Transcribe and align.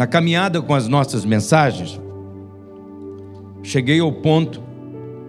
Na 0.00 0.06
caminhada 0.06 0.62
com 0.62 0.74
as 0.74 0.88
nossas 0.88 1.26
mensagens, 1.26 2.00
cheguei 3.62 4.00
ao 4.00 4.10
ponto, 4.10 4.62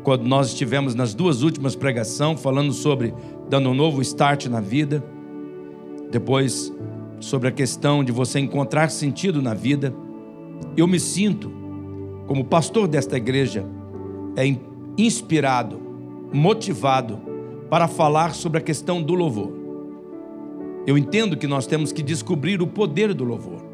quando 0.01 0.23
nós 0.23 0.47
estivemos 0.47 0.95
nas 0.95 1.13
duas 1.13 1.41
últimas 1.41 1.75
pregações, 1.75 2.41
falando 2.41 2.71
sobre 2.71 3.13
dando 3.49 3.69
um 3.69 3.73
novo 3.73 4.01
start 4.01 4.45
na 4.45 4.61
vida, 4.61 5.03
depois 6.09 6.73
sobre 7.19 7.49
a 7.49 7.51
questão 7.51 8.01
de 8.01 8.13
você 8.13 8.39
encontrar 8.39 8.89
sentido 8.89 9.41
na 9.41 9.53
vida, 9.53 9.93
eu 10.77 10.87
me 10.87 11.01
sinto, 11.01 11.51
como 12.25 12.45
pastor 12.45 12.87
desta 12.87 13.17
igreja, 13.17 13.65
é 14.37 14.55
inspirado, 14.97 15.81
motivado 16.31 17.19
para 17.69 17.89
falar 17.89 18.33
sobre 18.33 18.59
a 18.59 18.61
questão 18.61 19.03
do 19.03 19.15
louvor. 19.15 19.51
Eu 20.87 20.97
entendo 20.97 21.35
que 21.35 21.45
nós 21.45 21.67
temos 21.67 21.91
que 21.91 22.01
descobrir 22.01 22.61
o 22.61 22.67
poder 22.67 23.13
do 23.13 23.25
louvor. 23.25 23.70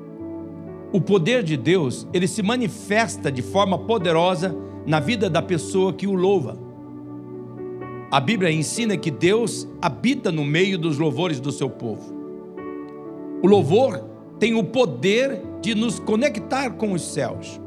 O 0.92 1.02
poder 1.02 1.44
de 1.44 1.58
Deus, 1.58 2.08
ele 2.14 2.28
se 2.28 2.42
manifesta 2.42 3.32
de 3.32 3.42
forma 3.42 3.78
poderosa 3.78 4.56
na 4.86 5.00
vida 5.00 5.30
da 5.30 5.42
pessoa 5.42 5.92
que 5.92 6.08
o 6.08 6.14
louva. 6.14 6.58
A 8.10 8.22
Bíblia 8.22 8.50
ensina 8.50 8.96
que 8.96 9.12
Deus 9.12 9.68
habita 9.82 10.32
no 10.32 10.46
meio 10.46 10.78
dos 10.78 10.98
louvores 10.98 11.42
do 11.42 11.52
seu 11.52 11.70
povo. 11.70 12.16
O 13.44 13.48
louvor 13.48 14.02
tem 14.40 14.56
o 14.56 14.64
poder 14.64 15.42
de 15.62 15.76
nos 15.76 16.00
conectar 16.00 16.72
com 16.72 16.94
os 16.94 17.02
céus. 17.02 17.60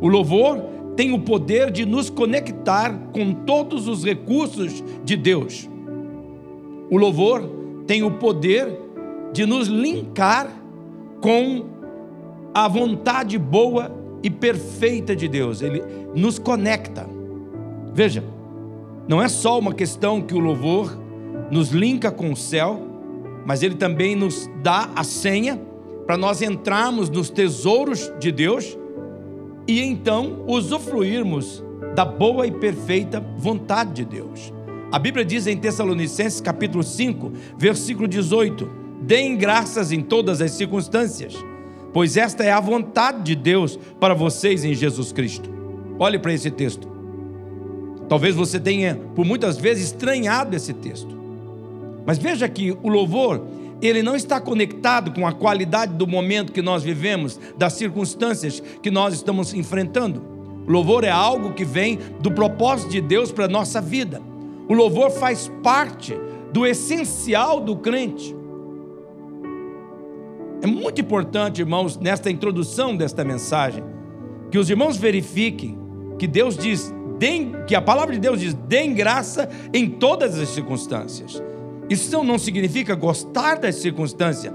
O 0.00 0.08
louvor 0.08 0.60
tem 0.96 1.12
o 1.12 1.20
poder 1.20 1.70
de 1.70 1.86
nos 1.86 2.10
conectar 2.10 2.92
com 3.12 3.32
todos 3.32 3.86
os 3.86 4.04
recursos 4.04 4.82
de 5.04 5.16
Deus. 5.16 5.70
O 6.90 6.98
louvor 6.98 7.48
tem 7.86 8.02
o 8.02 8.10
poder 8.10 8.76
de 9.32 9.46
nos 9.46 9.68
linkar 9.68 10.50
com 11.20 11.71
a 12.54 12.68
vontade 12.68 13.38
boa 13.38 13.90
e 14.22 14.30
perfeita 14.30 15.16
de 15.16 15.28
Deus. 15.28 15.62
Ele 15.62 15.82
nos 16.14 16.38
conecta. 16.38 17.06
Veja, 17.92 18.24
não 19.08 19.20
é 19.20 19.28
só 19.28 19.58
uma 19.58 19.74
questão 19.74 20.20
que 20.20 20.34
o 20.34 20.38
louvor 20.38 20.96
nos 21.50 21.70
linka 21.70 22.10
com 22.10 22.30
o 22.30 22.36
céu, 22.36 22.80
mas 23.44 23.62
ele 23.62 23.74
também 23.74 24.14
nos 24.14 24.48
dá 24.62 24.90
a 24.94 25.02
senha 25.02 25.60
para 26.06 26.16
nós 26.16 26.42
entrarmos 26.42 27.10
nos 27.10 27.30
tesouros 27.30 28.12
de 28.18 28.30
Deus 28.30 28.76
e 29.66 29.80
então 29.80 30.44
usufruirmos 30.46 31.62
da 31.94 32.04
boa 32.04 32.46
e 32.46 32.50
perfeita 32.50 33.20
vontade 33.36 33.92
de 33.92 34.04
Deus. 34.04 34.52
A 34.90 34.98
Bíblia 34.98 35.24
diz 35.24 35.46
em 35.46 35.56
Tessalonicenses 35.56 36.40
capítulo 36.40 36.82
5, 36.82 37.32
versículo 37.56 38.06
18: 38.06 38.68
Deem 39.02 39.36
graças 39.36 39.92
em 39.92 40.00
todas 40.00 40.40
as 40.40 40.52
circunstâncias, 40.52 41.34
pois 41.92 42.16
esta 42.16 42.42
é 42.42 42.50
a 42.50 42.60
vontade 42.60 43.22
de 43.22 43.34
Deus 43.34 43.78
para 44.00 44.14
vocês 44.14 44.64
em 44.64 44.74
Jesus 44.74 45.12
Cristo. 45.12 45.50
Olhe 45.98 46.18
para 46.18 46.32
esse 46.32 46.50
texto. 46.50 46.88
Talvez 48.08 48.34
você 48.34 48.58
tenha 48.58 49.00
por 49.14 49.24
muitas 49.24 49.56
vezes 49.56 49.86
estranhado 49.86 50.54
esse 50.54 50.72
texto. 50.72 51.16
Mas 52.04 52.18
veja 52.18 52.48
que 52.48 52.76
o 52.82 52.88
louvor, 52.88 53.42
ele 53.80 54.02
não 54.02 54.16
está 54.16 54.40
conectado 54.40 55.12
com 55.12 55.26
a 55.26 55.32
qualidade 55.32 55.94
do 55.94 56.06
momento 56.06 56.52
que 56.52 56.62
nós 56.62 56.82
vivemos, 56.82 57.38
das 57.56 57.74
circunstâncias 57.74 58.62
que 58.82 58.90
nós 58.90 59.14
estamos 59.14 59.54
enfrentando. 59.54 60.22
O 60.66 60.70
louvor 60.70 61.04
é 61.04 61.10
algo 61.10 61.52
que 61.52 61.64
vem 61.64 61.98
do 62.20 62.30
propósito 62.30 62.90
de 62.90 63.00
Deus 63.00 63.32
para 63.32 63.46
a 63.46 63.48
nossa 63.48 63.80
vida. 63.80 64.20
O 64.68 64.74
louvor 64.74 65.10
faz 65.10 65.50
parte 65.62 66.16
do 66.52 66.66
essencial 66.66 67.60
do 67.60 67.76
crente. 67.76 68.34
É 70.62 70.66
muito 70.66 71.00
importante, 71.00 71.60
irmãos, 71.60 71.98
nesta 71.98 72.30
introdução 72.30 72.96
desta 72.96 73.24
mensagem, 73.24 73.82
que 74.48 74.56
os 74.56 74.70
irmãos 74.70 74.96
verifiquem 74.96 75.76
que 76.16 76.28
Deus 76.28 76.56
diz, 76.56 76.94
que 77.66 77.74
a 77.74 77.82
palavra 77.82 78.14
de 78.14 78.20
Deus 78.20 78.40
diz, 78.40 78.54
deem 78.54 78.94
graça 78.94 79.48
em 79.74 79.88
todas 79.88 80.38
as 80.38 80.48
circunstâncias. 80.50 81.42
Isso 81.90 82.22
não 82.22 82.38
significa 82.38 82.94
gostar 82.94 83.58
das 83.58 83.74
circunstâncias, 83.76 84.54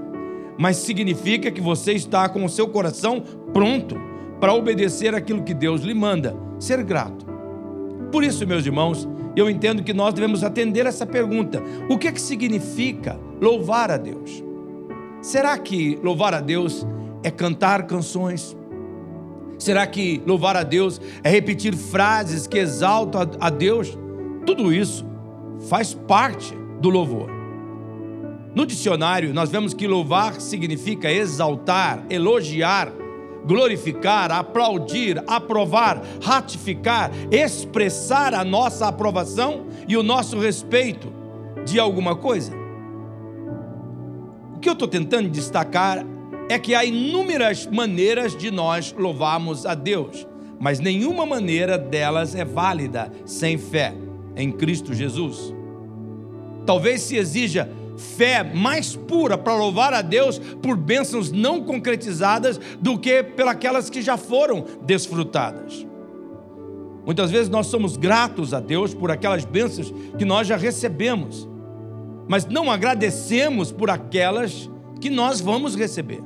mas 0.58 0.78
significa 0.78 1.50
que 1.50 1.60
você 1.60 1.92
está 1.92 2.26
com 2.26 2.42
o 2.42 2.48
seu 2.48 2.68
coração 2.68 3.22
pronto 3.52 4.00
para 4.40 4.54
obedecer 4.54 5.14
aquilo 5.14 5.42
que 5.42 5.52
Deus 5.52 5.82
lhe 5.82 5.94
manda, 5.94 6.34
ser 6.58 6.82
grato. 6.84 7.26
Por 8.10 8.24
isso, 8.24 8.46
meus 8.46 8.64
irmãos, 8.64 9.06
eu 9.36 9.48
entendo 9.48 9.82
que 9.82 9.92
nós 9.92 10.14
devemos 10.14 10.42
atender 10.42 10.86
essa 10.86 11.04
pergunta: 11.04 11.62
o 11.88 11.98
que, 11.98 12.08
é 12.08 12.12
que 12.12 12.20
significa 12.20 13.18
louvar 13.40 13.90
a 13.90 13.96
Deus? 13.96 14.47
Será 15.28 15.58
que 15.58 16.00
louvar 16.02 16.32
a 16.32 16.40
Deus 16.40 16.86
é 17.22 17.30
cantar 17.30 17.86
canções? 17.86 18.56
Será 19.58 19.86
que 19.86 20.22
louvar 20.24 20.56
a 20.56 20.62
Deus 20.62 20.98
é 21.22 21.28
repetir 21.28 21.76
frases 21.76 22.46
que 22.46 22.56
exaltam 22.56 23.32
a 23.38 23.50
Deus? 23.50 23.90
Tudo 24.46 24.72
isso 24.72 25.04
faz 25.68 25.92
parte 25.92 26.54
do 26.80 26.88
louvor. 26.88 27.28
No 28.54 28.64
dicionário, 28.64 29.34
nós 29.34 29.50
vemos 29.50 29.74
que 29.74 29.86
louvar 29.86 30.40
significa 30.40 31.12
exaltar, 31.12 32.06
elogiar, 32.08 32.90
glorificar, 33.44 34.32
aplaudir, 34.32 35.22
aprovar, 35.26 36.02
ratificar, 36.22 37.10
expressar 37.30 38.32
a 38.32 38.42
nossa 38.42 38.88
aprovação 38.88 39.66
e 39.86 39.94
o 39.94 40.02
nosso 40.02 40.38
respeito 40.38 41.12
de 41.66 41.78
alguma 41.78 42.16
coisa. 42.16 42.57
O 44.58 44.60
que 44.60 44.68
eu 44.68 44.72
estou 44.72 44.88
tentando 44.88 45.28
destacar 45.28 46.04
é 46.48 46.58
que 46.58 46.74
há 46.74 46.84
inúmeras 46.84 47.64
maneiras 47.64 48.36
de 48.36 48.50
nós 48.50 48.92
louvarmos 48.92 49.64
a 49.64 49.72
Deus, 49.72 50.26
mas 50.58 50.80
nenhuma 50.80 51.24
maneira 51.24 51.78
delas 51.78 52.34
é 52.34 52.44
válida 52.44 53.12
sem 53.24 53.56
fé 53.56 53.94
em 54.34 54.50
Cristo 54.50 54.92
Jesus. 54.92 55.54
Talvez 56.66 57.02
se 57.02 57.14
exija 57.14 57.70
fé 57.96 58.42
mais 58.42 58.96
pura 58.96 59.38
para 59.38 59.54
louvar 59.54 59.94
a 59.94 60.02
Deus 60.02 60.40
por 60.60 60.76
bênçãos 60.76 61.30
não 61.30 61.62
concretizadas 61.62 62.58
do 62.80 62.98
que 62.98 63.22
pelas 63.22 63.88
que 63.88 64.02
já 64.02 64.16
foram 64.16 64.64
desfrutadas. 64.84 65.86
Muitas 67.06 67.30
vezes 67.30 67.48
nós 67.48 67.68
somos 67.68 67.96
gratos 67.96 68.52
a 68.52 68.58
Deus 68.58 68.92
por 68.92 69.12
aquelas 69.12 69.44
bênçãos 69.44 69.94
que 70.18 70.24
nós 70.24 70.48
já 70.48 70.56
recebemos, 70.56 71.48
mas 72.28 72.44
não 72.46 72.70
agradecemos 72.70 73.72
por 73.72 73.90
aquelas 73.90 74.70
que 75.00 75.08
nós 75.08 75.40
vamos 75.40 75.74
receber. 75.74 76.22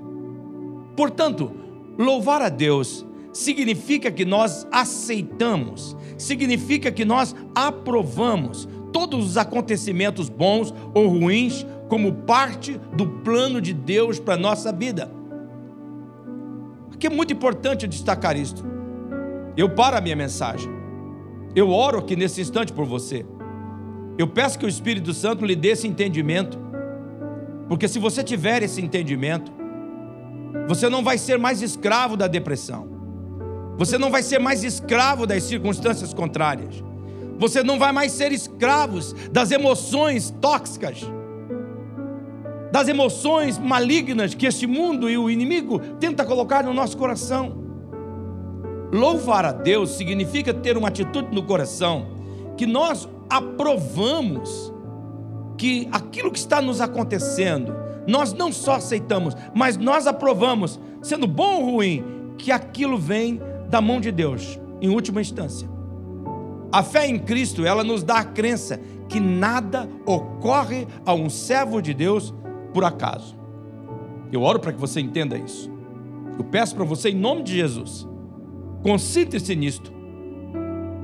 Portanto, 0.96 1.52
louvar 1.96 2.42
a 2.42 2.48
Deus 2.48 3.06
significa 3.32 4.10
que 4.10 4.24
nós 4.24 4.66
aceitamos, 4.70 5.96
significa 6.18 6.91
que 6.92 7.04
nós 7.04 7.34
aprovamos 7.54 8.68
todos 8.92 9.24
os 9.24 9.36
acontecimentos 9.36 10.28
bons 10.28 10.74
ou 10.92 11.08
ruins 11.08 11.66
como 11.88 12.12
parte 12.12 12.78
do 12.94 13.06
plano 13.06 13.60
de 13.60 13.72
Deus 13.72 14.18
para 14.18 14.34
a 14.34 14.38
nossa 14.38 14.72
vida. 14.72 15.10
Aqui 16.92 17.06
é 17.06 17.10
muito 17.10 17.32
importante 17.32 17.88
destacar 17.88 18.36
isto. 18.36 18.64
Eu 19.56 19.70
paro 19.70 19.96
a 19.96 20.00
minha 20.00 20.16
mensagem. 20.16 20.70
Eu 21.54 21.70
oro 21.70 21.98
aqui 21.98 22.16
nesse 22.16 22.41
instante 22.41 22.72
por 22.72 22.86
você. 22.86 23.26
Eu 24.18 24.28
peço 24.28 24.58
que 24.58 24.66
o 24.66 24.68
Espírito 24.68 25.12
Santo 25.14 25.44
lhe 25.44 25.56
dê 25.56 25.68
esse 25.68 25.88
entendimento. 25.88 26.58
Porque 27.68 27.88
se 27.88 27.98
você 27.98 28.22
tiver 28.22 28.62
esse 28.62 28.80
entendimento, 28.80 29.50
você 30.68 30.88
não 30.88 31.03
vai 31.03 31.16
ser 31.16 31.38
mais 31.38 31.62
escravo 31.62 32.16
da 32.16 32.26
depressão. 32.26 32.88
Você 33.78 33.97
não 33.97 34.10
vai 34.10 34.22
ser 34.22 34.38
mais 34.38 34.62
escravo 34.62 35.26
das 35.26 35.42
circunstâncias 35.44 36.12
contrárias. 36.12 36.84
Você 37.38 37.62
não 37.62 37.78
vai 37.78 37.91
mais 37.91 38.12
ser 38.12 38.30
escravos 38.30 39.14
das 39.32 39.50
emoções 39.50 40.30
tóxicas, 40.41 41.00
das 42.70 42.88
emoções 42.88 43.58
malignas 43.58 44.34
que 44.34 44.47
este 44.47 44.66
mundo 44.66 45.08
e 45.08 45.16
o 45.16 45.30
inimigo 45.30 45.78
tenta 45.98 46.24
colocar 46.24 46.62
no 46.62 46.74
nosso 46.74 46.97
coração. 46.97 47.60
Louvar 48.92 49.47
a 49.47 49.53
Deus 49.53 49.91
significa 49.92 50.53
ter 50.53 50.76
uma 50.76 50.88
atitude 50.88 51.34
no 51.34 51.42
coração 51.42 52.06
que 52.56 52.66
nós 52.66 53.08
aprovamos 53.32 54.72
que 55.56 55.88
aquilo 55.90 56.30
que 56.30 56.38
está 56.38 56.60
nos 56.60 56.82
acontecendo, 56.82 57.74
nós 58.06 58.34
não 58.34 58.52
só 58.52 58.74
aceitamos, 58.74 59.34
mas 59.54 59.78
nós 59.78 60.06
aprovamos, 60.06 60.78
sendo 61.00 61.26
bom 61.26 61.62
ou 61.62 61.70
ruim, 61.72 62.04
que 62.36 62.52
aquilo 62.52 62.98
vem 62.98 63.40
da 63.70 63.80
mão 63.80 64.00
de 64.00 64.12
Deus, 64.12 64.60
em 64.82 64.90
última 64.90 65.20
instância. 65.20 65.66
A 66.70 66.82
fé 66.82 67.06
em 67.06 67.18
Cristo, 67.18 67.64
ela 67.64 67.82
nos 67.82 68.02
dá 68.02 68.18
a 68.18 68.24
crença 68.24 68.78
que 69.08 69.18
nada 69.18 69.88
ocorre 70.04 70.86
a 71.06 71.14
um 71.14 71.30
servo 71.30 71.80
de 71.80 71.94
Deus 71.94 72.34
por 72.74 72.84
acaso. 72.84 73.34
Eu 74.30 74.42
oro 74.42 74.58
para 74.58 74.72
que 74.72 74.80
você 74.80 75.00
entenda 75.00 75.38
isso. 75.38 75.70
Eu 76.38 76.44
peço 76.44 76.74
para 76.74 76.84
você, 76.84 77.10
em 77.10 77.16
nome 77.16 77.42
de 77.42 77.54
Jesus, 77.54 78.06
concentre-se 78.82 79.54
nisto. 79.56 80.02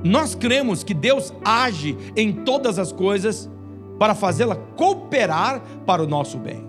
Nós 0.03 0.35
cremos 0.35 0.83
que 0.83 0.93
Deus 0.93 1.33
age 1.43 1.97
em 2.15 2.31
todas 2.31 2.79
as 2.79 2.91
coisas 2.91 3.49
para 3.97 4.15
fazê-la 4.15 4.55
cooperar 4.55 5.61
para 5.85 6.01
o 6.01 6.07
nosso 6.07 6.37
bem. 6.37 6.67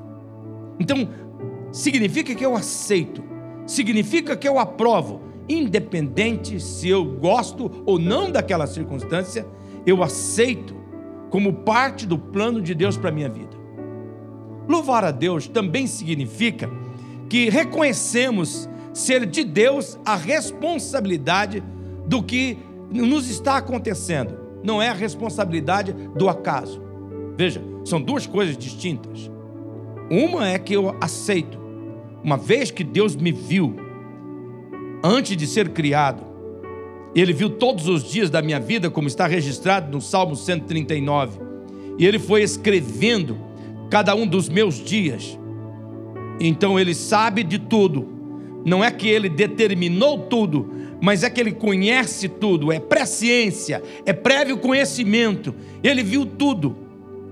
Então, 0.79 1.09
significa 1.71 2.35
que 2.35 2.45
eu 2.45 2.57
aceito 2.57 3.31
significa 3.71 4.37
que 4.37 4.49
eu 4.49 4.59
aprovo, 4.59 5.21
independente 5.49 6.59
se 6.61 6.89
eu 6.89 7.05
gosto 7.05 7.71
ou 7.87 8.01
não 8.01 8.31
daquela 8.31 8.67
circunstância, 8.67 9.47
eu 9.87 10.03
aceito 10.03 10.75
como 11.31 11.53
parte 11.53 12.05
do 12.05 12.19
plano 12.19 12.61
de 12.61 12.75
Deus 12.75 12.97
para 12.97 13.11
a 13.11 13.13
minha 13.13 13.29
vida. 13.29 13.57
Louvar 14.69 15.05
a 15.05 15.13
Deus 15.13 15.47
também 15.47 15.87
significa 15.87 16.69
que 17.29 17.49
reconhecemos 17.49 18.69
ser 18.93 19.25
de 19.25 19.45
Deus 19.45 19.97
a 20.05 20.17
responsabilidade 20.17 21.63
do 22.07 22.23
que 22.25 22.59
nos 22.91 23.29
está 23.29 23.57
acontecendo, 23.57 24.39
não 24.63 24.83
é 24.83 24.89
a 24.89 24.95
responsabilidade 24.95 25.93
do 25.93 26.29
acaso. 26.29 26.83
Veja, 27.37 27.63
são 27.85 28.01
duas 28.01 28.27
coisas 28.27 28.57
distintas. 28.57 29.31
Uma 30.11 30.49
é 30.49 30.59
que 30.59 30.75
eu 30.75 30.97
aceito, 31.01 31.59
uma 32.23 32.37
vez 32.37 32.71
que 32.71 32.85
Deus 32.85 33.15
me 33.15 33.33
viu 33.33 33.77
antes 35.03 35.37
de 35.37 35.47
ser 35.47 35.71
criado, 35.71 36.31
ele 37.15 37.33
viu 37.33 37.51
todos 37.51 37.89
os 37.89 38.05
dias 38.05 38.31
da 38.31 38.41
minha 38.43 38.61
vida, 38.61 38.91
como 38.91 39.09
está 39.09 39.27
registrado 39.27 39.91
no 39.91 40.01
Salmo 40.01 40.37
139, 40.37 41.41
e 41.99 42.07
ele 42.07 42.19
foi 42.19 42.43
escrevendo 42.43 43.37
cada 43.91 44.15
um 44.15 44.27
dos 44.27 44.49
meus 44.49 44.77
dias. 44.77 45.39
Então 46.41 46.79
ele 46.79 46.95
sabe 46.95 47.43
de 47.43 47.59
tudo. 47.59 48.09
Não 48.65 48.85
é 48.85 48.91
que 48.91 49.09
ele 49.09 49.29
determinou 49.29 50.19
tudo, 50.19 50.71
mas 51.01 51.23
é 51.23 51.31
que 51.31 51.41
ele 51.41 51.53
conhece 51.53 52.29
tudo, 52.29 52.71
é 52.71 52.79
presciência, 52.79 53.83
é 54.05 54.13
prévio 54.13 54.59
conhecimento. 54.59 55.55
Ele 55.83 56.03
viu 56.03 56.27
tudo. 56.27 56.91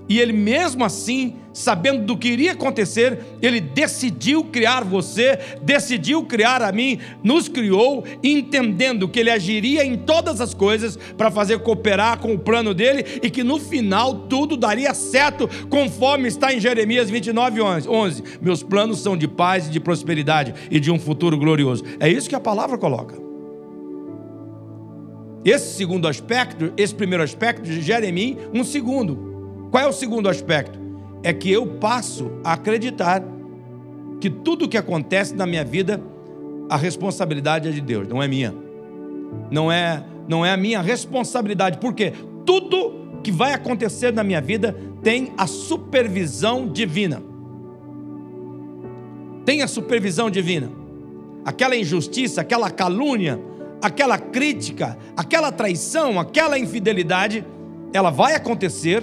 E 0.08 0.18
ele 0.18 0.32
mesmo 0.32 0.84
assim, 0.86 1.34
sabendo 1.52 2.06
do 2.06 2.16
que 2.16 2.28
iria 2.28 2.52
acontecer, 2.52 3.18
ele 3.42 3.60
decidiu 3.60 4.42
criar 4.44 4.82
você, 4.82 5.38
decidiu 5.60 6.24
criar 6.24 6.62
a 6.62 6.72
mim, 6.72 6.98
nos 7.22 7.46
criou, 7.46 8.04
entendendo 8.24 9.06
que 9.06 9.20
ele 9.20 9.30
agiria 9.30 9.84
em 9.84 9.98
todas 9.98 10.40
as 10.40 10.54
coisas 10.54 10.98
para 11.18 11.30
fazer 11.30 11.58
cooperar 11.58 12.20
com 12.20 12.32
o 12.32 12.38
plano 12.38 12.72
dele 12.72 13.04
e 13.22 13.28
que 13.28 13.44
no 13.44 13.58
final 13.58 14.14
tudo 14.14 14.56
daria 14.56 14.94
certo, 14.94 15.46
conforme 15.68 16.28
está 16.28 16.54
em 16.54 16.60
Jeremias 16.60 17.10
29, 17.10 17.60
11. 17.60 18.22
Meus 18.40 18.62
planos 18.62 19.00
são 19.00 19.14
de 19.14 19.28
paz 19.28 19.66
e 19.66 19.70
de 19.70 19.78
prosperidade 19.78 20.54
e 20.70 20.80
de 20.80 20.90
um 20.90 20.98
futuro 20.98 21.36
glorioso. 21.36 21.84
É 22.00 22.08
isso 22.08 22.30
que 22.30 22.34
a 22.34 22.40
palavra 22.40 22.78
coloca. 22.78 23.27
Esse 25.44 25.76
segundo 25.76 26.08
aspecto, 26.08 26.72
esse 26.76 26.94
primeiro 26.94 27.22
aspecto, 27.22 27.64
gera 27.64 28.06
em 28.06 28.12
mim 28.12 28.36
um 28.52 28.64
segundo. 28.64 29.68
Qual 29.70 29.82
é 29.82 29.86
o 29.86 29.92
segundo 29.92 30.28
aspecto? 30.28 30.78
É 31.22 31.32
que 31.32 31.50
eu 31.50 31.66
passo 31.66 32.30
a 32.44 32.54
acreditar 32.54 33.22
que 34.20 34.28
tudo 34.28 34.68
que 34.68 34.76
acontece 34.76 35.34
na 35.34 35.46
minha 35.46 35.64
vida, 35.64 36.00
a 36.68 36.76
responsabilidade 36.76 37.68
é 37.68 37.72
de 37.72 37.80
Deus, 37.80 38.08
não 38.08 38.22
é 38.22 38.28
minha. 38.28 38.54
Não 39.50 39.70
é, 39.70 40.04
não 40.26 40.44
é 40.44 40.52
a 40.52 40.56
minha 40.56 40.80
responsabilidade, 40.80 41.78
porque 41.78 42.12
tudo 42.44 43.20
que 43.22 43.30
vai 43.30 43.52
acontecer 43.52 44.12
na 44.12 44.24
minha 44.24 44.40
vida 44.40 44.76
tem 45.02 45.32
a 45.36 45.46
supervisão 45.46 46.66
divina. 46.66 47.22
Tem 49.44 49.62
a 49.62 49.68
supervisão 49.68 50.28
divina. 50.28 50.70
Aquela 51.44 51.76
injustiça, 51.76 52.40
aquela 52.40 52.70
calúnia, 52.70 53.40
aquela 53.82 54.18
crítica, 54.18 54.98
aquela 55.16 55.52
traição, 55.52 56.18
aquela 56.18 56.58
infidelidade, 56.58 57.44
ela 57.92 58.10
vai 58.10 58.34
acontecer 58.34 59.02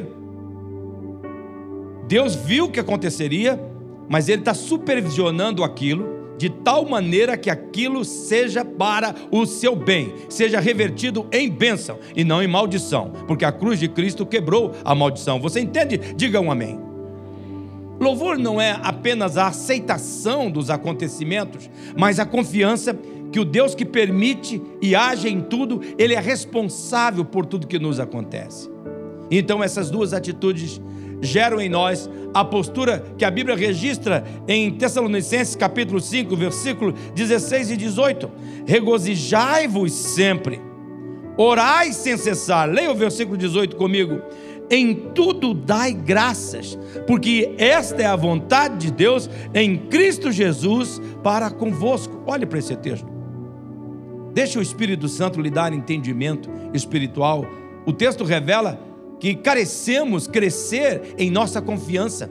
Deus 2.07 2.35
viu 2.35 2.69
que 2.69 2.79
aconteceria, 2.79 3.59
mas 4.07 4.29
Ele 4.29 4.41
está 4.41 4.53
supervisionando 4.53 5.63
aquilo 5.63 6.13
de 6.37 6.49
tal 6.49 6.85
maneira 6.85 7.37
que 7.37 7.49
aquilo 7.49 8.03
seja 8.03 8.63
para 8.63 9.15
o 9.31 9.45
seu 9.45 9.75
bem, 9.75 10.13
seja 10.29 10.59
revertido 10.59 11.27
em 11.31 11.49
bênção 11.49 11.97
e 12.15 12.23
não 12.23 12.43
em 12.43 12.47
maldição, 12.47 13.11
porque 13.25 13.45
a 13.45 13.51
cruz 13.51 13.79
de 13.79 13.87
Cristo 13.87 14.25
quebrou 14.25 14.73
a 14.83 14.93
maldição. 14.93 15.39
Você 15.39 15.61
entende? 15.61 15.97
Diga 16.15 16.41
um 16.41 16.51
amém. 16.51 16.79
Louvor 17.99 18.37
não 18.37 18.59
é 18.59 18.77
apenas 18.83 19.37
a 19.37 19.47
aceitação 19.47 20.51
dos 20.51 20.69
acontecimentos, 20.69 21.69
mas 21.97 22.19
a 22.19 22.25
confiança 22.25 22.93
que 23.31 23.39
o 23.39 23.45
Deus 23.45 23.75
que 23.75 23.85
permite 23.85 24.61
e 24.81 24.95
age 24.95 25.27
em 25.27 25.41
tudo, 25.41 25.81
Ele 25.97 26.13
é 26.13 26.19
responsável 26.19 27.25
por 27.25 27.45
tudo 27.45 27.67
que 27.67 27.79
nos 27.79 27.99
acontece. 27.99 28.69
Então, 29.29 29.63
essas 29.63 29.89
duas 29.89 30.13
atitudes 30.13 30.79
geram 31.21 31.59
em 31.59 31.69
nós 31.69 32.09
a 32.33 32.43
postura 32.43 33.03
que 33.17 33.25
a 33.25 33.31
Bíblia 33.31 33.55
registra 33.55 34.23
em 34.47 34.71
Tessalonicenses 34.71 35.55
capítulo 35.55 35.99
5, 35.99 36.35
versículo 36.35 36.93
16 37.13 37.71
e 37.71 37.77
18. 37.77 38.29
Regozijai-vos 38.65 39.91
sempre, 39.91 40.59
orai 41.37 41.93
sem 41.93 42.17
cessar. 42.17 42.69
Leia 42.69 42.91
o 42.91 42.95
versículo 42.95 43.37
18 43.37 43.75
comigo. 43.75 44.21
Em 44.69 44.95
tudo 45.13 45.53
dai 45.53 45.93
graças, 45.93 46.77
porque 47.05 47.53
esta 47.57 48.01
é 48.01 48.05
a 48.05 48.15
vontade 48.15 48.77
de 48.77 48.91
Deus 48.91 49.29
em 49.53 49.77
Cristo 49.77 50.31
Jesus 50.31 50.99
para 51.23 51.51
convosco. 51.51 52.23
Olhe 52.25 52.45
para 52.45 52.59
esse 52.59 52.75
texto. 52.75 53.14
Deixe 54.35 54.59
o 54.59 54.61
Espírito 54.61 55.07
Santo 55.07 55.39
lhe 55.39 55.49
dar 55.49 55.71
entendimento 55.71 56.49
espiritual. 56.73 57.45
O 57.85 57.93
texto 57.93 58.25
revela 58.25 58.77
que 59.17 59.33
carecemos 59.33 60.27
crescer 60.27 61.15
em 61.17 61.31
nossa 61.31 61.61
confiança. 61.61 62.29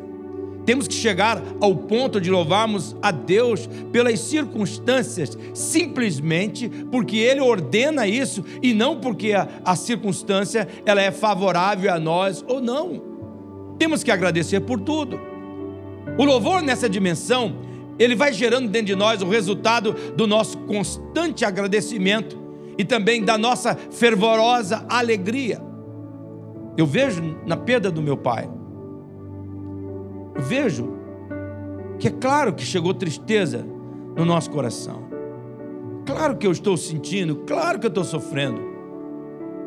Temos 0.66 0.86
que 0.86 0.92
chegar 0.92 1.42
ao 1.62 1.74
ponto 1.74 2.20
de 2.20 2.30
louvarmos 2.30 2.94
a 3.00 3.10
Deus 3.10 3.66
pelas 3.90 4.20
circunstâncias, 4.20 5.38
simplesmente 5.54 6.68
porque 6.90 7.16
Ele 7.16 7.40
ordena 7.40 8.06
isso 8.06 8.44
e 8.62 8.74
não 8.74 9.00
porque 9.00 9.32
a, 9.32 9.48
a, 9.64 9.74
circunstância 9.74 10.68
ela 10.84 11.00
é 11.00 11.10
favorável 11.10 11.90
a 11.90 11.98
nós 11.98 12.44
ou 12.46 12.60
não. 12.60 13.02
Temos 13.78 14.04
que 14.04 14.10
agradecer 14.10 14.60
por 14.60 14.78
tudo. 14.78 15.18
O 16.18 16.24
louvor 16.24 16.60
nessa 16.60 16.88
dimensão, 16.88 17.63
ele 17.98 18.14
vai 18.14 18.32
gerando 18.32 18.68
dentro 18.68 18.86
de 18.86 18.94
nós 18.94 19.22
o 19.22 19.28
resultado 19.28 19.92
do 20.16 20.26
nosso 20.26 20.58
constante 20.58 21.44
agradecimento 21.44 22.38
e 22.76 22.84
também 22.84 23.22
da 23.22 23.38
nossa 23.38 23.74
fervorosa 23.74 24.84
alegria. 24.88 25.60
Eu 26.76 26.86
vejo 26.86 27.22
na 27.46 27.56
perda 27.56 27.90
do 27.90 28.02
meu 28.02 28.16
pai. 28.16 28.48
Eu 30.34 30.42
vejo 30.42 30.94
que 31.98 32.08
é 32.08 32.10
claro 32.10 32.52
que 32.52 32.64
chegou 32.64 32.92
tristeza 32.92 33.64
no 34.16 34.24
nosso 34.24 34.50
coração. 34.50 35.04
Claro 36.04 36.36
que 36.36 36.46
eu 36.46 36.52
estou 36.52 36.76
sentindo, 36.76 37.36
claro 37.46 37.78
que 37.78 37.86
eu 37.86 37.88
estou 37.88 38.04
sofrendo. 38.04 38.60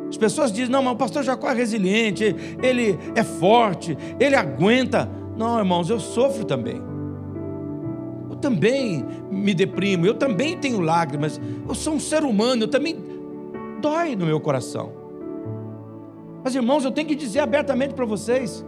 As 0.10 0.18
pessoas 0.18 0.52
dizem: 0.52 0.70
não, 0.70 0.84
mas 0.84 0.94
o 0.94 0.98
pastor 0.98 1.24
Jacó 1.24 1.50
é 1.50 1.54
resiliente, 1.54 2.36
ele 2.62 2.98
é 3.16 3.24
forte, 3.24 3.98
ele 4.20 4.36
aguenta. 4.36 5.10
Não, 5.38 5.58
irmãos, 5.58 5.90
eu 5.90 6.00
sofro 6.00 6.46
também. 6.46 6.82
Eu 8.30 8.36
também 8.36 9.06
me 9.32 9.54
deprimo, 9.54 10.06
eu 10.06 10.14
também 10.14 10.58
tenho 10.58 10.80
lágrimas. 10.80 11.40
Eu 11.68 11.76
sou 11.76 11.94
um 11.94 12.00
ser 12.00 12.24
humano, 12.24 12.64
eu 12.64 12.68
também 12.68 12.98
dói 13.82 14.16
no 14.16 14.26
meu 14.26 14.40
coração. 14.40 14.92
Mas 16.44 16.56
irmãos, 16.56 16.86
eu 16.86 16.92
tenho 16.92 17.08
que 17.08 17.16
dizer 17.16 17.40
abertamente 17.40 17.94
para 17.94 18.06
vocês: 18.06 18.66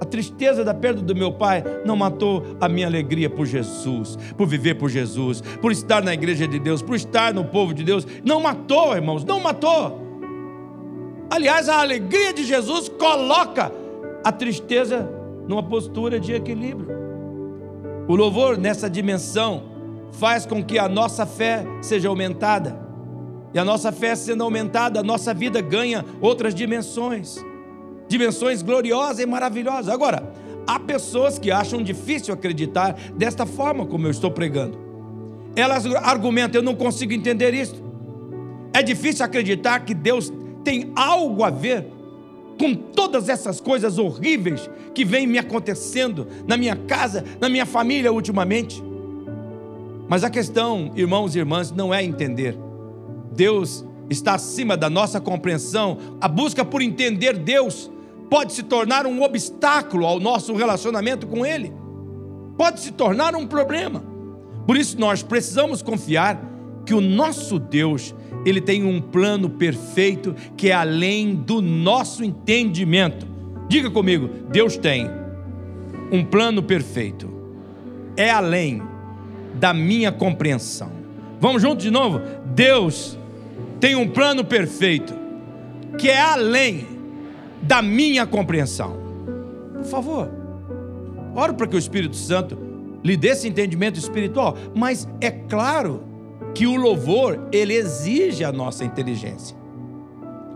a 0.00 0.04
tristeza 0.04 0.64
da 0.64 0.74
perda 0.74 1.02
do 1.02 1.14
meu 1.14 1.32
pai 1.32 1.62
não 1.84 1.96
matou 1.96 2.42
a 2.60 2.68
minha 2.68 2.86
alegria 2.86 3.28
por 3.30 3.46
Jesus, 3.46 4.16
por 4.36 4.46
viver 4.46 4.74
por 4.74 4.88
Jesus, 4.88 5.40
por 5.60 5.72
estar 5.72 6.02
na 6.02 6.14
igreja 6.14 6.46
de 6.46 6.58
Deus, 6.58 6.82
por 6.82 6.96
estar 6.96 7.32
no 7.32 7.44
povo 7.44 7.72
de 7.72 7.82
Deus. 7.82 8.06
Não 8.24 8.40
matou, 8.40 8.94
irmãos, 8.94 9.24
não 9.24 9.40
matou. 9.40 10.06
Aliás, 11.30 11.68
a 11.68 11.80
alegria 11.80 12.32
de 12.32 12.44
Jesus 12.44 12.88
coloca 12.88 13.72
a 14.22 14.32
tristeza 14.32 15.10
numa 15.48 15.62
postura 15.62 16.20
de 16.20 16.32
equilíbrio. 16.32 17.05
O 18.08 18.14
louvor 18.14 18.56
nessa 18.56 18.88
dimensão 18.88 19.64
faz 20.12 20.46
com 20.46 20.62
que 20.62 20.78
a 20.78 20.88
nossa 20.88 21.26
fé 21.26 21.64
seja 21.82 22.08
aumentada. 22.08 22.78
E 23.52 23.58
a 23.58 23.64
nossa 23.64 23.90
fé 23.90 24.14
sendo 24.14 24.44
aumentada, 24.44 25.00
a 25.00 25.02
nossa 25.02 25.34
vida 25.34 25.60
ganha 25.60 26.04
outras 26.20 26.54
dimensões. 26.54 27.36
Dimensões 28.08 28.62
gloriosas 28.62 29.18
e 29.18 29.26
maravilhosas. 29.26 29.88
Agora, 29.88 30.32
há 30.66 30.78
pessoas 30.78 31.38
que 31.38 31.50
acham 31.50 31.82
difícil 31.82 32.32
acreditar 32.32 32.96
desta 33.16 33.44
forma 33.44 33.86
como 33.86 34.06
eu 34.06 34.10
estou 34.10 34.30
pregando. 34.30 34.78
Elas 35.56 35.86
argumentam, 35.86 36.60
eu 36.60 36.64
não 36.64 36.74
consigo 36.74 37.12
entender 37.12 37.54
isso. 37.54 37.82
É 38.72 38.82
difícil 38.82 39.24
acreditar 39.24 39.80
que 39.80 39.94
Deus 39.94 40.32
tem 40.62 40.92
algo 40.94 41.42
a 41.42 41.50
ver 41.50 41.95
com 42.58 42.74
todas 42.74 43.28
essas 43.28 43.60
coisas 43.60 43.98
horríveis 43.98 44.68
que 44.94 45.04
vêm 45.04 45.26
me 45.26 45.38
acontecendo 45.38 46.26
na 46.46 46.56
minha 46.56 46.76
casa, 46.76 47.24
na 47.40 47.48
minha 47.48 47.66
família 47.66 48.12
ultimamente. 48.12 48.82
Mas 50.08 50.24
a 50.24 50.30
questão, 50.30 50.92
irmãos 50.94 51.34
e 51.34 51.38
irmãs, 51.38 51.70
não 51.70 51.92
é 51.92 52.02
entender. 52.02 52.56
Deus 53.32 53.84
está 54.08 54.34
acima 54.34 54.76
da 54.76 54.88
nossa 54.88 55.20
compreensão, 55.20 55.98
a 56.20 56.28
busca 56.28 56.64
por 56.64 56.80
entender 56.80 57.36
Deus 57.36 57.90
pode 58.30 58.52
se 58.52 58.62
tornar 58.62 59.06
um 59.06 59.22
obstáculo 59.22 60.06
ao 60.06 60.18
nosso 60.18 60.54
relacionamento 60.54 61.26
com 61.26 61.44
Ele, 61.44 61.72
pode 62.56 62.80
se 62.80 62.92
tornar 62.92 63.34
um 63.34 63.46
problema, 63.46 64.02
Por 64.66 64.76
isso 64.76 64.98
nós 64.98 65.22
precisamos 65.22 65.80
confiar 65.80 66.40
que 66.84 66.94
o 66.94 67.00
nosso 67.00 67.58
Deus, 67.58 68.14
ele 68.46 68.60
tem 68.60 68.84
um 68.84 69.00
plano 69.00 69.50
perfeito 69.50 70.34
que 70.56 70.70
é 70.70 70.72
além 70.72 71.34
do 71.34 71.60
nosso 71.60 72.24
entendimento. 72.24 73.26
Diga 73.68 73.90
comigo, 73.90 74.30
Deus 74.50 74.76
tem 74.76 75.10
um 76.12 76.24
plano 76.24 76.62
perfeito. 76.62 77.28
É 78.16 78.30
além 78.30 78.80
da 79.54 79.74
minha 79.74 80.12
compreensão. 80.12 80.92
Vamos 81.40 81.60
juntos 81.60 81.82
de 81.82 81.90
novo? 81.90 82.20
Deus 82.54 83.18
tem 83.80 83.96
um 83.96 84.08
plano 84.08 84.44
perfeito 84.44 85.12
que 85.98 86.08
é 86.08 86.20
além 86.20 86.86
da 87.62 87.82
minha 87.82 88.26
compreensão. 88.26 88.96
Por 89.74 89.84
favor, 89.84 90.30
oro 91.34 91.54
para 91.54 91.66
que 91.66 91.74
o 91.74 91.78
Espírito 91.78 92.14
Santo 92.14 92.56
lhe 93.02 93.16
dê 93.16 93.28
esse 93.28 93.48
entendimento 93.48 93.98
espiritual, 93.98 94.56
mas 94.74 95.08
é 95.20 95.30
claro 95.30 96.04
que 96.56 96.66
o 96.66 96.74
louvor 96.74 97.48
ele 97.52 97.74
exige 97.74 98.42
a 98.42 98.50
nossa 98.50 98.82
inteligência. 98.82 99.54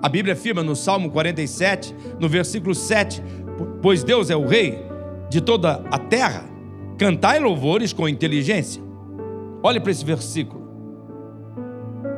A 0.02 0.08
Bíblia 0.08 0.32
afirma 0.32 0.62
no 0.62 0.74
Salmo 0.74 1.10
47, 1.10 1.94
no 2.18 2.26
versículo 2.26 2.74
7, 2.74 3.22
pois 3.82 4.02
Deus 4.02 4.30
é 4.30 4.34
o 4.34 4.46
rei 4.46 4.78
de 5.28 5.42
toda 5.42 5.84
a 5.90 5.98
terra, 5.98 6.46
cantai 6.96 7.38
louvores 7.38 7.92
com 7.92 8.08
inteligência. 8.08 8.82
Olhe 9.62 9.78
para 9.78 9.90
esse 9.90 10.02
versículo. 10.02 10.66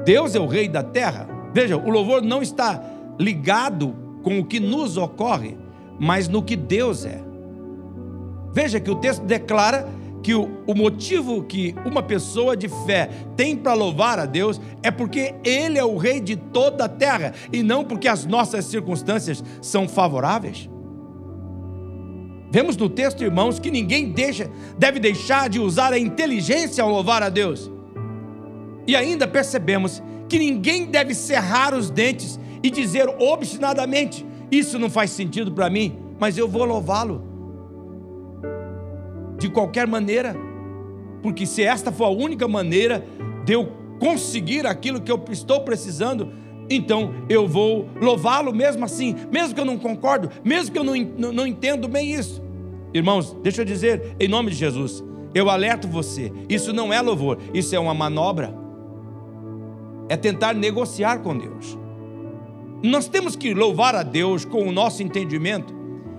Deus 0.05 0.37
é 0.37 0.39
o 0.39 0.47
rei 0.47 0.69
da 0.69 0.85
terra. 0.85 1.29
Veja, 1.53 1.77
o 1.77 1.91
louvor 1.91 2.23
não 2.23 2.41
está 2.41 2.81
ligado 3.19 3.97
com 4.23 4.39
o 4.39 4.45
que 4.45 4.61
nos 4.61 4.97
ocorre, 4.97 5.57
mas 5.99 6.29
no 6.29 6.41
que 6.41 6.55
Deus 6.55 7.05
é. 7.05 7.21
Veja 8.53 8.79
que 8.79 8.91
o 8.93 8.95
texto 8.95 9.25
declara 9.25 9.89
que 10.23 10.35
o, 10.35 10.49
o 10.67 10.75
motivo 10.75 11.43
que 11.43 11.75
uma 11.85 12.03
pessoa 12.03 12.57
de 12.57 12.69
fé 12.87 13.11
tem 13.37 13.57
para 13.57 13.75
louvar 13.75 14.19
a 14.19 14.27
Deus 14.27 14.61
é 14.83 14.91
porque 14.91 15.35
Ele 15.45 15.79
é 15.79 15.85
o 15.85 15.97
rei 15.97 16.21
de 16.21 16.37
toda 16.37 16.85
a 16.85 16.89
terra 16.89 17.35
e 17.53 17.63
não 17.63 17.85
porque 17.85 18.07
as 18.07 18.25
nossas 18.25 18.65
circunstâncias 18.67 19.43
são 19.61 19.89
favoráveis. 19.89 20.71
Vemos 22.51 22.77
no 22.77 22.89
texto, 22.89 23.25
irmãos, 23.25 23.59
que 23.59 23.71
ninguém 23.71 24.13
deixa, 24.13 24.51
deve 24.79 25.01
deixar 25.01 25.49
de 25.49 25.59
usar 25.59 25.93
a 25.93 25.99
inteligência 25.99 26.85
ao 26.85 26.91
louvar 26.91 27.23
a 27.23 27.31
Deus. 27.31 27.71
E 28.87 28.95
ainda 28.95 29.27
percebemos 29.27 30.03
que 30.29 30.39
ninguém 30.39 30.87
deve 30.87 31.15
cerrar 31.15 31.73
os 31.75 31.89
dentes 31.89 32.39
e 32.63 32.71
dizer 32.71 33.09
obstinadamente: 33.19 34.27
Isso 34.51 34.79
não 34.79 34.91
faz 34.91 35.11
sentido 35.11 35.51
para 35.51 35.71
mim, 35.71 35.97
mas 36.21 36.37
eu 36.37 36.47
vou 36.47 36.65
louvá-lo. 36.65 37.32
De 39.43 39.49
qualquer 39.49 39.89
maneira, 39.89 40.37
porque 41.21 41.45
se 41.47 41.65
esta 41.65 41.91
for 41.91 42.05
a 42.05 42.11
única 42.11 42.47
maneira 42.47 43.05
de 43.45 43.55
eu 43.55 43.73
conseguir 43.99 44.69
aquilo 44.69 45.01
que 45.01 45.11
eu 45.11 45.21
estou 45.33 45.63
precisando, 45.63 46.33
então 46.71 47.13
eu 47.29 47.49
vou 47.49 47.89
louvá-lo 48.01 48.55
mesmo 48.55 48.85
assim, 48.85 49.17
mesmo 49.33 49.53
que 49.53 49.61
eu 49.61 49.65
não 49.65 49.77
concordo, 49.77 50.31
mesmo 50.45 50.71
que 50.71 50.79
eu 50.79 50.85
não, 50.85 50.95
não, 50.95 51.33
não 51.33 51.45
entendo 51.45 51.89
bem 51.89 52.15
isso. 52.15 52.41
Irmãos, 52.95 53.37
deixa 53.43 53.63
eu 53.63 53.65
dizer, 53.65 54.15
em 54.21 54.29
nome 54.29 54.53
de 54.53 54.57
Jesus, 54.57 55.03
eu 55.35 55.51
alerto 55.51 55.89
você: 55.89 56.33
isso 56.49 56.73
não 56.73 56.93
é 56.93 57.01
louvor, 57.01 57.39
isso 57.53 57.75
é 57.75 57.81
uma 57.81 57.93
manobra 57.93 58.63
é 60.09 60.17
tentar 60.17 60.55
negociar 60.55 61.19
com 61.19 61.37
Deus. 61.37 61.77
Nós 62.83 63.09
temos 63.09 63.35
que 63.35 63.55
louvar 63.55 63.97
a 63.97 64.05
Deus 64.05 64.45
com 64.45 64.69
o 64.69 64.73
nosso 64.73 65.03
entendimento 65.03 65.75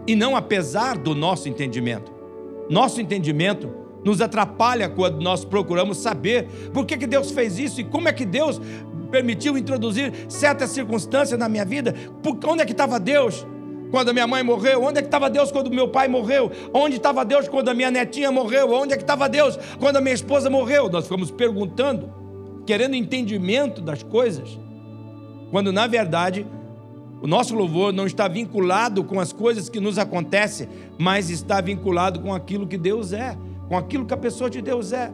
e 0.06 0.14
não 0.14 0.36
apesar 0.36 0.98
do 0.98 1.16
nosso 1.16 1.48
entendimento. 1.48 2.13
Nosso 2.70 3.02
entendimento 3.02 3.70
nos 4.04 4.22
atrapalha 4.22 4.90
quando 4.90 5.22
nós 5.22 5.46
procuramos 5.46 5.98
saber 5.98 6.48
por 6.74 6.86
que, 6.86 6.98
que 6.98 7.08
Deus 7.08 7.32
fez 7.32 7.58
isso 7.58 7.82
e 7.82 7.84
como 7.84 8.08
é 8.08 8.14
que 8.14 8.26
Deus 8.26 8.60
permitiu 9.10 9.58
introduzir 9.58 10.12
certas 10.28 10.72
circunstâncias 10.72 11.40
na 11.40 11.48
minha 11.48 11.64
vida. 11.64 11.94
Por, 12.22 12.38
onde 12.48 12.64
é 12.64 12.66
que 12.66 12.72
estava 12.72 13.00
Deus 13.00 13.46
quando 13.92 14.10
a 14.10 14.14
minha 14.14 14.26
mãe 14.26 14.42
morreu? 14.44 14.84
Onde 14.84 15.00
é 15.00 15.02
que 15.02 15.08
estava 15.08 15.30
Deus 15.30 15.52
quando 15.52 15.70
meu 15.70 15.88
pai 15.88 16.08
morreu? 16.08 16.52
Onde 16.74 16.98
estava 16.98 17.24
Deus 17.24 17.48
quando 17.48 17.70
a 17.70 17.74
minha 17.74 17.92
netinha 17.92 18.32
morreu? 18.32 18.72
Onde 18.72 18.94
é 18.94 18.98
que 18.98 19.04
estava 19.04 19.30
Deus 19.30 19.58
quando 19.80 19.98
a 19.98 20.02
minha 20.02 20.16
esposa 20.16 20.50
morreu? 20.50 20.90
Nós 20.90 21.04
ficamos 21.06 21.30
perguntando 21.30 22.12
querendo 22.66 22.96
entendimento 22.96 23.82
das 23.82 24.02
coisas, 24.04 24.58
quando 25.52 25.72
na 25.72 25.86
verdade 25.86 26.48
o 27.24 27.28
nosso 27.28 27.56
louvor 27.56 27.94
não 27.94 28.06
está 28.06 28.28
vinculado 28.28 29.02
com 29.02 29.18
as 29.18 29.32
coisas 29.32 29.70
que 29.70 29.80
nos 29.80 29.98
acontecem, 29.98 30.68
mas 31.00 31.30
está 31.30 31.62
vinculado 31.62 32.20
com 32.20 32.34
aquilo 32.34 32.68
que 32.68 32.78
Deus 32.78 33.14
é, 33.14 33.38
com 33.70 33.78
aquilo 33.78 34.06
que 34.06 34.14
a 34.14 34.18
pessoa 34.18 34.50
de 34.50 34.62
Deus 34.62 34.92
é. 34.92 35.10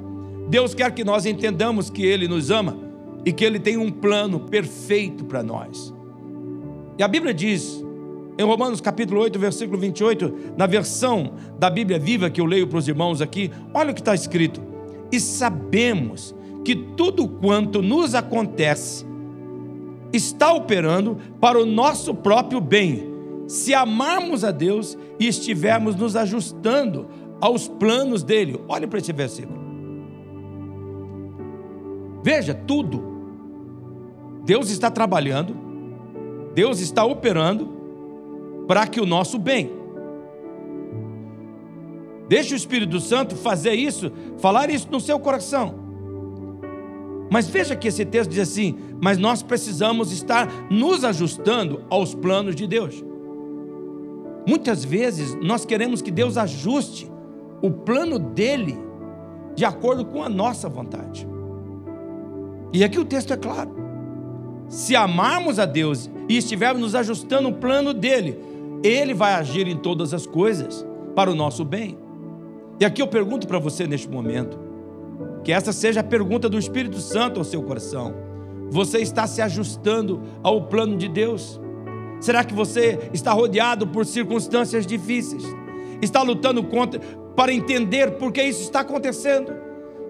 Deus 0.50 0.74
quer 0.74 0.92
que 0.92 1.04
nós 1.04 1.28
entendamos 1.28 1.88
que 1.88 2.04
Ele 2.04 2.28
nos 2.28 2.50
ama 2.50 2.76
e 3.24 3.32
que 3.32 3.46
Ele 3.46 3.60
tem 3.60 3.78
um 3.78 3.92
plano 3.92 4.40
perfeito 4.40 5.24
para 5.24 5.44
nós. 5.44 5.94
E 6.98 7.04
a 7.04 7.08
Bíblia 7.08 7.32
diz, 7.32 7.86
em 8.40 8.44
Romanos 8.44 8.82
capítulo 8.82 9.22
8, 9.22 9.38
versículo 9.38 9.78
28, 9.78 10.56
na 10.58 10.66
versão 10.66 11.34
da 11.60 11.70
Bíblia 11.70 12.00
viva 12.00 12.28
que 12.28 12.42
eu 12.42 12.46
leio 12.46 12.66
para 12.66 12.80
os 12.80 12.88
irmãos 12.88 13.22
aqui, 13.22 13.52
olha 13.72 13.92
o 13.92 13.94
que 13.94 14.02
está 14.02 14.16
escrito: 14.16 14.60
E 15.12 15.20
sabemos 15.20 16.34
que 16.66 16.76
tudo 16.76 17.28
quanto 17.28 17.84
nos 17.84 18.16
acontece 18.16 19.06
está 20.12 20.54
operando 20.54 21.18
para 21.40 21.60
o 21.60 21.66
nosso 21.66 22.14
próprio 22.14 22.60
bem, 22.60 23.10
se 23.48 23.74
amarmos 23.74 24.44
a 24.44 24.52
Deus 24.52 24.98
e 25.20 25.28
estivermos 25.28 25.96
nos 25.96 26.16
ajustando 26.16 27.08
aos 27.42 27.68
planos 27.68 28.24
dele. 28.24 28.60
Olhe 28.68 28.88
para 28.88 29.00
esse 29.00 29.14
versículo. 29.14 29.60
Veja, 32.24 32.54
tudo. 32.54 33.10
Deus 34.44 34.70
está 34.70 34.90
trabalhando, 34.90 35.56
Deus 36.54 36.80
está 36.80 37.06
operando 37.06 37.78
para 38.68 38.88
que 38.88 39.00
o 39.00 39.06
nosso 39.06 39.38
bem. 39.38 39.72
Deixe 42.28 42.54
o 42.54 42.58
Espírito 42.58 43.00
Santo 43.00 43.36
fazer 43.36 43.74
isso, 43.74 44.12
falar 44.38 44.70
isso 44.70 44.88
no 44.92 45.00
seu 45.00 45.20
coração. 45.20 45.79
Mas 47.30 47.48
veja 47.48 47.76
que 47.76 47.88
esse 47.88 48.04
texto 48.06 48.32
diz 48.32 48.40
assim: 48.40 48.78
mas 49.02 49.18
nós 49.18 49.44
precisamos 49.44 50.12
estar 50.12 50.48
nos 50.70 51.04
ajustando 51.04 51.84
aos 51.90 52.16
planos 52.16 52.56
de 52.56 52.66
Deus. 52.66 53.04
Muitas 54.48 54.84
vezes 54.84 55.36
nós 55.42 55.66
queremos 55.66 56.02
que 56.02 56.12
Deus 56.12 56.38
ajuste 56.38 57.10
o 57.62 57.70
plano 57.70 58.18
dele 58.18 58.78
de 59.56 59.66
acordo 59.66 60.06
com 60.06 60.24
a 60.24 60.30
nossa 60.30 60.68
vontade. 60.70 61.28
E 62.72 62.84
aqui 62.84 63.00
o 63.00 63.06
texto 63.06 63.34
é 63.34 63.38
claro. 63.38 63.72
Se 64.68 64.96
amarmos 64.96 65.60
a 65.60 65.66
Deus 65.66 66.10
e 66.28 66.38
estivermos 66.38 66.82
nos 66.82 66.96
ajustando 66.96 67.50
o 67.50 67.54
plano 67.54 67.94
dele, 67.94 68.40
ele 68.84 69.14
vai 69.14 69.34
agir 69.34 69.68
em 69.68 69.76
todas 69.76 70.14
as 70.14 70.26
coisas 70.26 70.86
para 71.16 71.30
o 71.30 71.36
nosso 71.36 71.66
bem. 71.66 71.98
E 72.80 72.86
aqui 72.86 73.02
eu 73.02 73.08
pergunto 73.08 73.48
para 73.48 73.60
você 73.60 73.86
neste 73.86 74.08
momento: 74.08 74.58
que 75.44 75.52
essa 75.52 75.72
seja 75.74 76.02
a 76.02 76.04
pergunta 76.04 76.50
do 76.50 76.58
Espírito 76.60 77.00
Santo 77.00 77.40
ao 77.40 77.44
seu 77.44 77.62
coração. 77.62 78.14
Você 78.70 79.00
está 79.00 79.26
se 79.26 79.42
ajustando 79.42 80.22
ao 80.44 80.68
plano 80.68 80.96
de 80.96 81.08
Deus? 81.08 81.60
Será 82.20 82.44
que 82.44 82.54
você 82.54 83.10
está 83.14 83.32
rodeado 83.32 83.88
por 83.88 84.06
circunstâncias 84.06 84.86
difíceis? 84.86 85.44
Está 86.02 86.22
lutando 86.22 86.64
contra 86.64 87.00
para 87.36 87.54
entender 87.54 88.12
por 88.12 88.32
que 88.32 88.44
isso 88.44 88.62
está 88.62 88.82
acontecendo? 88.82 89.54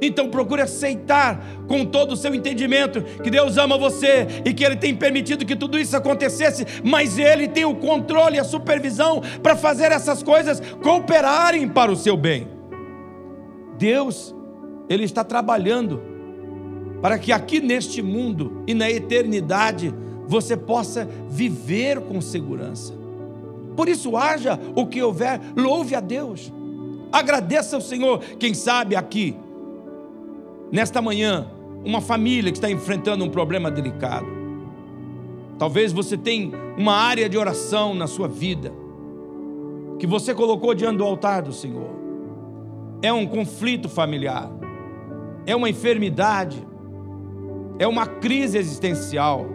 Então 0.01 0.29
procure 0.29 0.61
aceitar 0.61 1.45
com 1.67 1.85
todo 1.85 2.13
o 2.13 2.17
seu 2.17 2.33
entendimento 2.33 3.01
que 3.21 3.29
Deus 3.29 3.57
ama 3.57 3.77
você 3.77 4.27
e 4.45 4.53
que 4.53 4.63
Ele 4.63 4.75
tem 4.75 4.95
permitido 4.95 5.45
que 5.45 5.55
tudo 5.55 5.77
isso 5.77 5.95
acontecesse, 5.95 6.65
mas 6.83 7.17
Ele 7.17 7.47
tem 7.47 7.65
o 7.65 7.75
controle 7.75 8.37
e 8.37 8.39
a 8.39 8.43
supervisão 8.43 9.21
para 9.43 9.55
fazer 9.55 9.91
essas 9.91 10.23
coisas 10.23 10.61
cooperarem 10.81 11.67
para 11.67 11.91
o 11.91 11.95
seu 11.95 12.15
bem. 12.15 12.47
Deus 13.77 14.35
ele 14.89 15.03
está 15.03 15.23
trabalhando 15.23 16.01
para 17.01 17.17
que 17.19 17.31
aqui 17.31 17.61
neste 17.61 18.01
mundo 18.01 18.63
e 18.67 18.73
na 18.73 18.89
eternidade 18.89 19.93
você 20.27 20.57
possa 20.57 21.07
viver 21.29 22.01
com 22.01 22.19
segurança. 22.19 22.93
Por 23.75 23.87
isso, 23.87 24.17
haja 24.17 24.59
o 24.75 24.85
que 24.87 25.01
houver, 25.01 25.39
louve 25.55 25.95
a 25.95 25.99
Deus, 26.01 26.51
agradeça 27.11 27.75
ao 27.75 27.81
Senhor. 27.81 28.19
Quem 28.37 28.53
sabe 28.53 28.95
aqui, 28.95 29.35
nesta 30.71 31.01
manhã, 31.01 31.47
uma 31.85 32.01
família 32.01 32.51
que 32.51 32.57
está 32.57 32.69
enfrentando 32.69 33.23
um 33.23 33.29
problema 33.29 33.71
delicado. 33.71 34.27
Talvez 35.57 35.93
você 35.93 36.17
tenha 36.17 36.51
uma 36.77 36.95
área 36.95 37.29
de 37.29 37.37
oração 37.37 37.93
na 37.93 38.07
sua 38.07 38.27
vida 38.27 38.73
que 39.97 40.07
você 40.07 40.33
colocou 40.33 40.73
diante 40.73 40.97
do 40.97 41.03
altar 41.03 41.41
do 41.41 41.53
Senhor. 41.53 41.89
É 43.01 43.11
um 43.11 43.25
conflito 43.25 43.87
familiar 43.87 44.49
é 45.45 45.55
uma 45.55 45.69
enfermidade, 45.69 46.65
é 47.77 47.87
uma 47.87 48.05
crise 48.05 48.57
existencial. 48.57 49.45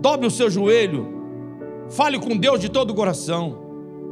Dobre 0.00 0.26
o 0.26 0.30
seu 0.30 0.50
joelho, 0.50 1.06
fale 1.90 2.18
com 2.18 2.36
Deus 2.36 2.60
de 2.60 2.68
todo 2.68 2.90
o 2.90 2.94
coração. 2.94 3.58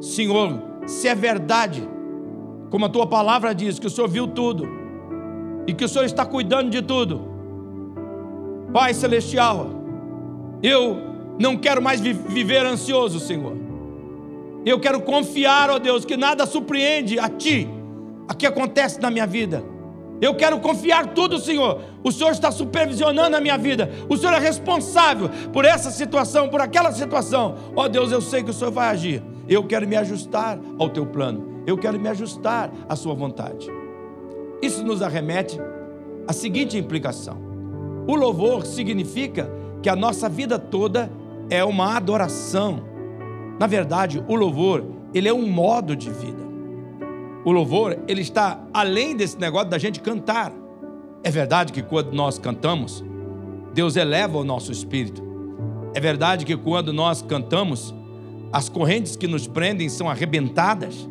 Senhor, 0.01 0.61
se 0.87 1.09
é 1.09 1.15
verdade, 1.15 1.89
como 2.71 2.87
a 2.87 2.89
tua 2.89 3.07
palavra 3.07 3.55
diz, 3.55 3.79
que 3.79 3.87
o 3.87 3.91
Senhor 3.91 4.09
viu 4.09 4.27
tudo, 4.27 4.67
e 5.67 5.73
que 5.73 5.85
o 5.85 5.89
Senhor 5.89 6.05
está 6.05 6.25
cuidando 6.25 6.71
de 6.71 6.83
tudo. 6.83 7.21
Pai 8.73 8.95
Celestial, 8.95 9.71
eu 10.63 10.97
não 11.39 11.57
quero 11.57 11.83
mais 11.83 12.01
viver 12.01 12.65
ansioso, 12.65 13.21
Senhor. 13.21 13.57
Eu 14.65 14.81
quero 14.81 15.01
confiar, 15.01 15.71
ó 15.71 15.79
Deus, 15.79 16.05
que 16.05 16.17
nada 16.17 16.45
surpreende 16.45 17.19
a 17.19 17.29
Ti, 17.29 17.69
a 18.29 18.35
que 18.35 18.47
acontece 18.47 19.01
na 19.01 19.11
minha 19.11 19.27
vida. 19.27 19.63
Eu 20.21 20.35
quero 20.35 20.59
confiar 20.61 21.09
tudo, 21.09 21.39
Senhor. 21.39 21.81
O 22.03 22.11
Senhor 22.11 22.31
está 22.31 22.51
supervisionando 22.51 23.37
a 23.37 23.41
minha 23.41 23.59
vida. 23.59 23.91
O 24.09 24.17
Senhor 24.17 24.33
é 24.33 24.39
responsável 24.39 25.29
por 25.53 25.65
essa 25.65 25.91
situação, 25.91 26.49
por 26.49 26.61
aquela 26.61 26.93
situação. 26.93 27.57
Ó 27.75 27.87
Deus, 27.89 28.11
eu 28.11 28.21
sei 28.21 28.43
que 28.43 28.51
o 28.51 28.55
Senhor 28.55 28.71
vai 28.71 28.89
agir. 28.89 29.23
Eu 29.49 29.65
quero 29.65 29.87
me 29.87 29.97
ajustar 29.97 30.59
ao 30.79 30.89
teu 30.89 31.07
plano. 31.07 31.63
Eu 31.67 31.77
quero 31.77 32.01
me 32.01 32.09
ajustar 32.09 32.71
à 32.89 32.97
sua 32.97 33.15
vontade. 33.15 33.71
Isso 34.63 34.83
nos 34.85 35.03
arremete 35.03 35.59
à 36.27 36.33
seguinte 36.33 36.79
implicação: 36.79 37.39
o 38.07 38.15
louvor 38.15 38.65
significa 38.65 39.51
que 39.83 39.89
a 39.89 39.97
nossa 39.97 40.29
vida 40.29 40.59
toda 40.59 41.11
é 41.51 41.63
uma 41.65 41.97
adoração. 41.97 42.83
Na 43.59 43.67
verdade, 43.67 44.23
o 44.27 44.35
louvor, 44.35 44.85
ele 45.13 45.29
é 45.29 45.35
um 45.35 45.47
modo 45.47 45.95
de 45.95 46.11
vida. 46.11 46.46
O 47.47 47.53
louvor, 47.53 47.97
ele 48.09 48.23
está 48.23 48.61
além 48.75 49.15
desse 49.15 49.39
negócio 49.39 49.71
da 49.71 49.79
gente 49.79 50.01
cantar. 50.01 50.53
É 51.23 51.31
verdade 51.31 51.73
que 51.73 51.81
quando 51.81 52.13
nós 52.13 52.41
cantamos, 52.41 53.05
Deus 53.73 53.95
eleva 53.95 54.37
o 54.37 54.43
nosso 54.43 54.73
espírito. 54.73 55.23
É 55.95 56.01
verdade 56.01 56.45
que 56.45 56.57
quando 56.57 56.93
nós 56.93 57.23
cantamos, 57.23 57.95
as 58.53 58.69
correntes 58.69 59.15
que 59.15 59.29
nos 59.29 59.47
prendem 59.47 59.89
são 59.89 60.11
arrebentadas. 60.11 61.09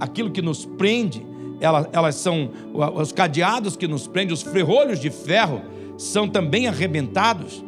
Aquilo 0.00 0.32
que 0.32 0.42
nos 0.42 0.66
prende 0.66 1.24
elas, 1.60 1.86
elas 1.92 2.16
são 2.16 2.50
os 2.96 3.12
cadeados 3.12 3.76
que 3.76 3.86
nos 3.86 4.08
prendem, 4.08 4.34
os 4.34 4.42
ferrolhos 4.42 4.98
de 4.98 5.08
ferro 5.08 5.62
são 5.96 6.28
também 6.28 6.66
arrebentados. 6.66 7.64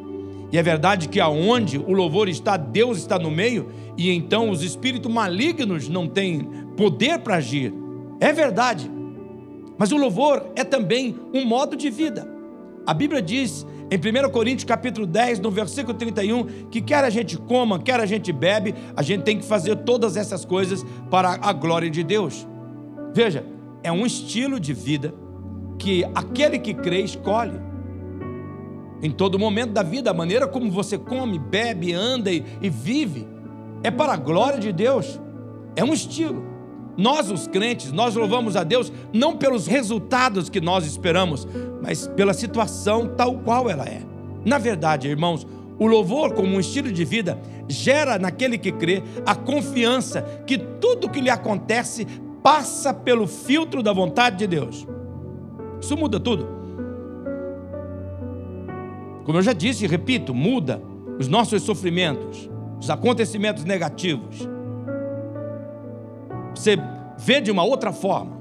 E 0.50 0.58
é 0.58 0.62
verdade 0.62 1.08
que 1.08 1.20
aonde 1.20 1.78
o 1.78 1.92
louvor 1.92 2.28
está, 2.28 2.56
Deus 2.56 2.98
está 2.98 3.16
no 3.16 3.30
meio, 3.30 3.68
e 3.96 4.10
então 4.10 4.50
os 4.50 4.64
espíritos 4.64 5.08
malignos 5.08 5.88
não 5.88 6.08
têm 6.08 6.40
poder 6.76 7.20
para 7.20 7.36
agir. 7.36 7.72
É 8.20 8.32
verdade. 8.32 8.90
Mas 9.76 9.92
o 9.92 9.96
louvor 9.96 10.50
é 10.56 10.64
também 10.64 11.16
um 11.32 11.44
modo 11.44 11.76
de 11.76 11.88
vida. 11.88 12.26
A 12.84 12.92
Bíblia 12.92 13.22
diz 13.22 13.66
em 13.90 13.96
1 13.96 14.30
Coríntios 14.30 14.64
capítulo 14.64 15.06
10, 15.06 15.40
no 15.40 15.50
versículo 15.50 15.96
31, 15.96 16.68
que 16.68 16.80
quer 16.80 17.04
a 17.04 17.10
gente 17.10 17.38
coma, 17.38 17.78
quer 17.78 18.00
a 18.00 18.06
gente 18.06 18.32
bebe, 18.32 18.74
a 18.96 19.02
gente 19.02 19.22
tem 19.22 19.38
que 19.38 19.44
fazer 19.44 19.76
todas 19.76 20.16
essas 20.16 20.44
coisas 20.44 20.84
para 21.10 21.38
a 21.40 21.52
glória 21.52 21.88
de 21.88 22.02
Deus. 22.02 22.46
Veja, 23.14 23.46
é 23.82 23.92
um 23.92 24.04
estilo 24.04 24.58
de 24.58 24.72
vida 24.72 25.14
que 25.78 26.04
aquele 26.14 26.58
que 26.58 26.74
crê 26.74 27.00
escolhe. 27.00 27.60
Em 29.00 29.12
todo 29.12 29.38
momento 29.38 29.72
da 29.72 29.82
vida, 29.82 30.10
a 30.10 30.14
maneira 30.14 30.48
como 30.48 30.70
você 30.70 30.98
come, 30.98 31.38
bebe, 31.38 31.92
anda 31.92 32.32
e, 32.32 32.44
e 32.60 32.68
vive, 32.68 33.28
é 33.82 33.90
para 33.90 34.12
a 34.14 34.16
glória 34.16 34.58
de 34.58 34.72
Deus. 34.72 35.20
É 35.76 35.84
um 35.84 35.92
estilo. 35.92 36.47
Nós, 36.98 37.30
os 37.30 37.46
crentes, 37.46 37.92
nós 37.92 38.16
louvamos 38.16 38.56
a 38.56 38.64
Deus 38.64 38.92
não 39.12 39.36
pelos 39.36 39.68
resultados 39.68 40.50
que 40.50 40.60
nós 40.60 40.84
esperamos, 40.84 41.46
mas 41.80 42.08
pela 42.08 42.34
situação 42.34 43.06
tal 43.16 43.38
qual 43.38 43.70
ela 43.70 43.84
é. 43.84 44.02
Na 44.44 44.58
verdade, 44.58 45.06
irmãos, 45.06 45.46
o 45.78 45.86
louvor, 45.86 46.34
como 46.34 46.56
um 46.56 46.58
estilo 46.58 46.90
de 46.90 47.04
vida, 47.04 47.38
gera 47.68 48.18
naquele 48.18 48.58
que 48.58 48.72
crê 48.72 49.04
a 49.24 49.32
confiança 49.32 50.22
que 50.44 50.58
tudo 50.58 51.08
que 51.08 51.20
lhe 51.20 51.30
acontece 51.30 52.04
passa 52.42 52.92
pelo 52.92 53.28
filtro 53.28 53.80
da 53.80 53.92
vontade 53.92 54.38
de 54.38 54.48
Deus. 54.48 54.84
Isso 55.80 55.96
muda 55.96 56.18
tudo. 56.18 56.48
Como 59.24 59.38
eu 59.38 59.42
já 59.42 59.52
disse 59.52 59.84
e 59.84 59.88
repito, 59.88 60.34
muda 60.34 60.82
os 61.16 61.28
nossos 61.28 61.62
sofrimentos, 61.62 62.50
os 62.80 62.90
acontecimentos 62.90 63.64
negativos. 63.64 64.48
Você 66.54 66.76
vê 67.18 67.40
de 67.40 67.50
uma 67.50 67.62
outra 67.62 67.92
forma. 67.92 68.38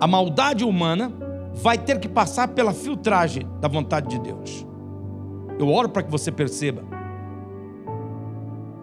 A 0.00 0.06
maldade 0.06 0.64
humana 0.64 1.12
vai 1.54 1.78
ter 1.78 1.98
que 2.00 2.08
passar 2.08 2.48
pela 2.48 2.72
filtragem 2.72 3.46
da 3.60 3.68
vontade 3.68 4.08
de 4.08 4.18
Deus. 4.18 4.66
Eu 5.58 5.68
oro 5.68 5.88
para 5.88 6.02
que 6.02 6.10
você 6.10 6.32
perceba. 6.32 6.82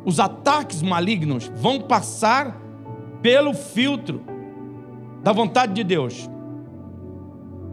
Os 0.05 0.19
ataques 0.19 0.81
malignos 0.81 1.51
vão 1.55 1.81
passar 1.81 2.57
pelo 3.21 3.53
filtro 3.53 4.21
da 5.21 5.31
vontade 5.31 5.73
de 5.73 5.83
Deus. 5.83 6.29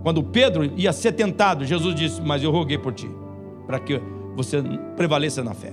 Quando 0.03 0.23
Pedro 0.23 0.65
ia 0.77 0.93
ser 0.93 1.13
tentado, 1.13 1.65
Jesus 1.65 1.95
disse: 1.95 2.21
Mas 2.21 2.43
eu 2.43 2.51
roguei 2.51 2.79
por 2.79 2.93
ti, 2.93 3.11
para 3.67 3.79
que 3.79 4.01
você 4.35 4.63
prevaleça 4.97 5.43
na 5.43 5.55
fé. 5.55 5.73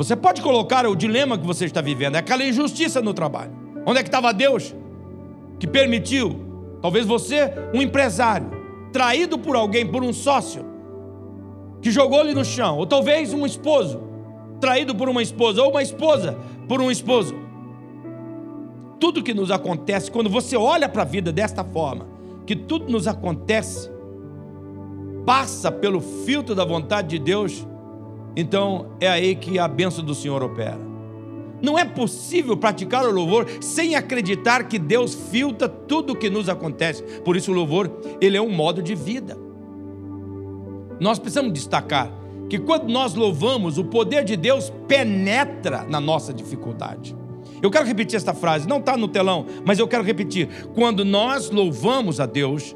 Você 0.00 0.16
pode 0.16 0.40
colocar 0.40 0.86
o 0.86 0.96
dilema 0.96 1.36
que 1.36 1.46
você 1.46 1.66
está 1.66 1.82
vivendo, 1.82 2.14
é 2.14 2.20
aquela 2.20 2.42
injustiça 2.42 3.02
no 3.02 3.12
trabalho. 3.12 3.52
Onde 3.84 3.98
é 3.98 4.02
que 4.02 4.08
estava 4.08 4.32
Deus 4.32 4.74
que 5.58 5.66
permitiu, 5.66 6.40
talvez 6.80 7.04
você, 7.04 7.52
um 7.74 7.82
empresário, 7.82 8.50
traído 8.94 9.38
por 9.38 9.54
alguém, 9.54 9.86
por 9.86 10.02
um 10.02 10.10
sócio, 10.10 10.64
que 11.82 11.90
jogou 11.90 12.20
ele 12.20 12.32
no 12.32 12.46
chão, 12.46 12.78
ou 12.78 12.86
talvez 12.86 13.34
um 13.34 13.44
esposo, 13.44 14.00
traído 14.58 14.94
por 14.94 15.06
uma 15.06 15.22
esposa, 15.22 15.62
ou 15.62 15.70
uma 15.70 15.82
esposa 15.82 16.34
por 16.66 16.80
um 16.80 16.90
esposo. 16.90 17.34
Tudo 18.98 19.22
que 19.22 19.34
nos 19.34 19.50
acontece, 19.50 20.10
quando 20.10 20.30
você 20.30 20.56
olha 20.56 20.88
para 20.88 21.02
a 21.02 21.04
vida 21.04 21.30
desta 21.30 21.62
forma, 21.62 22.06
que 22.46 22.56
tudo 22.56 22.90
nos 22.90 23.06
acontece, 23.06 23.90
passa 25.26 25.70
pelo 25.70 26.00
filtro 26.00 26.54
da 26.54 26.64
vontade 26.64 27.08
de 27.08 27.18
Deus, 27.18 27.66
então 28.36 28.92
é 29.00 29.08
aí 29.08 29.34
que 29.34 29.58
a 29.58 29.66
bênção 29.66 30.04
do 30.04 30.14
Senhor 30.14 30.42
opera. 30.42 30.78
Não 31.62 31.78
é 31.78 31.84
possível 31.84 32.56
praticar 32.56 33.04
o 33.04 33.10
louvor 33.10 33.46
sem 33.60 33.94
acreditar 33.94 34.64
que 34.64 34.78
Deus 34.78 35.14
filtra 35.14 35.68
tudo 35.68 36.12
o 36.12 36.16
que 36.16 36.30
nos 36.30 36.48
acontece. 36.48 37.02
Por 37.24 37.36
isso 37.36 37.50
o 37.50 37.54
louvor, 37.54 37.90
ele 38.20 38.36
é 38.36 38.40
um 38.40 38.50
modo 38.50 38.82
de 38.82 38.94
vida. 38.94 39.36
Nós 40.98 41.18
precisamos 41.18 41.52
destacar 41.52 42.10
que 42.48 42.58
quando 42.58 42.88
nós 42.88 43.14
louvamos, 43.14 43.78
o 43.78 43.84
poder 43.84 44.24
de 44.24 44.36
Deus 44.36 44.72
penetra 44.88 45.84
na 45.84 46.00
nossa 46.00 46.32
dificuldade. 46.32 47.16
Eu 47.62 47.70
quero 47.70 47.86
repetir 47.86 48.16
esta 48.16 48.34
frase, 48.34 48.66
não 48.66 48.78
está 48.78 48.96
no 48.96 49.06
telão, 49.06 49.46
mas 49.64 49.78
eu 49.78 49.86
quero 49.86 50.02
repetir. 50.02 50.48
Quando 50.74 51.04
nós 51.04 51.50
louvamos 51.50 52.20
a 52.20 52.26
Deus, 52.26 52.74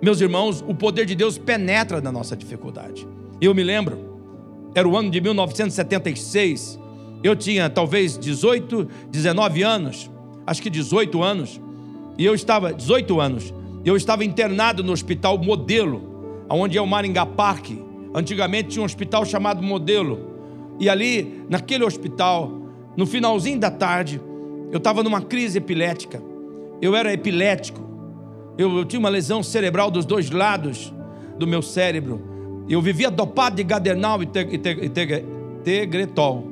meus 0.00 0.20
irmãos, 0.20 0.62
o 0.66 0.74
poder 0.74 1.06
de 1.06 1.14
Deus 1.14 1.38
penetra 1.38 2.00
na 2.00 2.12
nossa 2.12 2.36
dificuldade. 2.36 3.08
Eu 3.40 3.54
me 3.54 3.64
lembro, 3.64 4.07
era 4.78 4.88
o 4.88 4.96
ano 4.96 5.10
de 5.10 5.20
1976, 5.20 6.78
eu 7.22 7.34
tinha 7.34 7.68
talvez 7.68 8.16
18, 8.16 8.88
19 9.10 9.62
anos, 9.62 10.10
acho 10.46 10.62
que 10.62 10.70
18 10.70 11.22
anos, 11.22 11.60
e 12.16 12.24
eu 12.24 12.34
estava, 12.34 12.72
18 12.72 13.20
anos, 13.20 13.54
eu 13.84 13.96
estava 13.96 14.24
internado 14.24 14.82
no 14.82 14.92
hospital 14.92 15.36
Modelo, 15.38 16.46
onde 16.48 16.78
é 16.78 16.80
o 16.80 16.86
Maringá 16.86 17.26
Parque, 17.26 17.88
Antigamente 18.14 18.70
tinha 18.70 18.82
um 18.82 18.86
hospital 18.86 19.24
chamado 19.24 19.62
Modelo. 19.62 20.36
E 20.80 20.88
ali, 20.88 21.44
naquele 21.48 21.84
hospital, 21.84 22.50
no 22.96 23.06
finalzinho 23.06 23.58
da 23.58 23.70
tarde, 23.70 24.20
eu 24.70 24.78
estava 24.78 25.02
numa 25.02 25.20
crise 25.20 25.58
epilética. 25.58 26.22
Eu 26.80 26.94
era 26.94 27.12
epilético. 27.12 27.80
Eu, 28.56 28.78
eu, 28.78 28.84
tinha 28.84 28.98
uma 28.98 29.08
lesão 29.08 29.42
cerebral 29.42 29.90
dos 29.90 30.04
dois 30.04 30.30
lados 30.30 30.92
do 31.38 31.46
meu 31.46 31.62
cérebro. 31.62 32.22
Eu 32.68 32.82
vivia 32.82 33.10
dopado 33.10 33.56
de 33.56 33.64
gadernal 33.64 34.22
e, 34.22 34.26
te, 34.26 34.40
e, 34.40 34.58
te, 34.58 34.68
e 34.70 34.88
te, 34.88 35.24
tegretol. 35.64 36.46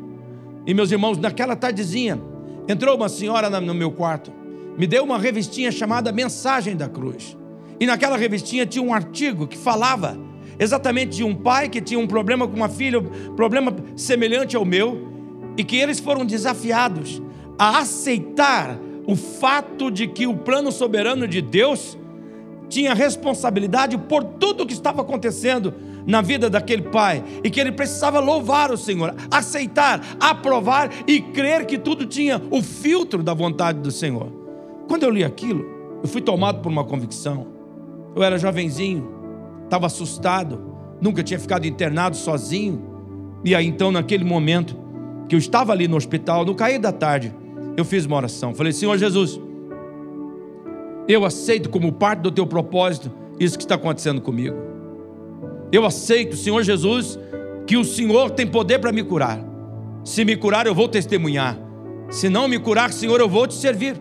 E 0.66 0.72
meus 0.72 0.90
irmãos, 0.90 1.18
naquela 1.18 1.54
tardezinha, 1.54 2.20
entrou 2.66 2.96
uma 2.96 3.08
senhora 3.08 3.48
no 3.60 3.74
meu 3.74 3.90
quarto, 3.90 4.32
me 4.76 4.86
deu 4.86 5.04
uma 5.04 5.18
revistinha 5.18 5.70
chamada 5.70 6.10
Mensagem 6.10 6.74
da 6.74 6.88
Cruz. 6.88 7.36
E 7.78 7.86
naquela 7.86 8.16
revistinha 8.16 8.66
tinha 8.66 8.82
um 8.82 8.92
artigo 8.92 9.46
que 9.46 9.56
falava 9.56 10.18
exatamente 10.58 11.16
de 11.16 11.24
um 11.24 11.34
pai 11.34 11.68
que 11.68 11.80
tinha 11.80 12.00
um 12.00 12.06
problema 12.06 12.48
com 12.48 12.56
uma 12.56 12.68
filha, 12.68 12.98
um 12.98 13.34
problema 13.34 13.74
semelhante 13.94 14.56
ao 14.56 14.64
meu, 14.64 15.08
e 15.56 15.64
que 15.64 15.76
eles 15.76 16.00
foram 16.00 16.24
desafiados 16.24 17.22
a 17.58 17.78
aceitar 17.78 18.78
o 19.06 19.14
fato 19.14 19.90
de 19.90 20.06
que 20.06 20.26
o 20.26 20.36
plano 20.36 20.72
soberano 20.72 21.28
de 21.28 21.40
Deus 21.40 21.96
tinha 22.68 22.92
responsabilidade 22.92 23.96
por 23.96 24.24
tudo 24.24 24.64
o 24.64 24.66
que 24.66 24.72
estava 24.72 25.02
acontecendo 25.02 25.72
na 26.06 26.22
vida 26.22 26.48
daquele 26.48 26.82
pai 26.82 27.22
e 27.42 27.50
que 27.50 27.60
ele 27.60 27.72
precisava 27.72 28.20
louvar 28.20 28.70
o 28.70 28.76
Senhor, 28.76 29.14
aceitar, 29.30 30.00
aprovar 30.20 30.90
e 31.06 31.20
crer 31.20 31.66
que 31.66 31.76
tudo 31.76 32.06
tinha 32.06 32.40
o 32.50 32.62
filtro 32.62 33.22
da 33.22 33.34
vontade 33.34 33.80
do 33.80 33.90
Senhor. 33.90 34.28
Quando 34.88 35.02
eu 35.02 35.10
li 35.10 35.24
aquilo, 35.24 35.66
eu 36.02 36.08
fui 36.08 36.20
tomado 36.20 36.60
por 36.60 36.70
uma 36.70 36.84
convicção. 36.84 37.48
Eu 38.14 38.22
era 38.22 38.38
jovenzinho, 38.38 39.10
estava 39.64 39.86
assustado, 39.86 40.62
nunca 41.00 41.22
tinha 41.22 41.38
ficado 41.38 41.66
internado 41.66 42.16
sozinho. 42.16 42.82
E 43.44 43.54
aí 43.54 43.66
então, 43.66 43.90
naquele 43.90 44.24
momento 44.24 44.76
que 45.28 45.34
eu 45.34 45.38
estava 45.38 45.72
ali 45.72 45.88
no 45.88 45.96
hospital, 45.96 46.44
no 46.44 46.54
cair 46.54 46.78
da 46.78 46.92
tarde, 46.92 47.34
eu 47.76 47.84
fiz 47.84 48.06
uma 48.06 48.16
oração. 48.16 48.54
Falei: 48.54 48.72
Senhor 48.72 48.96
Jesus, 48.96 49.40
Eu 51.08 51.24
aceito 51.24 51.68
como 51.68 51.92
parte 51.92 52.20
do 52.20 52.32
teu 52.32 52.46
propósito 52.46 53.12
isso 53.38 53.56
que 53.56 53.64
está 53.64 53.76
acontecendo 53.76 54.20
comigo. 54.20 54.75
Eu 55.72 55.84
aceito, 55.84 56.36
Senhor 56.36 56.62
Jesus, 56.62 57.18
que 57.66 57.76
o 57.76 57.84
Senhor 57.84 58.30
tem 58.30 58.46
poder 58.46 58.78
para 58.78 58.92
me 58.92 59.02
curar. 59.02 59.40
Se 60.04 60.24
me 60.24 60.36
curar, 60.36 60.66
eu 60.66 60.74
vou 60.74 60.88
testemunhar. 60.88 61.58
Se 62.10 62.28
não 62.28 62.46
me 62.46 62.58
curar, 62.58 62.92
Senhor, 62.92 63.20
eu 63.20 63.28
vou 63.28 63.46
te 63.46 63.54
servir. 63.54 63.96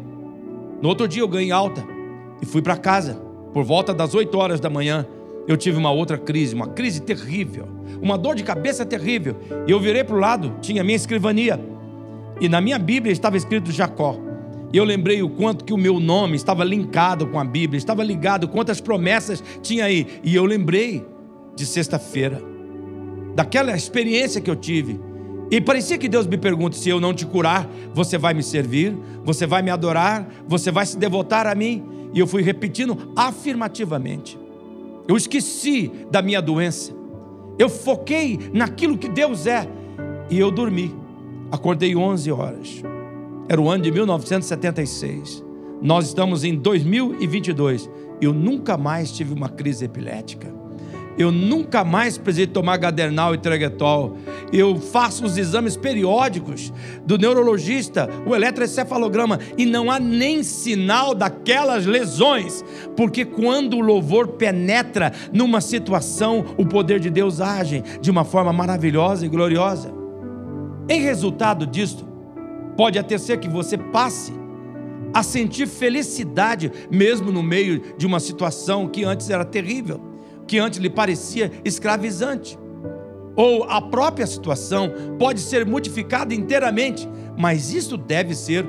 No 0.82 0.90
outro 0.90 1.08
dia 1.08 1.24
eu 1.24 1.28
ganhei 1.28 1.52
alta 1.52 1.84
e 2.42 2.46
fui 2.46 2.62
para 2.62 2.78
casa. 2.78 3.16
Por 3.54 3.64
volta 3.64 3.94
das 3.94 4.14
8 4.14 4.38
horas 4.38 4.60
da 4.60 4.70
manhã, 4.70 5.08
eu 5.48 5.58
tive 5.58 5.78
uma 5.78 5.92
outra 5.92 6.18
crise, 6.18 6.54
uma 6.54 6.68
crise 6.68 7.02
terrível, 7.02 7.68
uma 8.02 8.18
dor 8.18 8.36
de 8.36 8.44
cabeça 8.44 8.86
terrível. 8.86 9.38
E 9.68 9.72
eu 9.72 9.80
virei 9.80 10.04
para 10.04 10.16
o 10.16 10.20
lado, 10.20 10.56
tinha 10.62 10.84
minha 10.84 10.96
escrivania. 10.96 11.60
E 12.40 12.48
na 12.48 12.62
minha 12.62 12.78
Bíblia 12.78 13.12
estava 13.12 13.38
escrito 13.38 13.72
Jacó. 13.72 14.18
E 14.74 14.78
eu 14.78 14.84
lembrei 14.84 15.24
o 15.24 15.30
quanto 15.30 15.64
que 15.64 15.74
o 15.74 15.78
meu 15.78 16.00
nome 16.00 16.36
estava 16.36 16.64
linkado 16.64 17.28
com 17.28 17.40
a 17.40 17.46
Bíblia, 17.46 17.78
estava 17.78 18.04
ligado, 18.04 18.48
quantas 18.48 18.82
promessas 18.82 19.44
tinha 19.62 19.86
aí. 19.86 20.06
E 20.24 20.36
eu 20.36 20.44
lembrei 20.46 21.06
de 21.56 21.66
sexta-feira, 21.66 22.42
daquela 23.36 23.76
experiência 23.76 24.42
que 24.42 24.50
eu 24.50 24.56
tive. 24.56 25.00
E 25.50 25.62
parecia 25.62 25.98
que 25.98 26.10
Deus 26.10 26.28
me 26.28 26.38
pergunta: 26.38 26.76
se 26.76 26.90
eu 26.90 27.00
não 27.00 27.14
te 27.14 27.26
curar, 27.26 27.70
você 27.94 28.18
vai 28.18 28.34
me 28.34 28.44
servir, 28.44 28.98
você 29.24 29.46
vai 29.46 29.62
me 29.62 29.70
adorar, 29.70 30.28
você 30.48 30.72
vai 30.72 30.86
se 30.86 30.98
devotar 30.98 31.48
a 31.48 31.56
mim. 31.56 31.84
E 32.14 32.20
eu 32.20 32.28
fui 32.28 32.42
repetindo 32.42 33.12
afirmativamente. 33.16 34.40
Eu 35.08 35.16
esqueci 35.16 35.92
da 36.10 36.22
minha 36.22 36.42
doença. 36.42 36.94
Eu 37.60 37.70
foquei 37.70 38.40
naquilo 38.54 38.98
que 38.98 39.08
Deus 39.08 39.46
é. 39.46 39.68
E 40.30 40.40
eu 40.40 40.50
dormi. 40.50 40.96
Acordei 41.52 41.96
11 41.96 42.32
horas. 42.32 42.82
Era 43.48 43.62
o 43.62 43.70
ano 43.70 43.84
de 43.84 43.92
1976. 43.92 45.44
Nós 45.82 46.08
estamos 46.08 46.44
em 46.44 46.56
2022. 46.56 47.90
Eu 48.20 48.34
nunca 48.34 48.78
mais 48.78 49.12
tive 49.12 49.34
uma 49.34 49.50
crise 49.50 49.86
epilética. 49.86 50.65
Eu 51.18 51.32
nunca 51.32 51.84
mais 51.84 52.18
precisei 52.18 52.46
tomar 52.46 52.78
gadernal 52.78 53.34
e 53.34 53.38
tregetol. 53.38 54.18
Eu 54.52 54.78
faço 54.78 55.26
os 55.26 55.38
exames 55.38 55.78
periódicos 55.78 56.74
do 57.06 57.18
neurologista, 57.18 58.10
o 58.26 58.36
eletroencefalograma, 58.36 59.40
e 59.58 59.66
não 59.66 59.90
há 59.90 60.00
nem 60.00 60.44
sinal 60.44 61.16
daquelas 61.16 61.86
lesões, 61.86 62.64
porque 62.98 63.24
quando 63.24 63.78
o 63.78 63.82
louvor 63.82 64.30
penetra 64.30 65.14
numa 65.32 65.62
situação, 65.62 66.44
o 66.58 66.66
poder 66.66 67.00
de 67.00 67.10
Deus 67.10 67.40
age 67.40 67.82
de 68.02 68.12
uma 68.12 68.26
forma 68.26 68.52
maravilhosa 68.52 69.26
e 69.26 69.30
gloriosa. 69.30 69.94
Em 70.90 71.02
resultado 71.02 71.66
disto, 71.66 72.06
pode 72.76 73.00
até 73.00 73.18
ser 73.18 73.40
que 73.40 73.50
você 73.50 73.78
passe 73.78 74.34
a 75.14 75.24
sentir 75.24 75.66
felicidade, 75.66 76.70
mesmo 76.92 77.32
no 77.32 77.42
meio 77.42 77.82
de 77.98 78.06
uma 78.06 78.20
situação 78.20 78.88
que 78.88 79.06
antes 79.06 79.30
era 79.30 79.46
terrível, 79.46 80.15
que 80.48 80.60
antes 80.60 80.80
lhe 80.80 80.90
parecia 80.90 81.52
escravizante. 81.64 82.58
Ou 83.36 83.64
a 83.66 83.82
própria 83.82 84.26
situação 84.26 84.92
pode 85.20 85.42
ser 85.42 85.66
modificada 85.66 86.34
inteiramente, 86.34 87.08
mas 87.38 87.74
isso 87.74 87.98
deve 87.98 88.34
ser 88.34 88.66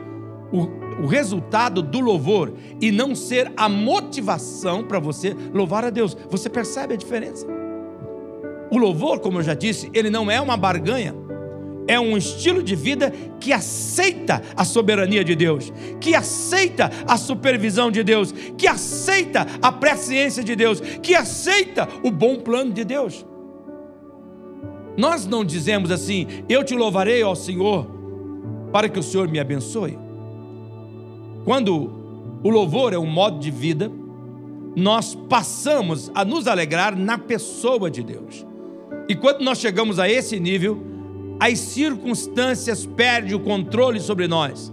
o, 0.52 1.04
o 1.04 1.06
resultado 1.06 1.82
do 1.82 2.00
louvor 2.00 2.52
e 2.80 2.90
não 2.90 3.14
ser 3.14 3.52
a 3.56 3.68
motivação 3.68 4.82
para 4.82 4.98
você 4.98 5.36
louvar 5.52 5.84
a 5.84 5.90
Deus. 5.90 6.16
Você 6.30 6.48
percebe 6.48 6.94
a 6.94 6.96
diferença? 6.96 7.46
O 8.70 8.78
louvor, 8.78 9.20
como 9.20 9.38
eu 9.38 9.42
já 9.42 9.54
disse, 9.54 9.88
ele 9.94 10.10
não 10.10 10.28
é 10.30 10.40
uma 10.40 10.56
barganha 10.56 11.25
é 11.86 11.98
um 11.98 12.16
estilo 12.16 12.62
de 12.62 12.74
vida 12.74 13.12
que 13.40 13.52
aceita 13.52 14.42
a 14.56 14.64
soberania 14.64 15.24
de 15.24 15.34
Deus, 15.34 15.72
que 16.00 16.14
aceita 16.14 16.90
a 17.06 17.16
supervisão 17.16 17.90
de 17.90 18.02
Deus, 18.02 18.32
que 18.56 18.66
aceita 18.66 19.46
a 19.62 19.70
presciência 19.70 20.42
de 20.42 20.56
Deus, 20.56 20.80
que 20.80 21.14
aceita 21.14 21.88
o 22.02 22.10
bom 22.10 22.36
plano 22.36 22.72
de 22.72 22.84
Deus. 22.84 23.24
Nós 24.96 25.26
não 25.26 25.44
dizemos 25.44 25.90
assim, 25.90 26.26
eu 26.48 26.64
te 26.64 26.74
louvarei 26.74 27.22
ao 27.22 27.36
Senhor 27.36 27.86
para 28.72 28.88
que 28.88 28.98
o 28.98 29.02
Senhor 29.02 29.28
me 29.28 29.38
abençoe. 29.38 29.98
Quando 31.44 31.92
o 32.42 32.48
louvor 32.48 32.92
é 32.92 32.98
um 32.98 33.06
modo 33.06 33.38
de 33.38 33.50
vida, 33.50 33.90
nós 34.74 35.14
passamos 35.14 36.10
a 36.14 36.24
nos 36.24 36.46
alegrar 36.46 36.96
na 36.96 37.16
pessoa 37.16 37.90
de 37.90 38.02
Deus. 38.02 38.44
E 39.08 39.14
quando 39.14 39.42
nós 39.42 39.58
chegamos 39.58 39.98
a 39.98 40.08
esse 40.08 40.40
nível, 40.40 40.95
as 41.38 41.58
circunstâncias 41.58 42.86
perdem 42.86 43.34
o 43.34 43.40
controle 43.40 44.00
sobre 44.00 44.26
nós. 44.26 44.72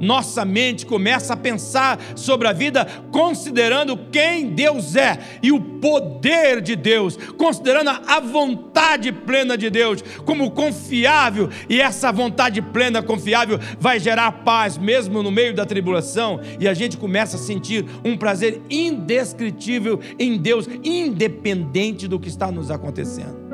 Nossa 0.00 0.44
mente 0.44 0.84
começa 0.84 1.32
a 1.32 1.36
pensar 1.36 1.98
sobre 2.14 2.46
a 2.46 2.52
vida 2.52 2.86
considerando 3.10 3.96
quem 4.12 4.50
Deus 4.50 4.94
é 4.94 5.18
e 5.42 5.50
o 5.50 5.60
poder 5.60 6.60
de 6.60 6.76
Deus, 6.76 7.16
considerando 7.38 7.90
a 7.90 8.20
vontade 8.20 9.10
plena 9.10 9.56
de 9.56 9.70
Deus 9.70 10.02
como 10.24 10.50
confiável, 10.50 11.48
e 11.68 11.80
essa 11.80 12.12
vontade 12.12 12.60
plena, 12.60 13.02
confiável, 13.02 13.58
vai 13.78 13.98
gerar 13.98 14.30
paz 14.44 14.76
mesmo 14.76 15.22
no 15.22 15.30
meio 15.30 15.54
da 15.54 15.64
tribulação, 15.64 16.40
e 16.60 16.68
a 16.68 16.74
gente 16.74 16.96
começa 16.96 17.36
a 17.36 17.40
sentir 17.40 17.84
um 18.04 18.16
prazer 18.16 18.60
indescritível 18.68 20.00
em 20.18 20.36
Deus, 20.36 20.68
independente 20.84 22.06
do 22.06 22.20
que 22.20 22.28
está 22.28 22.50
nos 22.50 22.70
acontecendo. 22.70 23.45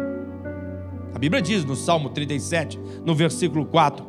Bíblia 1.18 1.42
diz 1.42 1.64
no 1.64 1.76
Salmo 1.76 2.10
37, 2.10 2.78
no 3.04 3.14
versículo 3.14 3.64
4: 3.66 4.04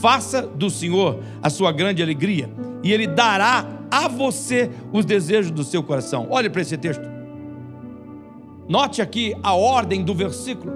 Faça 0.00 0.42
do 0.42 0.68
Senhor 0.68 1.20
a 1.42 1.48
sua 1.48 1.72
grande 1.72 2.02
alegria, 2.02 2.50
e 2.82 2.92
Ele 2.92 3.06
dará 3.06 3.66
a 3.90 4.08
você 4.08 4.70
os 4.92 5.04
desejos 5.04 5.50
do 5.50 5.64
seu 5.64 5.82
coração. 5.82 6.26
Olhe 6.30 6.50
para 6.50 6.62
esse 6.62 6.76
texto. 6.76 7.08
Note 8.68 9.00
aqui 9.00 9.34
a 9.42 9.54
ordem 9.54 10.04
do 10.04 10.14
versículo. 10.14 10.72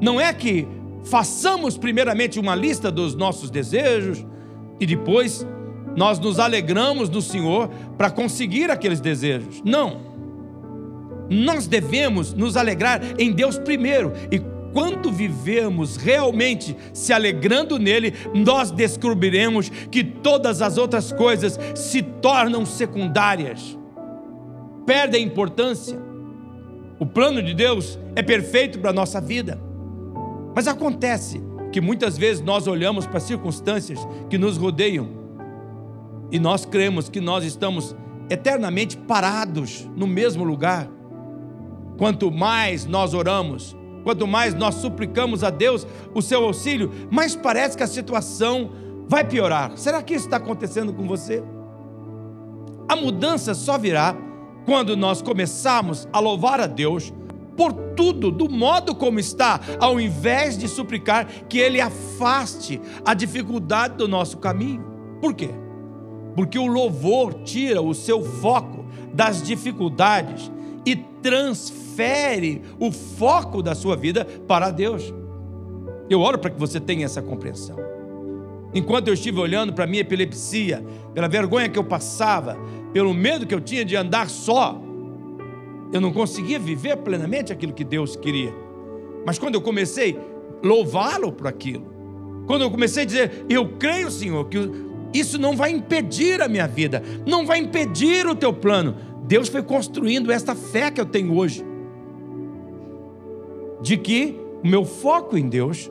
Não 0.00 0.20
é 0.20 0.32
que 0.32 0.66
façamos 1.04 1.78
primeiramente 1.78 2.40
uma 2.40 2.54
lista 2.54 2.90
dos 2.90 3.14
nossos 3.14 3.48
desejos 3.48 4.26
e 4.80 4.86
depois 4.86 5.46
nós 5.96 6.18
nos 6.18 6.38
alegramos 6.38 7.08
no 7.08 7.22
Senhor 7.22 7.68
para 7.96 8.10
conseguir 8.10 8.70
aqueles 8.70 9.00
desejos. 9.00 9.62
Não 9.64 10.15
nós 11.28 11.66
devemos 11.66 12.32
nos 12.32 12.56
alegrar 12.56 13.00
em 13.18 13.32
Deus 13.32 13.58
primeiro. 13.58 14.12
E 14.30 14.40
quando 14.72 15.10
vivemos 15.10 15.96
realmente 15.96 16.76
se 16.92 17.12
alegrando 17.12 17.78
nele, 17.78 18.12
nós 18.34 18.70
descobriremos 18.70 19.70
que 19.90 20.04
todas 20.04 20.60
as 20.60 20.76
outras 20.76 21.12
coisas 21.12 21.58
se 21.74 22.02
tornam 22.02 22.66
secundárias, 22.66 23.78
perdem 24.84 25.24
importância. 25.24 25.98
O 26.98 27.06
plano 27.06 27.42
de 27.42 27.54
Deus 27.54 27.98
é 28.14 28.22
perfeito 28.22 28.78
para 28.78 28.90
a 28.90 28.92
nossa 28.92 29.20
vida, 29.20 29.58
mas 30.54 30.68
acontece 30.68 31.42
que 31.72 31.80
muitas 31.80 32.16
vezes 32.18 32.42
nós 32.42 32.66
olhamos 32.66 33.06
para 33.06 33.16
as 33.16 33.22
circunstâncias 33.22 33.98
que 34.28 34.38
nos 34.38 34.56
rodeiam 34.56 35.08
e 36.30 36.38
nós 36.38 36.64
cremos 36.64 37.08
que 37.08 37.20
nós 37.20 37.44
estamos 37.44 37.96
eternamente 38.28 38.96
parados 38.96 39.88
no 39.96 40.06
mesmo 40.06 40.44
lugar 40.44 40.88
Quanto 41.96 42.30
mais 42.30 42.84
nós 42.84 43.14
oramos, 43.14 43.76
quanto 44.04 44.26
mais 44.26 44.54
nós 44.54 44.76
suplicamos 44.76 45.42
a 45.42 45.50
Deus 45.50 45.86
o 46.14 46.22
seu 46.22 46.44
auxílio, 46.44 46.90
mais 47.10 47.34
parece 47.34 47.76
que 47.76 47.82
a 47.82 47.88
situação 47.88 48.70
vai 49.08 49.24
piorar. 49.24 49.72
Será 49.76 50.02
que 50.02 50.14
isso 50.14 50.26
está 50.26 50.36
acontecendo 50.36 50.92
com 50.92 51.06
você? 51.06 51.42
A 52.88 52.94
mudança 52.94 53.54
só 53.54 53.78
virá 53.78 54.16
quando 54.64 54.96
nós 54.96 55.22
começarmos 55.22 56.06
a 56.12 56.20
louvar 56.20 56.60
a 56.60 56.66
Deus 56.66 57.12
por 57.56 57.72
tudo, 57.72 58.30
do 58.30 58.50
modo 58.50 58.94
como 58.94 59.18
está, 59.18 59.58
ao 59.80 59.98
invés 59.98 60.58
de 60.58 60.68
suplicar 60.68 61.26
que 61.48 61.58
Ele 61.58 61.80
afaste 61.80 62.80
a 63.04 63.14
dificuldade 63.14 63.96
do 63.96 64.06
nosso 64.06 64.36
caminho. 64.36 64.84
Por 65.20 65.32
quê? 65.32 65.50
Porque 66.34 66.58
o 66.58 66.66
louvor 66.66 67.32
tira 67.44 67.80
o 67.80 67.94
seu 67.94 68.22
foco 68.22 68.84
das 69.14 69.42
dificuldades 69.42 70.52
e 70.86 70.94
transfere 70.94 72.62
o 72.78 72.92
foco 72.92 73.60
da 73.60 73.74
sua 73.74 73.96
vida 73.96 74.24
para 74.46 74.70
Deus. 74.70 75.12
Eu 76.08 76.20
oro 76.20 76.38
para 76.38 76.50
que 76.50 76.58
você 76.58 76.78
tenha 76.78 77.04
essa 77.04 77.20
compreensão. 77.20 77.76
Enquanto 78.72 79.08
eu 79.08 79.14
estive 79.14 79.40
olhando 79.40 79.72
para 79.72 79.84
a 79.84 79.86
minha 79.86 80.02
epilepsia, 80.02 80.84
pela 81.12 81.28
vergonha 81.28 81.68
que 81.68 81.78
eu 81.78 81.84
passava, 81.84 82.56
pelo 82.92 83.12
medo 83.12 83.46
que 83.46 83.54
eu 83.54 83.60
tinha 83.60 83.84
de 83.84 83.96
andar 83.96 84.30
só, 84.30 84.80
eu 85.92 86.00
não 86.00 86.12
conseguia 86.12 86.58
viver 86.58 86.96
plenamente 86.98 87.52
aquilo 87.52 87.72
que 87.72 87.84
Deus 87.84 88.14
queria. 88.14 88.54
Mas 89.24 89.38
quando 89.38 89.54
eu 89.54 89.60
comecei 89.60 90.16
a 90.62 90.66
louvá-lo 90.66 91.32
por 91.32 91.48
aquilo, 91.48 91.86
quando 92.46 92.62
eu 92.62 92.70
comecei 92.70 93.02
a 93.02 93.06
dizer, 93.06 93.46
eu 93.48 93.76
creio, 93.76 94.10
Senhor, 94.10 94.48
que 94.48 94.58
isso 95.12 95.38
não 95.38 95.56
vai 95.56 95.70
impedir 95.70 96.40
a 96.40 96.48
minha 96.48 96.68
vida, 96.68 97.02
não 97.26 97.44
vai 97.44 97.58
impedir 97.58 98.26
o 98.26 98.34
teu 98.34 98.52
plano, 98.52 98.96
Deus 99.26 99.48
foi 99.48 99.62
construindo 99.62 100.30
esta 100.30 100.54
fé 100.54 100.90
que 100.90 101.00
eu 101.00 101.06
tenho 101.06 101.34
hoje. 101.36 101.64
De 103.82 103.96
que 103.96 104.38
o 104.62 104.68
meu 104.68 104.84
foco 104.84 105.36
em 105.36 105.48
Deus 105.48 105.90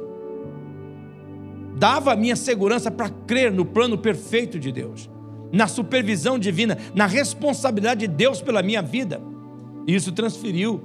dava 1.77 2.13
a 2.13 2.15
minha 2.15 2.35
segurança 2.35 2.89
para 2.89 3.09
crer 3.09 3.51
no 3.51 3.65
plano 3.65 3.97
perfeito 3.97 4.59
de 4.59 4.71
Deus. 4.71 5.09
na 5.51 5.67
supervisão 5.67 6.37
divina, 6.37 6.77
na 6.93 7.05
responsabilidade 7.05 8.01
de 8.01 8.07
Deus 8.07 8.41
pela 8.41 8.61
minha 8.61 8.81
vida. 8.81 9.21
E 9.87 9.95
isso 9.95 10.11
transferiu 10.11 10.83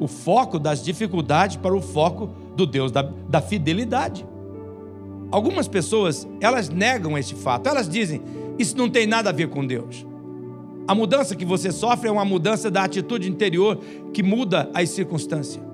o 0.00 0.08
foco 0.08 0.58
das 0.58 0.82
dificuldades 0.82 1.56
para 1.56 1.74
o 1.74 1.80
foco 1.80 2.30
do 2.56 2.66
Deus 2.66 2.90
da, 2.90 3.02
da 3.02 3.40
fidelidade. 3.40 4.26
Algumas 5.30 5.68
pessoas, 5.68 6.26
elas 6.40 6.68
negam 6.68 7.16
esse 7.16 7.34
fato, 7.34 7.68
elas 7.68 7.88
dizem, 7.88 8.20
isso 8.58 8.76
não 8.76 8.88
tem 8.90 9.06
nada 9.06 9.30
a 9.30 9.32
ver 9.32 9.48
com 9.48 9.64
Deus. 9.64 10.04
A 10.86 10.94
mudança 10.94 11.34
que 11.34 11.44
você 11.44 11.72
sofre 11.72 12.08
é 12.08 12.12
uma 12.12 12.24
mudança 12.24 12.70
da 12.70 12.84
atitude 12.84 13.30
interior 13.30 13.78
que 14.12 14.22
muda 14.22 14.70
as 14.74 14.90
circunstâncias. 14.90 15.64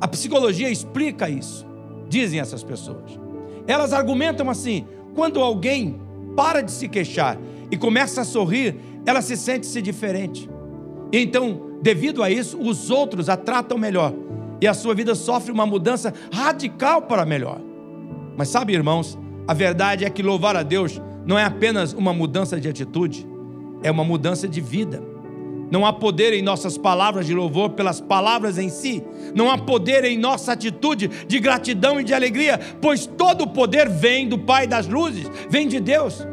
A 0.00 0.08
psicologia 0.08 0.70
explica 0.70 1.28
isso, 1.28 1.66
dizem 2.08 2.40
essas 2.40 2.64
pessoas. 2.64 3.18
Elas 3.66 3.92
argumentam 3.92 4.48
assim: 4.48 4.86
quando 5.14 5.40
alguém 5.40 6.00
para 6.34 6.62
de 6.62 6.72
se 6.72 6.88
queixar 6.88 7.38
e 7.70 7.76
começa 7.76 8.22
a 8.22 8.24
sorrir, 8.24 8.76
ela 9.04 9.20
se 9.20 9.36
sente-se 9.36 9.82
diferente. 9.82 10.48
E 11.12 11.18
então, 11.18 11.72
devido 11.82 12.22
a 12.22 12.30
isso, 12.30 12.58
os 12.58 12.90
outros 12.90 13.28
a 13.28 13.36
tratam 13.36 13.76
melhor 13.76 14.14
e 14.60 14.66
a 14.66 14.74
sua 14.74 14.94
vida 14.94 15.14
sofre 15.14 15.52
uma 15.52 15.66
mudança 15.66 16.14
radical 16.32 17.02
para 17.02 17.26
melhor. 17.26 17.60
Mas 18.36 18.48
sabe, 18.48 18.72
irmãos, 18.72 19.18
a 19.46 19.52
verdade 19.52 20.04
é 20.04 20.10
que 20.10 20.22
louvar 20.22 20.56
a 20.56 20.62
Deus 20.62 21.00
não 21.26 21.38
é 21.38 21.44
apenas 21.44 21.92
uma 21.92 22.12
mudança 22.12 22.58
de 22.58 22.68
atitude, 22.68 23.26
é 23.82 23.90
uma 23.90 24.04
mudança 24.04 24.48
de 24.48 24.60
vida. 24.60 25.02
Não 25.70 25.86
há 25.86 25.92
poder 25.92 26.32
em 26.32 26.42
nossas 26.42 26.76
palavras 26.76 27.26
de 27.26 27.32
louvor 27.32 27.70
pelas 27.70 28.00
palavras 28.00 28.58
em 28.58 28.68
si. 28.68 29.02
Não 29.34 29.50
há 29.50 29.56
poder 29.56 30.04
em 30.04 30.18
nossa 30.18 30.52
atitude 30.52 31.08
de 31.28 31.38
gratidão 31.38 32.00
e 32.00 32.04
de 32.04 32.12
alegria, 32.12 32.58
pois 32.80 33.06
todo 33.06 33.44
o 33.44 33.48
poder 33.48 33.88
vem 33.88 34.28
do 34.28 34.38
Pai 34.38 34.66
das 34.66 34.88
luzes, 34.88 35.30
vem 35.48 35.68
de 35.68 35.78
Deus. 35.78 36.26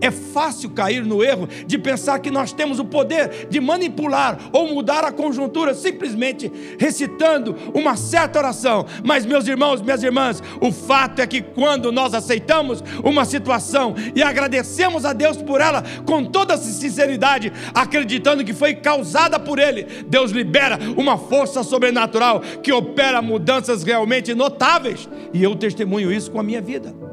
É 0.00 0.10
fácil 0.10 0.70
cair 0.70 1.04
no 1.04 1.22
erro 1.22 1.48
de 1.66 1.78
pensar 1.78 2.18
que 2.18 2.30
nós 2.30 2.52
temos 2.52 2.78
o 2.78 2.84
poder 2.84 3.48
de 3.48 3.60
manipular 3.60 4.38
ou 4.52 4.68
mudar 4.68 5.04
a 5.04 5.12
conjuntura 5.12 5.74
simplesmente 5.74 6.50
recitando 6.78 7.56
uma 7.74 7.96
certa 7.96 8.38
oração. 8.38 8.86
Mas, 9.04 9.26
meus 9.26 9.46
irmãos, 9.46 9.82
minhas 9.82 10.02
irmãs, 10.02 10.42
o 10.60 10.72
fato 10.72 11.20
é 11.20 11.26
que 11.26 11.42
quando 11.42 11.92
nós 11.92 12.14
aceitamos 12.14 12.82
uma 13.04 13.24
situação 13.24 13.94
e 14.14 14.22
agradecemos 14.22 15.04
a 15.04 15.12
Deus 15.12 15.36
por 15.36 15.60
ela 15.60 15.82
com 16.04 16.24
toda 16.24 16.56
sinceridade, 16.56 17.52
acreditando 17.74 18.44
que 18.44 18.52
foi 18.52 18.74
causada 18.74 19.38
por 19.38 19.58
Ele, 19.58 19.84
Deus 20.06 20.30
libera 20.30 20.78
uma 20.96 21.18
força 21.18 21.62
sobrenatural 21.62 22.40
que 22.62 22.72
opera 22.72 23.20
mudanças 23.22 23.82
realmente 23.82 24.34
notáveis. 24.34 25.08
E 25.32 25.42
eu 25.42 25.54
testemunho 25.54 26.12
isso 26.12 26.30
com 26.30 26.40
a 26.40 26.42
minha 26.42 26.60
vida. 26.60 27.09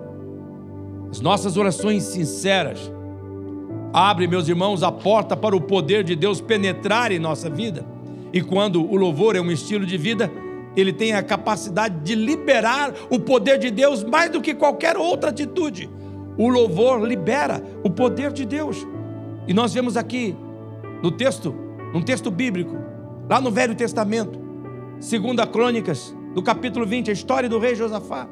As 1.12 1.22
nossas 1.22 1.58
orações 1.58 2.04
sinceras 2.04 2.92
abrem, 3.94 4.28
meus 4.28 4.48
irmãos, 4.48 4.84
a 4.84 4.92
porta 4.92 5.36
para 5.36 5.56
o 5.56 5.62
poder 5.62 6.04
de 6.04 6.16
Deus 6.16 6.42
penetrar 6.42 7.12
em 7.12 7.20
nossa 7.20 7.50
vida. 7.50 7.86
E 8.34 8.42
quando 8.42 8.84
o 8.84 8.96
louvor 8.96 9.36
é 9.36 9.42
um 9.42 9.52
estilo 9.52 9.86
de 9.86 9.98
vida, 9.98 10.32
ele 10.76 10.94
tem 10.94 11.14
a 11.14 11.24
capacidade 11.24 12.02
de 12.04 12.14
liberar 12.14 12.94
o 13.10 13.20
poder 13.20 13.58
de 13.58 13.72
Deus 13.72 14.04
mais 14.04 14.30
do 14.30 14.42
que 14.42 14.54
qualquer 14.54 14.96
outra 14.98 15.32
atitude. 15.32 15.90
O 16.38 16.50
louvor 16.50 17.04
libera 17.04 17.64
o 17.84 17.90
poder 17.90 18.32
de 18.32 18.46
Deus. 18.46 18.86
E 19.48 19.54
nós 19.54 19.74
vemos 19.74 19.98
aqui 19.98 20.36
no 21.02 21.10
texto, 21.10 21.56
num 21.94 22.02
texto 22.02 22.30
bíblico, 22.30 22.76
lá 23.28 23.42
no 23.42 23.50
Velho 23.50 23.74
Testamento, 23.74 24.40
segunda 25.00 25.48
Crônicas, 25.48 26.16
do 26.36 26.44
capítulo 26.44 26.86
20, 26.86 27.10
a 27.10 27.14
história 27.14 27.50
do 27.50 27.58
rei 27.58 27.74
Josafá. 27.74 28.28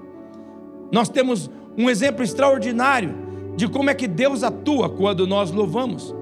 Nós 0.92 1.10
temos 1.10 1.50
um 1.78 1.90
exemplo 1.90 2.24
extraordinário 2.24 3.14
de 3.56 3.68
como 3.68 3.90
é 3.90 3.94
que 3.94 4.08
Deus 4.08 4.44
atua 4.44 4.90
quando 4.90 5.26
nós 5.26 5.52
louvamos. 5.52 6.14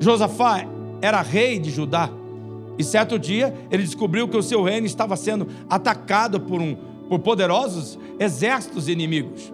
Josafá 0.00 0.66
era 1.00 1.22
rei 1.22 1.58
de 1.58 1.70
Judá 1.70 2.10
e 2.78 2.82
certo 2.82 3.18
dia 3.18 3.54
ele 3.70 3.82
descobriu 3.82 4.26
que 4.28 4.36
o 4.36 4.42
seu 4.42 4.62
reino 4.62 4.86
estava 4.86 5.16
sendo 5.16 5.46
atacado 5.68 6.40
por, 6.40 6.60
um, 6.60 6.76
por 7.08 7.20
poderosos 7.20 7.98
exércitos 8.18 8.88
inimigos. 8.88 9.52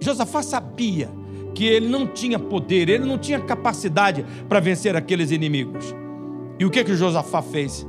Josafá 0.00 0.42
sabia 0.42 1.10
que 1.54 1.64
ele 1.64 1.88
não 1.88 2.06
tinha 2.06 2.38
poder, 2.38 2.88
ele 2.88 3.04
não 3.04 3.18
tinha 3.18 3.40
capacidade 3.40 4.24
para 4.48 4.60
vencer 4.60 4.96
aqueles 4.96 5.30
inimigos. 5.30 5.94
E 6.58 6.64
o 6.64 6.70
que 6.70 6.84
que 6.84 6.94
Josafá 6.94 7.42
fez? 7.42 7.86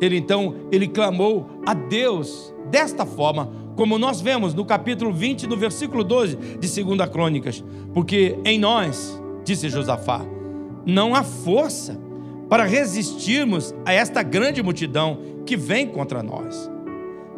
Ele 0.00 0.16
então, 0.16 0.54
ele 0.72 0.88
clamou 0.88 1.46
a 1.66 1.74
Deus 1.74 2.54
desta 2.70 3.04
forma, 3.04 3.50
como 3.76 3.98
nós 3.98 4.20
vemos 4.20 4.54
no 4.54 4.64
capítulo 4.64 5.12
20, 5.12 5.46
no 5.46 5.56
versículo 5.56 6.02
12 6.02 6.36
de 6.58 6.82
2 6.82 7.10
Crônicas, 7.10 7.64
porque 7.92 8.38
em 8.44 8.58
nós, 8.58 9.20
disse 9.44 9.68
Josafá, 9.68 10.22
não 10.86 11.14
há 11.14 11.22
força 11.22 11.98
para 12.48 12.64
resistirmos 12.64 13.74
a 13.84 13.92
esta 13.92 14.22
grande 14.22 14.62
multidão 14.62 15.18
que 15.46 15.56
vem 15.56 15.86
contra 15.86 16.22
nós. 16.22 16.70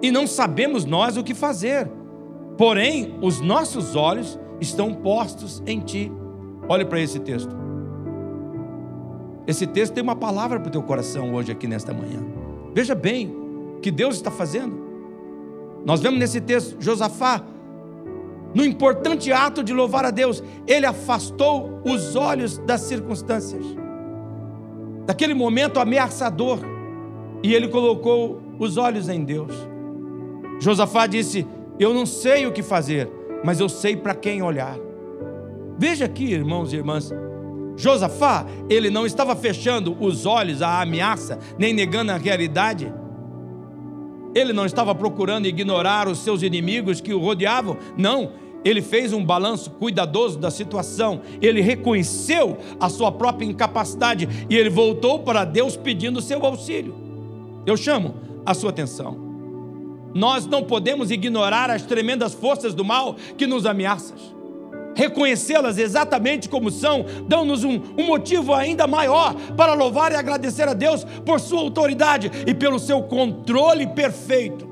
E 0.01 0.11
não 0.11 0.27
sabemos 0.27 0.85
nós 0.85 1.17
o 1.17 1.23
que 1.23 1.35
fazer. 1.35 1.91
Porém, 2.57 3.15
os 3.21 3.41
nossos 3.41 3.95
olhos 3.95 4.39
estão 4.61 4.95
postos 4.95 5.63
em 5.67 5.81
ti. 5.81 6.11
Olhe 6.69 6.85
para 6.85 7.01
esse 7.01 7.19
texto. 7.21 7.55
Esse 9.47 9.67
texto 9.67 9.93
tem 9.93 10.03
uma 10.03 10.17
palavra 10.17 10.61
para 10.61 10.69
o 10.69 10.73
teu 10.73 10.83
coração 10.83 11.35
hoje 11.35 11.53
aqui 11.53 11.67
nesta 11.67 11.93
manhã. 11.93 12.42
Veja 12.75 12.95
bem 12.95 13.29
o 13.77 13.81
que 13.81 13.91
Deus 13.91 14.17
está 14.17 14.31
fazendo. 14.31 14.81
Nós 15.85 16.01
vemos 16.01 16.19
nesse 16.19 16.41
texto 16.41 16.77
Josafá, 16.81 17.45
no 18.55 18.65
importante 18.65 19.33
ato 19.33 19.65
de 19.65 19.73
louvar 19.73 20.05
a 20.05 20.11
Deus, 20.11 20.43
ele 20.67 20.85
afastou 20.85 21.81
os 21.85 22.15
olhos 22.15 22.59
das 22.59 22.83
circunstâncias, 22.83 23.65
daquele 25.07 25.33
momento 25.33 25.81
ameaçador, 25.81 26.59
e 27.43 27.55
ele 27.55 27.69
colocou 27.69 28.41
os 28.59 28.77
olhos 28.77 29.09
em 29.09 29.25
Deus. 29.25 29.53
Josafá 30.61 31.07
disse: 31.07 31.47
Eu 31.79 31.93
não 31.95 32.07
sei 32.07 32.47
o 32.47 32.53
que 32.53 32.63
fazer, 32.63 33.11
mas 33.43 33.59
eu 33.59 33.69
sei 33.69 33.97
para 33.97 34.15
quem 34.15 34.43
olhar. 34.43 34.79
Veja 35.79 36.05
aqui, 36.05 36.31
irmãos 36.31 36.73
e 36.73 36.77
irmãs, 36.77 37.11
Josafá, 37.77 38.47
ele 38.69 38.91
não 38.91 39.07
estava 39.07 39.35
fechando 39.35 39.97
os 39.99 40.27
olhos 40.27 40.63
à 40.63 40.83
ameaça, 40.83 41.39
nem 41.59 41.73
negando 41.73 42.13
a 42.13 42.17
realidade. 42.17 42.93
Ele 44.35 44.53
não 44.53 44.65
estava 44.65 44.95
procurando 44.95 45.47
ignorar 45.47 46.09
os 46.09 46.19
seus 46.19 46.43
inimigos 46.43 47.01
que 47.01 47.13
o 47.13 47.19
rodeavam, 47.19 47.77
não. 47.97 48.31
Ele 48.65 48.81
fez 48.81 49.13
um 49.13 49.25
balanço 49.25 49.71
cuidadoso 49.71 50.39
da 50.39 50.51
situação, 50.51 51.21
ele 51.41 51.61
reconheceu 51.61 52.57
a 52.79 52.89
sua 52.89 53.11
própria 53.11 53.45
incapacidade 53.45 54.29
e 54.49 54.57
ele 54.57 54.71
voltou 54.71 55.19
para 55.19 55.45
Deus 55.45 55.77
pedindo 55.77 56.23
seu 56.23 56.45
auxílio. 56.47 56.95
Eu 57.67 57.77
chamo 57.77 58.15
a 58.47 58.55
sua 58.55 58.71
atenção. 58.71 59.17
Nós 60.15 60.47
não 60.47 60.63
podemos 60.63 61.11
ignorar 61.11 61.71
as 61.71 61.83
tremendas 61.83 62.35
forças 62.35 62.75
do 62.75 62.85
mal 62.85 63.17
que 63.37 63.47
nos 63.47 63.67
ameaçam 63.67 64.42
reconhecê-las 64.95 65.79
exatamente 65.79 66.49
como 66.49 66.71
são, 66.71 67.05
dão-nos 67.27 67.65
um, 67.65 67.81
um, 67.99 68.07
motivo 68.07 68.55
ainda 68.55 68.87
maior 68.87 69.35
para 69.57 69.75
louvar 69.75 70.13
e 70.13 70.17
agradecer 70.17 70.69
a 70.69 70.75
Deus 70.75 71.05
por 71.25 71.41
sua 71.41 71.61
autoridade 71.61 72.31
e 72.47 72.55
pelo 72.55 72.79
seu 72.79 73.03
controle 73.03 73.87
perfeito. 73.87 74.71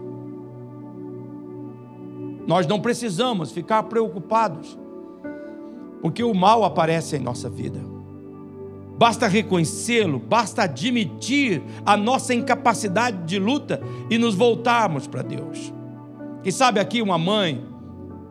Nós 2.46 2.66
não 2.66 2.80
precisamos 2.80 3.52
ficar 3.52 3.84
preocupados, 3.84 4.78
porque 6.02 6.22
o 6.22 6.34
mal 6.34 6.64
aparece 6.64 7.16
em 7.16 7.20
nossa 7.20 7.48
vida. 7.48 7.80
Basta 8.98 9.26
reconhecê-lo, 9.26 10.18
basta 10.18 10.64
admitir 10.64 11.62
a 11.86 11.96
nossa 11.96 12.34
incapacidade 12.34 13.24
de 13.24 13.38
luta 13.38 13.80
e 14.10 14.18
nos 14.18 14.34
voltarmos 14.34 15.06
para 15.06 15.22
Deus. 15.22 15.72
Quem 16.42 16.52
sabe 16.52 16.80
aqui 16.80 17.00
uma 17.00 17.16
mãe 17.16 17.64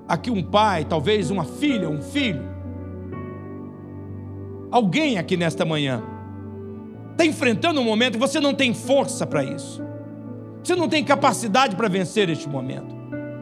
aqui 0.09 0.31
um 0.31 0.41
pai, 0.41 0.85
talvez 0.85 1.29
uma 1.29 1.45
filha, 1.45 1.87
um 1.87 2.01
filho, 2.01 2.41
alguém 4.71 5.19
aqui 5.19 5.37
nesta 5.37 5.63
manhã 5.63 6.01
está 7.11 7.23
enfrentando 7.23 7.79
um 7.79 7.83
momento 7.83 8.13
que 8.13 8.19
você 8.19 8.39
não 8.39 8.55
tem 8.55 8.73
força 8.73 9.27
para 9.27 9.43
isso, 9.43 9.83
você 10.63 10.75
não 10.75 10.89
tem 10.89 11.03
capacidade 11.03 11.75
para 11.75 11.87
vencer 11.87 12.27
este 12.27 12.49
momento. 12.49 12.97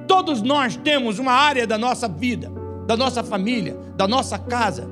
Todos 0.08 0.42
nós 0.42 0.76
temos 0.76 1.20
uma 1.20 1.32
área 1.32 1.66
da 1.66 1.78
nossa 1.78 2.08
vida, 2.08 2.52
da 2.86 2.98
nossa 2.98 3.24
família, 3.24 3.78
da 3.96 4.08
nossa 4.08 4.38
casa, 4.38 4.90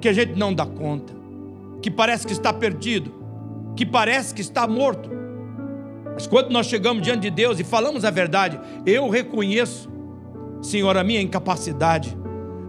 que 0.00 0.08
a 0.08 0.12
gente 0.12 0.34
não 0.34 0.54
dá 0.54 0.64
conta, 0.64 1.12
que 1.82 1.90
parece 1.90 2.26
que 2.26 2.32
está 2.32 2.52
perdido, 2.52 3.12
que 3.76 3.84
parece 3.84 4.34
que 4.34 4.40
está 4.40 4.66
morto. 4.66 5.10
Mas 6.14 6.26
quando 6.26 6.50
nós 6.50 6.66
chegamos 6.66 7.02
diante 7.02 7.22
de 7.22 7.30
Deus 7.30 7.58
e 7.58 7.64
falamos 7.64 8.04
a 8.04 8.10
verdade, 8.10 8.58
eu 8.84 9.08
reconheço 9.08 9.91
Senhor, 10.62 10.96
a 10.96 11.04
minha 11.04 11.20
incapacidade, 11.20 12.16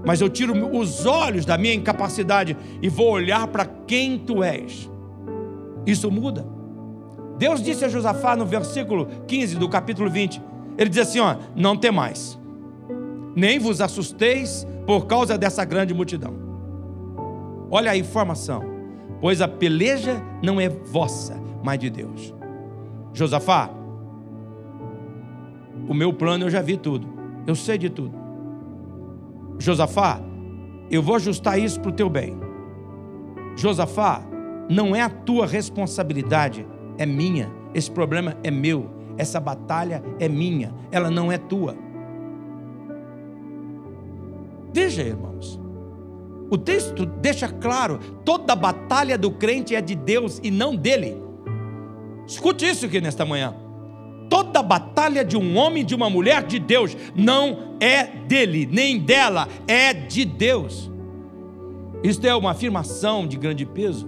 mas 0.05 0.19
eu 0.19 0.27
tiro 0.27 0.75
os 0.75 1.05
olhos 1.05 1.45
da 1.45 1.57
minha 1.57 1.73
incapacidade 1.73 2.57
e 2.81 2.89
vou 2.89 3.11
olhar 3.11 3.47
para 3.47 3.65
quem 3.65 4.17
tu 4.17 4.43
és. 4.43 4.89
Isso 5.85 6.11
muda. 6.11 6.45
Deus 7.37 7.61
disse 7.61 7.85
a 7.85 7.89
Josafá 7.89 8.35
no 8.35 8.45
versículo 8.45 9.07
15 9.27 9.55
do 9.57 9.69
capítulo 9.69 10.09
20: 10.09 10.41
Ele 10.77 10.89
diz 10.89 10.99
assim: 10.99 11.19
ó, 11.19 11.35
não 11.55 11.77
temais, 11.77 12.37
nem 13.35 13.59
vos 13.59 13.79
assusteis 13.79 14.67
por 14.85 15.05
causa 15.05 15.37
dessa 15.37 15.63
grande 15.63 15.93
multidão. 15.93 16.33
Olha 17.69 17.91
a 17.91 17.97
informação. 17.97 18.73
Pois 19.21 19.41
a 19.41 19.47
peleja 19.47 20.21
não 20.43 20.59
é 20.59 20.67
vossa, 20.67 21.41
mas 21.63 21.79
de 21.79 21.89
Deus. 21.89 22.33
Josafá, 23.13 23.69
o 25.87 25.93
meu 25.93 26.11
plano 26.11 26.45
eu 26.45 26.49
já 26.49 26.61
vi 26.61 26.75
tudo. 26.75 27.12
Eu 27.45 27.55
sei 27.55 27.77
de 27.77 27.89
tudo. 27.89 28.17
Josafá, 29.59 30.19
eu 30.89 31.01
vou 31.01 31.15
ajustar 31.15 31.59
isso 31.59 31.79
para 31.79 31.89
o 31.89 31.93
teu 31.93 32.09
bem. 32.09 32.37
Josafá, 33.55 34.21
não 34.69 34.95
é 34.95 35.01
a 35.01 35.09
tua 35.09 35.45
responsabilidade, 35.45 36.65
é 36.97 37.05
minha. 37.05 37.51
Esse 37.73 37.89
problema 37.89 38.37
é 38.43 38.51
meu. 38.51 38.89
Essa 39.17 39.39
batalha 39.39 40.03
é 40.19 40.27
minha, 40.27 40.73
ela 40.91 41.09
não 41.09 41.31
é 41.31 41.37
tua. 41.37 41.75
Veja, 44.73 45.03
irmãos, 45.03 45.59
o 46.49 46.57
texto 46.57 47.05
deixa 47.05 47.47
claro: 47.47 47.99
toda 48.25 48.55
batalha 48.55 49.17
do 49.17 49.31
crente 49.31 49.75
é 49.75 49.81
de 49.81 49.95
Deus 49.95 50.39
e 50.43 50.49
não 50.49 50.75
dele. 50.75 51.21
Escute 52.25 52.65
isso 52.65 52.85
aqui 52.85 52.99
nesta 52.99 53.25
manhã. 53.25 53.53
Toda 54.29 54.63
batalha 54.63 55.23
de 55.23 55.37
um 55.37 55.57
homem 55.57 55.83
e 55.83 55.85
de 55.85 55.95
uma 55.95 56.09
mulher 56.09 56.43
de 56.43 56.59
Deus 56.59 56.95
não 57.15 57.75
é 57.79 58.03
dele, 58.05 58.67
nem 58.71 58.99
dela, 58.99 59.47
é 59.67 59.93
de 59.93 60.25
Deus. 60.25 60.91
Isto 62.03 62.25
é 62.25 62.35
uma 62.35 62.51
afirmação 62.51 63.27
de 63.27 63.37
grande 63.37 63.65
peso. 63.65 64.07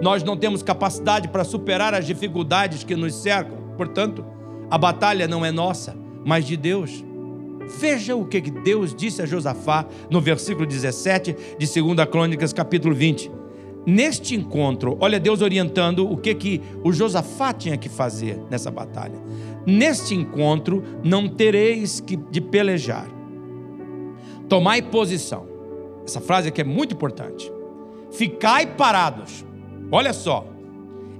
Nós 0.00 0.22
não 0.22 0.36
temos 0.36 0.62
capacidade 0.62 1.28
para 1.28 1.44
superar 1.44 1.94
as 1.94 2.06
dificuldades 2.06 2.82
que 2.82 2.96
nos 2.96 3.14
cercam, 3.14 3.56
portanto, 3.76 4.24
a 4.70 4.76
batalha 4.76 5.28
não 5.28 5.44
é 5.44 5.52
nossa, 5.52 5.96
mas 6.24 6.46
de 6.46 6.56
Deus. 6.56 7.04
Veja 7.78 8.16
o 8.16 8.24
que 8.24 8.40
Deus 8.40 8.94
disse 8.94 9.22
a 9.22 9.26
Josafá 9.26 9.86
no 10.10 10.20
versículo 10.20 10.66
17 10.66 11.36
de 11.58 11.80
2 11.80 12.08
Crônicas, 12.10 12.52
capítulo 12.52 12.94
20. 12.94 13.41
Neste 13.84 14.36
encontro, 14.36 14.96
olha 15.00 15.18
Deus 15.18 15.42
orientando 15.42 16.10
o 16.10 16.16
que, 16.16 16.34
que 16.34 16.60
o 16.84 16.92
Josafá 16.92 17.52
tinha 17.52 17.76
que 17.76 17.88
fazer 17.88 18.40
nessa 18.48 18.70
batalha. 18.70 19.20
Neste 19.66 20.14
encontro 20.14 20.82
não 21.02 21.28
tereis 21.28 22.00
que 22.00 22.16
de 22.16 22.40
pelejar. 22.40 23.08
Tomai 24.48 24.82
posição. 24.82 25.46
Essa 26.06 26.20
frase 26.20 26.48
aqui 26.48 26.60
é 26.60 26.64
muito 26.64 26.94
importante. 26.94 27.50
Ficai 28.12 28.66
parados. 28.66 29.44
Olha 29.90 30.12
só. 30.12 30.46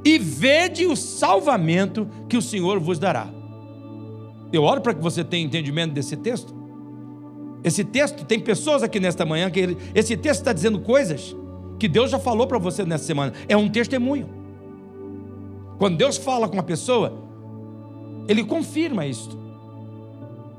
E 0.04 0.18
vede 0.18 0.86
o 0.86 0.94
salvamento 0.94 2.08
que 2.28 2.36
o 2.36 2.42
Senhor 2.42 2.78
vos 2.78 2.98
dará. 2.98 3.28
Eu 4.52 4.62
oro 4.62 4.80
para 4.80 4.94
que 4.94 5.02
você 5.02 5.24
tenha 5.24 5.44
entendimento 5.44 5.92
desse 5.92 6.16
texto. 6.16 6.54
Esse 7.64 7.84
texto, 7.84 8.24
tem 8.24 8.38
pessoas 8.38 8.82
aqui 8.82 9.00
nesta 9.00 9.24
manhã 9.24 9.50
que 9.50 9.76
esse 9.94 10.16
texto 10.16 10.40
está 10.40 10.52
dizendo 10.52 10.80
coisas 10.80 11.34
que 11.82 11.88
Deus 11.88 12.12
já 12.12 12.18
falou 12.20 12.46
para 12.46 12.58
você 12.58 12.84
nessa 12.84 13.02
semana. 13.02 13.32
É 13.48 13.56
um 13.56 13.68
testemunho. 13.68 14.28
Quando 15.78 15.96
Deus 15.96 16.16
fala 16.16 16.46
com 16.46 16.54
uma 16.54 16.62
pessoa, 16.62 17.12
ele 18.28 18.44
confirma 18.44 19.04
isto. 19.04 19.36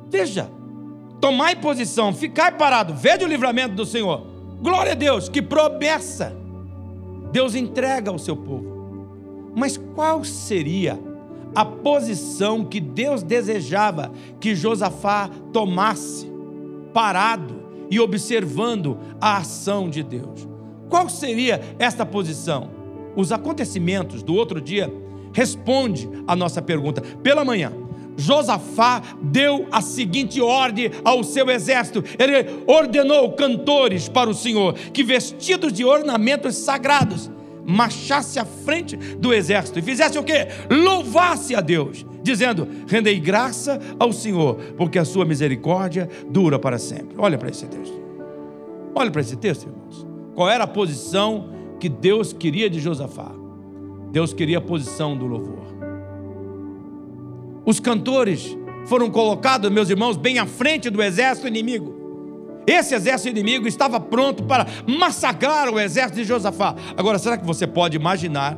Veja, 0.09 0.51
tomai 1.21 1.55
posição, 1.55 2.13
ficai 2.13 2.51
parado, 2.51 2.93
veja 2.93 3.23
o 3.23 3.29
livramento 3.29 3.73
do 3.73 3.85
Senhor. 3.85 4.27
Glória 4.61 4.91
a 4.91 4.95
Deus, 4.95 5.29
que 5.29 5.41
promessa 5.41 6.35
Deus 7.31 7.55
entrega 7.55 8.11
ao 8.11 8.19
seu 8.19 8.35
povo. 8.35 9.07
Mas 9.55 9.77
qual 9.77 10.25
seria 10.25 10.99
a 11.55 11.63
posição 11.63 12.65
que 12.65 12.81
Deus 12.81 13.23
desejava 13.23 14.11
que 14.41 14.53
Josafá 14.53 15.29
tomasse, 15.53 16.29
parado 16.93 17.63
e 17.89 17.97
observando 17.97 18.97
a 19.21 19.37
ação 19.37 19.89
de 19.89 20.03
Deus. 20.03 20.52
Qual 20.93 21.09
seria 21.09 21.59
esta 21.79 22.05
posição? 22.05 22.69
Os 23.15 23.31
acontecimentos 23.31 24.21
do 24.21 24.35
outro 24.35 24.61
dia 24.61 24.93
responde 25.33 26.07
a 26.27 26.35
nossa 26.35 26.61
pergunta. 26.61 27.01
Pela 27.01 27.43
manhã, 27.43 27.73
Josafá 28.15 29.01
deu 29.19 29.67
a 29.71 29.81
seguinte 29.81 30.39
ordem 30.39 30.91
ao 31.03 31.23
seu 31.23 31.49
exército. 31.49 32.03
Ele 32.19 32.63
ordenou 32.67 33.31
cantores 33.31 34.07
para 34.07 34.29
o 34.29 34.35
Senhor 34.35 34.75
que 34.75 35.03
vestidos 35.03 35.73
de 35.73 35.83
ornamentos 35.83 36.57
sagrados 36.57 37.27
marchasse 37.65 38.37
à 38.37 38.45
frente 38.45 38.95
do 38.95 39.33
exército 39.33 39.79
e 39.79 39.81
fizesse 39.81 40.19
o 40.19 40.23
quê? 40.23 40.47
Louvasse 40.69 41.55
a 41.55 41.61
Deus, 41.61 42.05
dizendo: 42.21 42.67
Rendei 42.87 43.19
graça 43.19 43.79
ao 43.97 44.13
Senhor, 44.13 44.57
porque 44.77 44.99
a 44.99 45.05
sua 45.05 45.25
misericórdia 45.25 46.07
dura 46.29 46.59
para 46.59 46.77
sempre. 46.77 47.15
Olha 47.17 47.39
para 47.39 47.49
esse 47.49 47.65
texto. 47.65 47.99
Olha 48.93 49.09
para 49.09 49.21
esse 49.21 49.35
texto, 49.35 49.63
irmãos. 49.63 50.12
Qual 50.35 50.49
era 50.49 50.63
a 50.63 50.67
posição 50.67 51.49
que 51.79 51.87
Deus 51.87 52.33
queria 52.33 52.69
de 52.69 52.79
Josafá? 52.79 53.31
Deus 54.11 54.33
queria 54.33 54.57
a 54.57 54.61
posição 54.61 55.17
do 55.17 55.25
louvor. 55.25 55.63
Os 57.65 57.79
cantores 57.79 58.57
foram 58.85 59.09
colocados, 59.09 59.71
meus 59.71 59.89
irmãos, 59.89 60.17
bem 60.17 60.39
à 60.39 60.45
frente 60.45 60.89
do 60.89 61.01
exército 61.01 61.47
inimigo. 61.47 61.93
Esse 62.65 62.95
exército 62.95 63.29
inimigo 63.29 63.67
estava 63.67 63.99
pronto 63.99 64.43
para 64.43 64.65
massacrar 64.87 65.69
o 65.69 65.79
exército 65.79 66.17
de 66.17 66.23
Josafá. 66.23 66.75
Agora, 66.95 67.19
será 67.19 67.37
que 67.37 67.45
você 67.45 67.67
pode 67.67 67.95
imaginar 67.95 68.57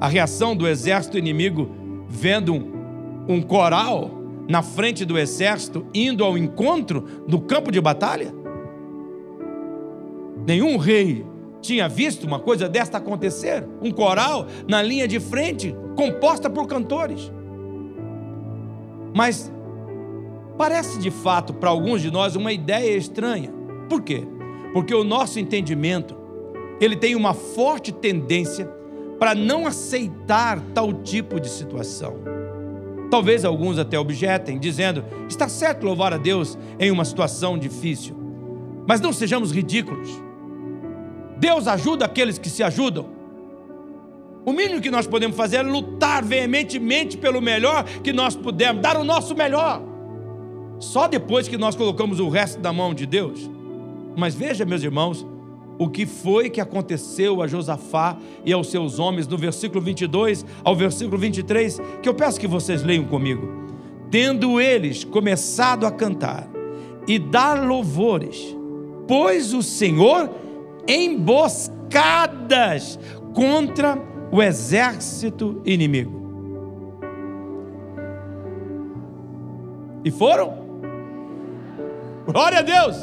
a 0.00 0.08
reação 0.08 0.56
do 0.56 0.66
exército 0.66 1.18
inimigo 1.18 1.70
vendo 2.08 2.54
um, 2.54 2.72
um 3.28 3.42
coral 3.42 4.10
na 4.48 4.62
frente 4.62 5.04
do 5.04 5.18
exército 5.18 5.86
indo 5.92 6.24
ao 6.24 6.38
encontro 6.38 7.24
do 7.26 7.40
campo 7.40 7.70
de 7.70 7.80
batalha? 7.80 8.45
Nenhum 10.46 10.76
rei 10.76 11.26
tinha 11.60 11.88
visto 11.88 12.24
uma 12.24 12.38
coisa 12.38 12.68
desta 12.68 12.98
acontecer. 12.98 13.66
Um 13.82 13.90
coral 13.90 14.46
na 14.68 14.80
linha 14.80 15.08
de 15.08 15.18
frente, 15.18 15.74
composta 15.96 16.48
por 16.48 16.66
cantores. 16.66 17.32
Mas 19.14 19.50
Parece 20.58 20.98
de 20.98 21.10
fato 21.10 21.52
para 21.52 21.68
alguns 21.68 22.00
de 22.00 22.10
nós 22.10 22.34
uma 22.34 22.50
ideia 22.50 22.96
estranha. 22.96 23.52
Por 23.88 24.00
quê? 24.02 24.26
Porque 24.72 24.94
o 24.94 25.04
nosso 25.04 25.38
entendimento, 25.38 26.16
ele 26.80 26.96
tem 26.96 27.14
uma 27.14 27.34
forte 27.34 27.92
tendência 27.92 28.66
para 29.18 29.34
não 29.34 29.66
aceitar 29.66 30.60
tal 30.74 30.92
tipo 30.92 31.38
de 31.38 31.48
situação. 31.50 32.16
Talvez 33.10 33.44
alguns 33.44 33.78
até 33.78 33.98
objetem, 33.98 34.58
dizendo: 34.58 35.04
está 35.28 35.46
certo 35.46 35.84
louvar 35.84 36.14
a 36.14 36.18
Deus 36.18 36.58
em 36.78 36.90
uma 36.90 37.04
situação 37.04 37.58
difícil, 37.58 38.16
mas 38.88 39.00
não 39.00 39.12
sejamos 39.12 39.52
ridículos. 39.52 40.08
Deus 41.36 41.66
ajuda 41.66 42.04
aqueles 42.04 42.38
que 42.38 42.48
se 42.48 42.62
ajudam. 42.62 43.06
O 44.44 44.52
mínimo 44.52 44.80
que 44.80 44.90
nós 44.90 45.06
podemos 45.06 45.36
fazer 45.36 45.56
é 45.56 45.62
lutar 45.62 46.24
veementemente 46.24 47.18
pelo 47.18 47.42
melhor 47.42 47.84
que 47.84 48.12
nós 48.12 48.36
pudermos, 48.36 48.80
dar 48.80 48.96
o 48.96 49.04
nosso 49.04 49.34
melhor. 49.34 49.82
Só 50.78 51.08
depois 51.08 51.48
que 51.48 51.58
nós 51.58 51.74
colocamos 51.74 52.20
o 52.20 52.28
resto 52.28 52.60
da 52.60 52.72
mão 52.72 52.94
de 52.94 53.06
Deus. 53.06 53.50
Mas 54.16 54.34
veja, 54.34 54.64
meus 54.64 54.82
irmãos, 54.82 55.26
o 55.78 55.88
que 55.88 56.06
foi 56.06 56.48
que 56.48 56.60
aconteceu 56.60 57.42
a 57.42 57.46
Josafá 57.46 58.16
e 58.44 58.52
aos 58.52 58.70
seus 58.70 58.98
homens 58.98 59.26
no 59.26 59.36
versículo 59.36 59.80
22 59.80 60.44
ao 60.62 60.76
versículo 60.76 61.18
23, 61.18 61.80
que 62.02 62.08
eu 62.08 62.14
peço 62.14 62.40
que 62.40 62.46
vocês 62.46 62.82
leiam 62.82 63.04
comigo. 63.04 63.66
Tendo 64.10 64.60
eles 64.60 65.02
começado 65.02 65.86
a 65.86 65.90
cantar 65.90 66.48
e 67.06 67.18
dar 67.18 67.66
louvores, 67.66 68.56
pôs 69.06 69.52
o 69.52 69.62
Senhor 69.62 70.30
emboscadas 70.88 71.88
contra 73.34 73.98
o 74.30 74.42
exército 74.42 75.60
inimigo. 75.64 76.26
E 80.04 80.10
foram? 80.10 80.66
Glória 82.26 82.58
a 82.58 82.62
Deus! 82.62 82.96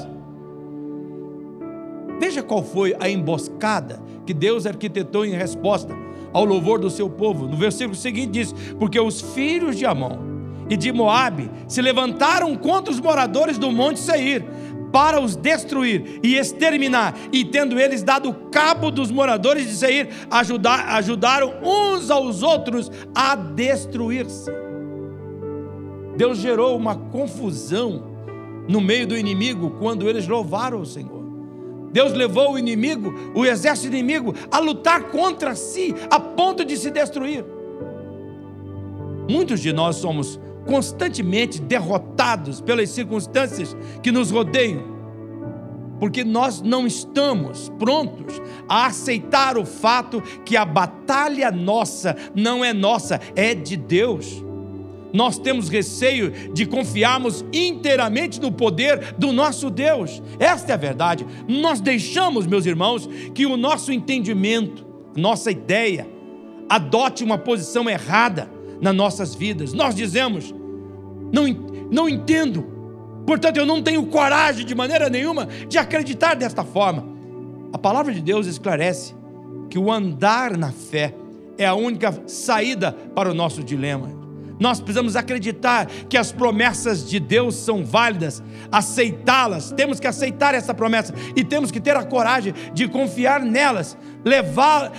Veja 2.20 2.42
qual 2.42 2.64
foi 2.64 2.96
a 3.00 3.10
emboscada 3.10 4.02
que 4.26 4.34
Deus 4.34 4.66
arquitetou 4.66 5.26
em 5.26 5.32
resposta 5.32 5.94
ao 6.32 6.46
louvor 6.46 6.80
do 6.80 6.90
seu 6.90 7.10
povo. 7.10 7.48
No 7.48 7.58
versículo 7.58 7.96
seguinte 7.96 8.32
diz: 8.32 8.54
Porque 8.80 9.00
os 9.00 9.20
filhos 9.20 9.78
de 9.78 9.86
Amon 9.86 10.18
e 10.70 10.78
de 10.78 10.92
Moabe 10.92 11.52
se 11.68 11.82
levantaram 11.82 12.56
contra 12.56 12.92
os 12.92 13.00
moradores 13.00 13.58
do 13.58 13.72
monte 13.72 14.00
Seir 14.00 14.46
para 14.94 15.20
os 15.20 15.36
destruir 15.36 16.20
e 16.22 16.38
exterminar, 16.38 17.18
e 17.32 17.44
tendo 17.44 17.80
eles 17.80 18.04
dado 18.04 18.32
cabo 18.52 18.92
dos 18.92 19.10
moradores 19.10 19.66
de 19.66 19.74
Seir, 19.74 20.08
ajudar, 20.30 20.88
ajudaram 20.90 21.52
uns 21.64 22.12
aos 22.12 22.44
outros 22.44 22.92
a 23.16 23.36
destruir-se. 23.36 24.52
Deus 26.16 26.38
gerou 26.38 26.78
uma 26.78 26.96
confusão 26.96 28.04
no 28.70 28.80
meio 28.80 29.08
do 29.08 29.18
inimigo 29.18 29.72
quando 29.80 30.08
eles 30.08 30.28
louvaram 30.28 30.82
o 30.82 30.86
Senhor. 30.86 31.24
Deus 31.92 32.14
levou 32.14 32.54
o 32.54 32.60
inimigo, 32.60 33.12
o 33.34 33.44
exército 33.44 33.96
inimigo, 33.96 34.36
a 34.52 34.60
lutar 34.60 35.06
contra 35.06 35.56
si, 35.56 35.96
a 36.12 36.20
ponto 36.20 36.64
de 36.64 36.78
se 36.78 36.92
destruir. 36.92 37.44
Muitos 39.28 39.60
de 39.60 39.74
nós 39.74 39.96
somos 39.96 40.40
constantemente 40.66 41.62
derrotados 41.62 42.62
pelas 42.62 42.90
circunstâncias 42.90 43.76
que 44.02 44.12
nos 44.12 44.32
rodeiam. 44.32 44.94
porque 46.00 46.24
nós 46.24 46.62
não 46.62 46.86
estamos 46.86 47.72
prontos 47.80 48.42
a 48.68 48.88
aceitar 48.88 49.58
o 49.58 49.66
fato 49.66 50.22
que 50.44 50.58
a 50.58 50.66
batalha 50.66 51.50
nossa 51.50 52.14
não 52.36 52.66
é 52.66 52.74
nossa, 52.74 53.22
é 53.38 53.56
de 53.56 53.78
Deus. 53.78 54.44
Nós 55.14 55.38
temos 55.38 55.70
receio 55.70 56.52
de 56.52 56.66
confiarmos 56.66 57.46
inteiramente 57.54 58.42
no 58.42 58.52
poder 58.52 59.14
do 59.18 59.32
nosso 59.32 59.70
Deus. 59.70 60.22
Esta 60.40 60.72
é 60.72 60.74
a 60.74 60.78
verdade. 60.78 61.26
Nós 61.48 61.80
deixamos, 61.80 62.48
meus 62.48 62.66
irmãos, 62.66 63.08
que 63.34 63.46
o 63.46 63.56
nosso 63.56 63.94
entendimento, 63.94 64.86
nossa 65.16 65.52
ideia, 65.52 66.06
adote 66.68 67.24
uma 67.24 67.38
posição 67.38 67.90
errada 67.90 68.50
nas 68.84 68.94
nossas 68.94 69.34
vidas. 69.34 69.72
Nós 69.72 69.96
dizemos: 69.96 70.54
não, 71.32 71.48
não 71.90 72.10
entendo, 72.10 72.64
portanto 73.26 73.58
eu 73.58 73.66
não 73.66 73.82
tenho 73.82 74.06
coragem 74.08 74.66
de 74.66 74.76
maneira 74.76 75.10
nenhuma 75.10 75.48
de 75.68 75.78
acreditar 75.78 76.36
desta 76.36 76.64
forma. 76.64 77.08
A 77.72 77.78
palavra 77.78 78.14
de 78.14 78.22
Deus 78.22 78.46
esclarece 78.46 79.16
que 79.70 79.80
o 79.80 79.92
andar 79.92 80.56
na 80.58 80.72
fé 80.72 81.16
é 81.58 81.66
a 81.66 81.74
única 81.74 82.22
saída 82.28 82.92
para 82.92 83.32
o 83.32 83.34
nosso 83.34 83.64
dilema. 83.64 84.23
Nós 84.60 84.80
precisamos 84.80 85.16
acreditar 85.16 85.88
que 86.08 86.18
as 86.18 86.32
promessas 86.32 87.08
de 87.10 87.20
Deus 87.20 87.56
são 87.56 87.84
válidas, 87.84 88.44
aceitá-las, 88.72 89.72
temos 89.72 90.00
que 90.00 90.08
aceitar 90.08 90.54
essa 90.54 90.74
promessa 90.74 91.14
e 91.36 91.44
temos 91.44 91.72
que 91.72 91.80
ter 91.80 91.96
a 91.96 92.04
coragem 92.04 92.54
de 92.74 92.88
confiar 92.88 93.42
nelas. 93.42 93.98
Levar, 94.24 94.92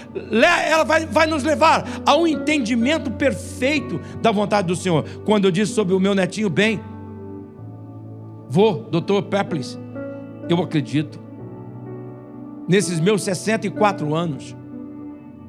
ela 0.68 0.84
vai, 0.84 1.06
vai 1.06 1.26
nos 1.26 1.44
levar 1.44 1.84
a 2.04 2.16
um 2.16 2.26
entendimento 2.26 3.10
perfeito 3.10 4.00
da 4.20 4.30
vontade 4.30 4.68
do 4.68 4.76
Senhor. 4.76 5.04
Quando 5.24 5.46
eu 5.46 5.50
disse 5.50 5.72
sobre 5.72 5.94
o 5.94 6.00
meu 6.00 6.14
netinho 6.14 6.50
bem, 6.50 6.80
vou, 8.48 8.82
doutor 8.90 9.22
Peplis, 9.22 9.78
eu 10.48 10.62
acredito, 10.62 11.18
nesses 12.68 13.00
meus 13.00 13.22
64 13.22 14.14
anos, 14.14 14.54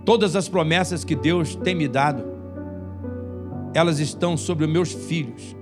todas 0.05 0.35
as 0.35 0.47
promessas 0.47 1.03
que 1.03 1.15
Deus 1.15 1.55
tem 1.55 1.75
me 1.75 1.87
dado, 1.87 2.34
elas 3.75 3.99
estão 3.99 4.37
sobre 4.37 4.63
os 4.63 4.71
meus 4.71 4.93
filhos, 4.93 5.53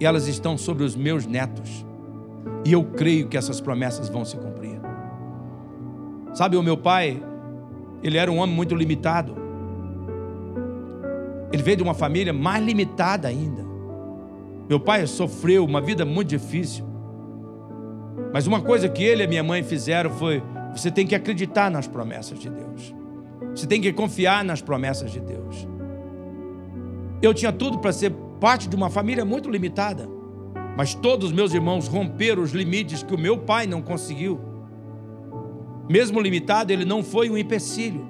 elas 0.00 0.26
estão 0.26 0.58
sobre 0.58 0.82
os 0.82 0.96
meus 0.96 1.26
netos. 1.26 1.86
E 2.64 2.72
eu 2.72 2.82
creio 2.82 3.28
que 3.28 3.36
essas 3.36 3.60
promessas 3.60 4.08
vão 4.08 4.24
se 4.24 4.36
cumprir. 4.36 4.80
Sabe, 6.34 6.56
o 6.56 6.62
meu 6.62 6.76
pai, 6.76 7.22
ele 8.02 8.18
era 8.18 8.30
um 8.30 8.38
homem 8.38 8.54
muito 8.54 8.74
limitado. 8.74 9.36
Ele 11.52 11.62
veio 11.62 11.76
de 11.76 11.82
uma 11.84 11.94
família 11.94 12.32
mais 12.32 12.64
limitada 12.64 13.28
ainda. 13.28 13.64
Meu 14.68 14.80
pai 14.80 15.06
sofreu 15.06 15.64
uma 15.64 15.80
vida 15.80 16.04
muito 16.04 16.30
difícil. 16.30 16.84
Mas 18.32 18.48
uma 18.48 18.60
coisa 18.60 18.88
que 18.88 19.04
ele 19.04 19.22
e 19.22 19.26
minha 19.28 19.44
mãe 19.44 19.62
fizeram 19.62 20.10
foi: 20.10 20.42
você 20.74 20.90
tem 20.90 21.06
que 21.06 21.14
acreditar 21.14 21.70
nas 21.70 21.86
promessas 21.86 22.40
de 22.40 22.50
Deus. 22.50 22.92
Você 23.54 23.68
tem 23.68 23.80
que 23.80 23.92
confiar 23.92 24.44
nas 24.44 24.60
promessas 24.60 25.12
de 25.12 25.20
Deus. 25.20 25.75
Eu 27.22 27.32
tinha 27.32 27.52
tudo 27.52 27.78
para 27.78 27.92
ser 27.92 28.12
parte 28.40 28.68
de 28.68 28.76
uma 28.76 28.90
família 28.90 29.24
muito 29.24 29.50
limitada, 29.50 30.08
mas 30.76 30.94
todos 30.94 31.26
os 31.28 31.32
meus 31.32 31.54
irmãos 31.54 31.88
romperam 31.88 32.42
os 32.42 32.52
limites 32.52 33.02
que 33.02 33.14
o 33.14 33.18
meu 33.18 33.38
pai 33.38 33.66
não 33.66 33.80
conseguiu. 33.80 34.38
Mesmo 35.88 36.20
limitado, 36.20 36.72
ele 36.72 36.84
não 36.84 37.02
foi 37.02 37.30
um 37.30 37.38
empecilho. 37.38 38.06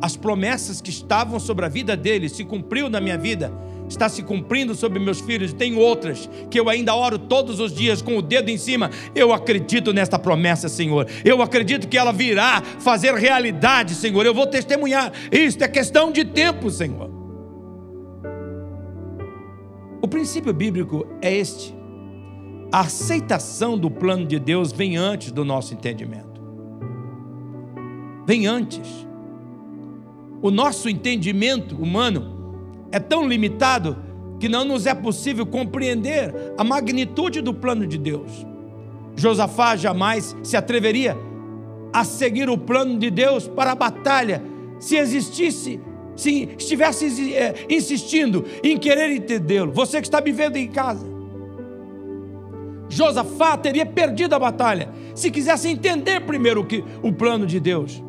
As 0.00 0.16
promessas 0.16 0.80
que 0.80 0.90
estavam 0.90 1.38
sobre 1.38 1.64
a 1.64 1.68
vida 1.68 1.96
dele 1.96 2.28
se 2.28 2.44
cumpriu 2.44 2.88
na 2.88 3.00
minha 3.00 3.18
vida, 3.18 3.52
está 3.88 4.08
se 4.08 4.22
cumprindo 4.22 4.74
sobre 4.74 4.98
meus 4.98 5.20
filhos. 5.20 5.52
Tem 5.52 5.76
outras 5.76 6.28
que 6.50 6.58
eu 6.58 6.68
ainda 6.68 6.94
oro 6.94 7.18
todos 7.18 7.60
os 7.60 7.72
dias 7.72 8.00
com 8.00 8.16
o 8.16 8.22
dedo 8.22 8.48
em 8.48 8.56
cima. 8.56 8.90
Eu 9.14 9.32
acredito 9.32 9.92
nesta 9.92 10.18
promessa, 10.18 10.68
Senhor. 10.68 11.06
Eu 11.24 11.42
acredito 11.42 11.88
que 11.88 11.98
ela 11.98 12.12
virá 12.12 12.62
fazer 12.78 13.14
realidade, 13.14 13.94
Senhor. 13.94 14.24
Eu 14.24 14.34
vou 14.34 14.46
testemunhar. 14.46 15.12
Isto 15.30 15.62
é 15.62 15.68
questão 15.68 16.12
de 16.12 16.24
tempo, 16.24 16.70
Senhor. 16.70 17.17
O 20.08 20.10
princípio 20.10 20.54
bíblico 20.54 21.06
é 21.20 21.36
este: 21.36 21.76
a 22.72 22.80
aceitação 22.80 23.76
do 23.76 23.90
plano 23.90 24.24
de 24.24 24.38
Deus 24.38 24.72
vem 24.72 24.96
antes 24.96 25.30
do 25.30 25.44
nosso 25.44 25.74
entendimento. 25.74 26.40
Vem 28.26 28.46
antes. 28.46 29.06
O 30.40 30.50
nosso 30.50 30.88
entendimento 30.88 31.76
humano 31.76 32.88
é 32.90 32.98
tão 32.98 33.28
limitado 33.28 33.98
que 34.40 34.48
não 34.48 34.64
nos 34.64 34.86
é 34.86 34.94
possível 34.94 35.44
compreender 35.44 36.54
a 36.56 36.64
magnitude 36.64 37.42
do 37.42 37.52
plano 37.52 37.86
de 37.86 37.98
Deus. 37.98 38.46
Josafá 39.14 39.76
jamais 39.76 40.34
se 40.42 40.56
atreveria 40.56 41.18
a 41.92 42.02
seguir 42.02 42.48
o 42.48 42.56
plano 42.56 42.98
de 42.98 43.10
Deus 43.10 43.46
para 43.46 43.72
a 43.72 43.74
batalha 43.74 44.42
se 44.78 44.96
existisse 44.96 45.78
se 46.18 46.48
estivesse 46.58 47.32
é, 47.32 47.54
insistindo 47.70 48.44
em 48.62 48.76
querer 48.76 49.12
entendê-lo, 49.12 49.70
você 49.70 50.00
que 50.00 50.06
está 50.08 50.20
me 50.20 50.32
vendo 50.32 50.56
em 50.56 50.66
casa, 50.66 51.06
Josafá 52.88 53.56
teria 53.56 53.86
perdido 53.86 54.34
a 54.34 54.38
batalha 54.38 54.90
se 55.14 55.30
quisesse 55.30 55.68
entender 55.68 56.20
primeiro 56.22 56.62
o, 56.62 56.64
que, 56.64 56.82
o 57.02 57.12
plano 57.12 57.46
de 57.46 57.60
Deus. 57.60 58.02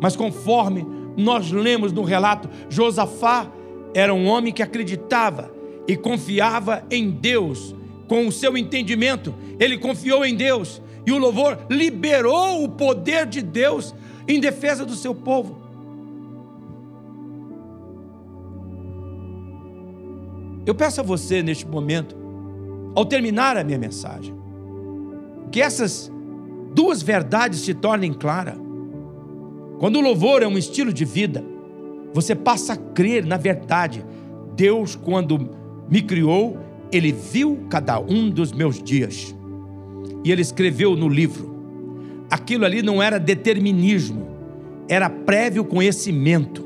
Mas 0.00 0.14
conforme 0.14 0.86
nós 1.16 1.50
lemos 1.50 1.92
no 1.92 2.02
relato, 2.02 2.48
Josafá 2.68 3.50
era 3.94 4.14
um 4.14 4.26
homem 4.26 4.52
que 4.52 4.62
acreditava 4.62 5.52
e 5.88 5.96
confiava 5.96 6.84
em 6.90 7.10
Deus, 7.10 7.74
com 8.06 8.28
o 8.28 8.32
seu 8.32 8.56
entendimento, 8.56 9.34
ele 9.58 9.78
confiou 9.78 10.24
em 10.24 10.34
Deus, 10.34 10.80
e 11.06 11.10
o 11.10 11.18
louvor 11.18 11.58
liberou 11.70 12.62
o 12.62 12.68
poder 12.68 13.26
de 13.26 13.42
Deus 13.42 13.94
em 14.28 14.38
defesa 14.38 14.84
do 14.84 14.94
seu 14.94 15.14
povo. 15.14 15.63
Eu 20.66 20.74
peço 20.74 21.00
a 21.00 21.04
você 21.04 21.42
neste 21.42 21.66
momento, 21.66 22.16
ao 22.94 23.04
terminar 23.04 23.56
a 23.56 23.64
minha 23.64 23.78
mensagem, 23.78 24.34
que 25.50 25.60
essas 25.60 26.10
duas 26.74 27.02
verdades 27.02 27.60
se 27.60 27.74
tornem 27.74 28.12
claras. 28.12 28.58
Quando 29.78 29.96
o 29.96 30.00
louvor 30.00 30.42
é 30.42 30.46
um 30.46 30.56
estilo 30.56 30.92
de 30.92 31.04
vida, 31.04 31.44
você 32.14 32.34
passa 32.34 32.72
a 32.72 32.76
crer 32.76 33.26
na 33.26 33.36
verdade. 33.36 34.04
Deus, 34.56 34.96
quando 34.96 35.50
me 35.90 36.00
criou, 36.00 36.56
Ele 36.90 37.12
viu 37.12 37.66
cada 37.68 38.00
um 38.00 38.30
dos 38.30 38.52
meus 38.52 38.82
dias 38.82 39.34
e 40.24 40.32
Ele 40.32 40.42
escreveu 40.42 40.96
no 40.96 41.08
livro. 41.08 41.54
Aquilo 42.30 42.64
ali 42.64 42.82
não 42.82 43.02
era 43.02 43.18
determinismo, 43.18 44.26
era 44.88 45.10
prévio 45.10 45.64
conhecimento. 45.64 46.64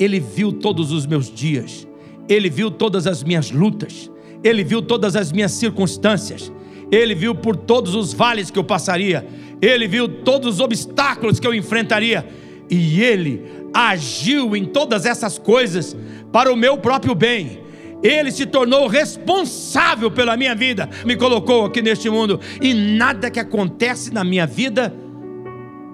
Ele 0.00 0.18
viu 0.18 0.52
todos 0.52 0.90
os 0.90 1.06
meus 1.06 1.26
dias 1.30 1.85
ele 2.28 2.48
viu 2.48 2.70
todas 2.70 3.06
as 3.06 3.22
minhas 3.22 3.50
lutas, 3.50 4.10
ele 4.42 4.64
viu 4.64 4.82
todas 4.82 5.16
as 5.16 5.32
minhas 5.32 5.52
circunstâncias, 5.52 6.52
ele 6.90 7.14
viu 7.14 7.34
por 7.34 7.56
todos 7.56 7.94
os 7.94 8.12
vales 8.12 8.50
que 8.50 8.58
eu 8.58 8.64
passaria, 8.64 9.26
ele 9.60 9.88
viu 9.88 10.08
todos 10.08 10.54
os 10.54 10.60
obstáculos 10.60 11.40
que 11.40 11.46
eu 11.46 11.54
enfrentaria, 11.54 12.26
e 12.70 13.02
ele 13.02 13.42
agiu 13.72 14.56
em 14.56 14.64
todas 14.64 15.06
essas 15.06 15.38
coisas 15.38 15.96
para 16.32 16.52
o 16.52 16.56
meu 16.56 16.78
próprio 16.78 17.14
bem. 17.14 17.64
Ele 18.02 18.30
se 18.30 18.44
tornou 18.44 18.86
responsável 18.86 20.10
pela 20.10 20.36
minha 20.36 20.54
vida, 20.54 20.88
me 21.04 21.16
colocou 21.16 21.64
aqui 21.64 21.80
neste 21.80 22.10
mundo, 22.10 22.40
e 22.60 22.74
nada 22.74 23.30
que 23.30 23.40
acontece 23.40 24.12
na 24.12 24.22
minha 24.22 24.46
vida 24.46 24.92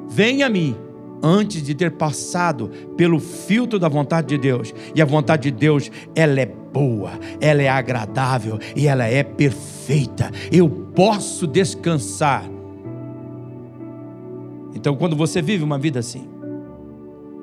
vem 0.08 0.42
a 0.42 0.48
mim 0.48 0.76
antes 1.22 1.62
de 1.62 1.74
ter 1.74 1.92
passado 1.92 2.68
pelo 2.96 3.20
filtro 3.20 3.78
da 3.78 3.88
vontade 3.88 4.28
de 4.28 4.38
Deus. 4.38 4.74
E 4.94 5.00
a 5.00 5.04
vontade 5.04 5.44
de 5.44 5.52
Deus, 5.52 5.90
ela 6.14 6.40
é 6.40 6.46
boa, 6.46 7.12
ela 7.40 7.62
é 7.62 7.68
agradável 7.68 8.58
e 8.74 8.88
ela 8.88 9.06
é 9.06 9.22
perfeita. 9.22 10.30
Eu 10.50 10.68
posso 10.68 11.46
descansar. 11.46 12.44
Então, 14.74 14.96
quando 14.96 15.14
você 15.14 15.40
vive 15.40 15.62
uma 15.62 15.78
vida 15.78 16.00
assim, 16.00 16.28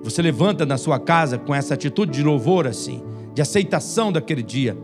você 0.03 0.21
levanta 0.21 0.65
na 0.65 0.77
sua 0.77 0.99
casa 0.99 1.37
com 1.37 1.55
essa 1.55 1.73
atitude 1.73 2.11
de 2.11 2.23
louvor 2.23 2.67
assim, 2.67 3.01
de 3.33 3.41
aceitação 3.41 4.11
daquele 4.11 4.43
dia, 4.43 4.77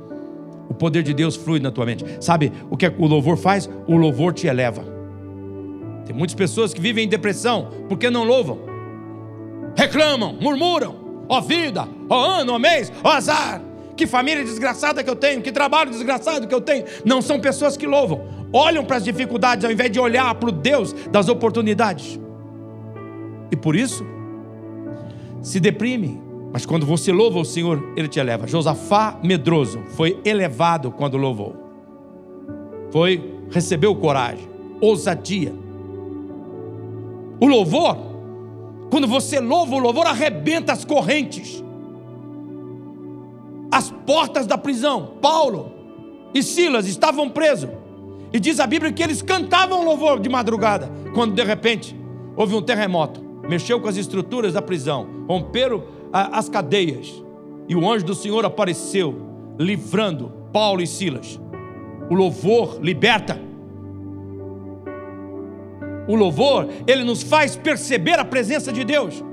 o 0.70 0.74
poder 0.74 1.04
de 1.04 1.14
Deus 1.14 1.36
flui 1.36 1.60
na 1.60 1.72
tua 1.72 1.86
mente. 1.86 2.06
Sabe 2.20 2.52
o 2.70 2.78
que 2.78 2.88
o 2.88 3.06
louvor 3.06 3.38
faz? 3.38 3.70
O 3.88 3.96
louvor 3.96 4.34
te 4.34 4.48
eleva. 4.48 4.84
Tem 6.06 6.16
muitas 6.16 6.36
pessoas 6.36 6.74
que 6.74 6.82
vivem 6.82 7.06
em 7.06 7.10
depressão 7.10 7.70
porque 7.90 8.10
não 8.10 8.24
louvam 8.24 8.75
reclamam, 9.76 10.38
murmuram, 10.40 11.26
ó 11.28 11.42
vida, 11.42 11.88
ó 12.10 12.40
ano, 12.40 12.54
ó 12.54 12.60
mês, 12.60 12.92
ó 13.04 13.10
azar. 13.10 13.62
Que 13.96 14.06
família 14.06 14.44
desgraçada 14.44 15.04
que 15.04 15.10
eu 15.10 15.16
tenho, 15.16 15.42
que 15.42 15.52
trabalho 15.52 15.90
desgraçado 15.90 16.48
que 16.48 16.54
eu 16.54 16.62
tenho. 16.62 16.86
Não 17.06 17.22
são 17.22 17.40
pessoas 17.40 17.78
que 17.78 17.88
louvam, 17.88 18.22
olham 18.52 18.84
para 18.84 18.98
as 18.98 19.04
dificuldades 19.04 19.64
ao 19.64 19.72
invés 19.72 19.90
de 19.92 20.00
olhar 20.00 20.36
para 20.36 20.50
o 20.50 20.52
Deus 20.52 20.94
das 21.10 21.30
oportunidades. 21.30 22.20
E 23.52 23.56
por 23.56 23.76
isso, 23.76 24.06
se 25.42 25.60
deprime. 25.60 26.22
Mas 26.52 26.66
quando 26.66 26.86
você 26.86 27.12
louva 27.12 27.40
o 27.40 27.46
Senhor, 27.46 27.94
Ele 27.98 28.08
te 28.08 28.20
eleva. 28.20 28.48
Josafá 28.48 29.20
medroso 29.22 29.82
foi 29.90 30.20
elevado 30.24 30.90
quando 30.90 31.18
louvou. 31.18 31.54
Foi, 32.92 33.34
recebeu 33.52 33.94
coragem, 33.96 34.48
ousadia. 34.80 35.54
O 37.42 37.46
louvor, 37.46 37.98
quando 38.90 39.08
você 39.08 39.40
louva, 39.40 39.76
o 39.76 39.80
louvor 39.80 40.06
arrebenta 40.08 40.72
as 40.72 40.86
correntes, 40.86 41.64
as 43.72 43.92
portas 44.06 44.46
da 44.48 44.58
prisão. 44.58 45.14
Paulo 45.22 45.72
e 46.34 46.42
Silas 46.44 46.88
estavam 46.88 47.30
presos. 47.30 47.70
E 48.32 48.40
diz 48.40 48.60
a 48.60 48.68
Bíblia 48.68 48.92
que 48.92 49.02
eles 49.02 49.22
cantavam 49.22 49.84
louvor 49.84 50.20
de 50.20 50.30
madrugada, 50.30 50.92
quando 51.14 51.34
de 51.34 51.44
repente 51.44 51.96
houve 52.36 52.54
um 52.54 52.62
terremoto, 52.62 53.24
mexeu 53.48 53.80
com 53.80 53.88
as 53.88 53.96
estruturas 53.96 54.54
da 54.54 54.62
prisão, 54.62 55.08
romperam 55.28 55.84
as 56.12 56.50
cadeias, 56.50 57.24
e 57.68 57.76
o 57.76 57.90
anjo 57.90 58.06
do 58.06 58.14
Senhor 58.14 58.46
apareceu, 58.46 59.16
livrando 59.58 60.32
Paulo 60.52 60.82
e 60.82 60.88
Silas. 60.88 61.40
O 62.10 62.14
louvor 62.14 62.80
liberta. 62.82 63.40
O 66.08 66.16
louvor, 66.16 66.68
ele 66.86 67.04
nos 67.04 67.24
faz 67.24 67.56
perceber 67.56 68.20
a 68.20 68.26
presença 68.26 68.72
de 68.72 68.84
Deus. 68.84 69.24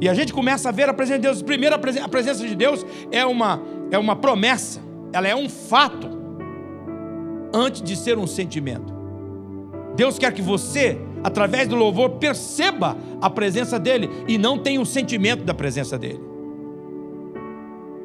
E 0.00 0.08
a 0.08 0.14
gente 0.14 0.32
começa 0.32 0.68
a 0.68 0.72
ver 0.72 0.88
a 0.88 0.94
presença 0.94 1.18
de 1.18 1.26
Deus. 1.26 1.42
Primeiro, 1.42 1.74
a 1.74 2.08
presença 2.08 2.46
de 2.46 2.54
Deus 2.54 2.86
é 3.10 3.24
uma, 3.26 3.60
é 3.90 3.98
uma 3.98 4.16
promessa, 4.16 4.80
ela 5.12 5.26
é 5.26 5.34
um 5.34 5.48
fato, 5.48 6.08
antes 7.52 7.82
de 7.82 7.96
ser 7.96 8.16
um 8.18 8.26
sentimento. 8.26 8.94
Deus 9.96 10.18
quer 10.18 10.32
que 10.32 10.40
você, 10.40 10.98
através 11.24 11.66
do 11.66 11.74
louvor, 11.74 12.10
perceba 12.10 12.96
a 13.20 13.28
presença 13.28 13.78
dEle 13.78 14.08
e 14.28 14.38
não 14.38 14.56
tenha 14.58 14.80
o 14.80 14.86
sentimento 14.86 15.42
da 15.42 15.52
presença 15.52 15.98
dEle. 15.98 16.20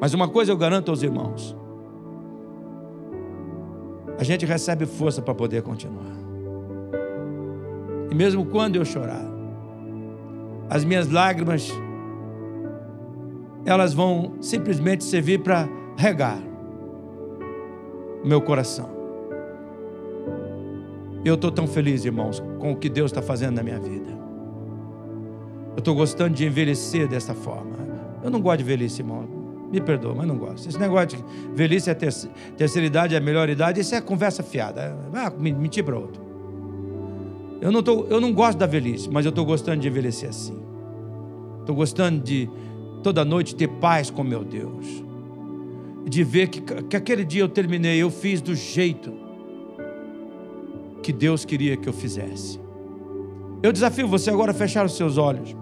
Mas 0.00 0.12
uma 0.12 0.28
coisa 0.28 0.50
eu 0.50 0.56
garanto 0.56 0.90
aos 0.90 1.02
irmãos: 1.02 1.56
a 4.18 4.24
gente 4.24 4.44
recebe 4.44 4.86
força 4.86 5.22
para 5.22 5.34
poder 5.34 5.62
continuar. 5.62 6.23
E 8.10 8.14
mesmo 8.14 8.46
quando 8.46 8.76
eu 8.76 8.84
chorar, 8.84 9.24
as 10.68 10.84
minhas 10.84 11.10
lágrimas, 11.10 11.70
elas 13.64 13.94
vão 13.94 14.34
simplesmente 14.40 15.04
servir 15.04 15.38
para 15.38 15.68
regar 15.96 16.38
o 18.22 18.26
meu 18.26 18.40
coração. 18.40 18.88
Eu 21.24 21.34
estou 21.34 21.50
tão 21.50 21.66
feliz, 21.66 22.04
irmãos, 22.04 22.42
com 22.58 22.72
o 22.72 22.76
que 22.76 22.88
Deus 22.88 23.10
está 23.10 23.22
fazendo 23.22 23.56
na 23.56 23.62
minha 23.62 23.78
vida. 23.78 24.10
Eu 25.72 25.78
estou 25.78 25.94
gostando 25.94 26.34
de 26.34 26.46
envelhecer 26.46 27.08
dessa 27.08 27.34
forma. 27.34 27.76
Eu 28.22 28.30
não 28.30 28.40
gosto 28.40 28.58
de 28.58 28.64
velhice, 28.64 29.00
irmão. 29.00 29.26
Me 29.72 29.80
perdoa, 29.80 30.14
mas 30.14 30.26
não 30.26 30.36
gosto. 30.36 30.68
Esse 30.68 30.78
negócio 30.78 31.18
de 31.18 31.24
velhice 31.54 31.90
é 31.90 31.94
terceira 31.94 32.86
idade, 32.86 33.14
é 33.14 33.18
a 33.18 33.20
melhor 33.20 33.48
idade, 33.48 33.80
isso 33.80 33.94
é 33.94 34.00
conversa 34.00 34.42
fiada. 34.42 34.96
Ah, 35.12 35.32
mentir 35.36 35.82
para 35.84 35.98
outro. 35.98 36.23
Eu 37.64 37.72
não, 37.72 37.82
tô, 37.82 38.04
eu 38.10 38.20
não 38.20 38.30
gosto 38.30 38.58
da 38.58 38.66
velhice, 38.66 39.08
mas 39.10 39.24
eu 39.24 39.30
estou 39.30 39.42
gostando 39.42 39.80
de 39.80 39.88
envelhecer 39.88 40.28
assim. 40.28 40.54
Estou 41.60 41.74
gostando 41.74 42.22
de 42.22 42.46
toda 43.02 43.24
noite 43.24 43.56
ter 43.56 43.68
paz 43.68 44.10
com 44.10 44.22
meu 44.22 44.44
Deus. 44.44 44.86
De 46.06 46.22
ver 46.22 46.48
que, 46.48 46.60
que 46.60 46.94
aquele 46.94 47.24
dia 47.24 47.40
eu 47.40 47.48
terminei, 47.48 47.96
eu 47.96 48.10
fiz 48.10 48.42
do 48.42 48.54
jeito 48.54 49.14
que 51.02 51.10
Deus 51.10 51.46
queria 51.46 51.74
que 51.74 51.88
eu 51.88 51.94
fizesse. 51.94 52.60
Eu 53.62 53.72
desafio 53.72 54.06
você 54.06 54.28
agora 54.28 54.50
a 54.50 54.54
fechar 54.54 54.84
os 54.84 54.94
seus 54.94 55.16
olhos. 55.16 55.56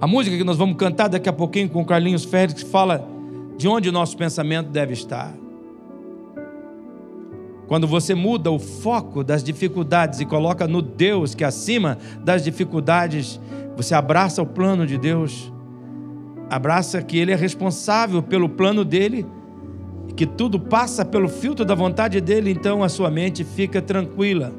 A 0.00 0.08
música 0.08 0.36
que 0.36 0.42
nós 0.42 0.56
vamos 0.56 0.76
cantar 0.76 1.06
daqui 1.06 1.28
a 1.28 1.32
pouquinho 1.32 1.70
com 1.70 1.84
Carlinhos 1.84 2.24
Félix 2.24 2.62
fala 2.62 3.08
de 3.56 3.68
onde 3.68 3.88
o 3.88 3.92
nosso 3.92 4.16
pensamento 4.16 4.70
deve 4.70 4.94
estar. 4.94 5.32
Quando 7.68 7.86
você 7.86 8.14
muda 8.14 8.50
o 8.50 8.58
foco 8.58 9.22
das 9.22 9.44
dificuldades 9.44 10.20
e 10.20 10.24
coloca 10.24 10.66
no 10.66 10.80
Deus 10.80 11.34
que 11.34 11.44
é 11.44 11.46
acima 11.46 11.98
das 12.24 12.42
dificuldades, 12.42 13.38
você 13.76 13.94
abraça 13.94 14.42
o 14.42 14.46
plano 14.46 14.86
de 14.86 14.96
Deus, 14.96 15.52
abraça 16.48 17.02
que 17.02 17.18
Ele 17.18 17.30
é 17.30 17.36
responsável 17.36 18.22
pelo 18.22 18.48
plano 18.48 18.86
dele, 18.86 19.26
que 20.16 20.24
tudo 20.24 20.58
passa 20.58 21.04
pelo 21.04 21.28
filtro 21.28 21.62
da 21.62 21.74
vontade 21.74 22.22
dele, 22.22 22.50
então 22.50 22.82
a 22.82 22.88
sua 22.88 23.10
mente 23.10 23.44
fica 23.44 23.82
tranquila, 23.82 24.50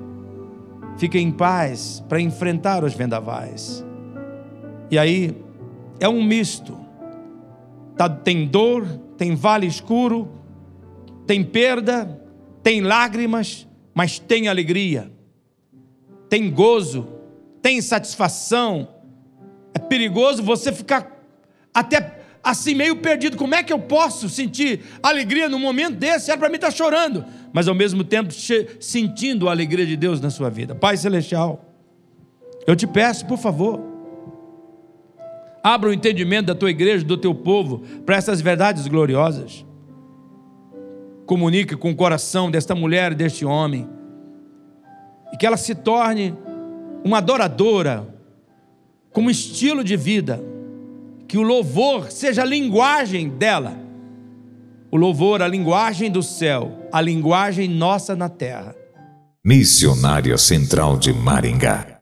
fica 0.97 1.17
em 1.17 1.31
paz 1.31 2.05
para 2.07 2.21
enfrentar 2.21 2.83
os 2.83 2.93
vendavais. 2.93 3.83
E 4.91 4.99
aí 4.99 5.35
é 5.99 6.07
um 6.07 6.23
misto. 6.23 6.77
Tá, 7.97 8.07
tem 8.07 8.45
dor, 8.47 8.85
tem 9.17 9.35
vale 9.35 9.65
escuro, 9.65 10.29
tem 11.25 11.43
perda, 11.43 12.19
tem 12.63 12.81
lágrimas, 12.81 13.67
mas 13.93 14.19
tem 14.19 14.47
alegria, 14.47 15.11
tem 16.29 16.49
gozo, 16.49 17.07
tem 17.61 17.81
satisfação. 17.81 18.87
É 19.73 19.79
perigoso 19.79 20.43
você 20.43 20.71
ficar 20.71 21.23
até 21.73 22.19
assim 22.43 22.73
meio 22.73 22.97
perdido. 22.97 23.37
Como 23.37 23.55
é 23.55 23.63
que 23.63 23.73
eu 23.73 23.79
posso 23.79 24.29
sentir 24.29 24.81
alegria 25.01 25.49
num 25.49 25.59
momento 25.59 25.95
desse? 25.95 26.31
Era 26.31 26.39
para 26.39 26.49
mim 26.49 26.55
estar 26.55 26.67
tá 26.67 26.75
chorando, 26.75 27.25
mas 27.53 27.67
ao 27.67 27.75
mesmo 27.75 28.03
tempo 28.03 28.33
sentindo 28.79 29.47
a 29.47 29.51
alegria 29.51 29.85
de 29.85 29.95
Deus 29.95 30.19
na 30.21 30.29
sua 30.29 30.49
vida. 30.49 30.75
Pai 30.75 30.97
Celestial, 30.97 31.65
eu 32.67 32.75
te 32.75 32.85
peço, 32.85 33.25
por 33.25 33.37
favor, 33.37 33.89
Abra 35.63 35.89
o 35.89 35.93
entendimento 35.93 36.47
da 36.47 36.55
tua 36.55 36.69
igreja, 36.69 37.03
do 37.03 37.17
teu 37.17 37.35
povo, 37.35 37.79
para 38.05 38.15
essas 38.15 38.39
verdades 38.39 38.87
gloriosas. 38.87 39.65
Comunique 41.29 41.75
com 41.75 41.91
o 41.91 41.95
coração 41.95 42.49
desta 42.49 42.73
mulher 42.73 43.11
e 43.11 43.15
deste 43.15 43.45
homem. 43.45 43.87
E 45.31 45.37
que 45.37 45.45
ela 45.45 45.57
se 45.57 45.75
torne 45.75 46.35
uma 47.05 47.19
adoradora, 47.19 48.11
como 49.13 49.29
estilo 49.29 49.83
de 49.83 49.95
vida. 49.95 50.41
Que 51.27 51.37
o 51.37 51.43
louvor 51.43 52.09
seja 52.09 52.41
a 52.41 52.45
linguagem 52.45 53.29
dela. 53.29 53.77
O 54.89 54.97
louvor, 54.97 55.43
a 55.43 55.47
linguagem 55.47 56.09
do 56.09 56.23
céu, 56.23 56.87
a 56.91 56.99
linguagem 56.99 57.67
nossa 57.67 58.15
na 58.15 58.27
terra. 58.27 58.75
Missionária 59.45 60.35
Central 60.35 60.97
de 60.97 61.13
Maringá 61.13 61.98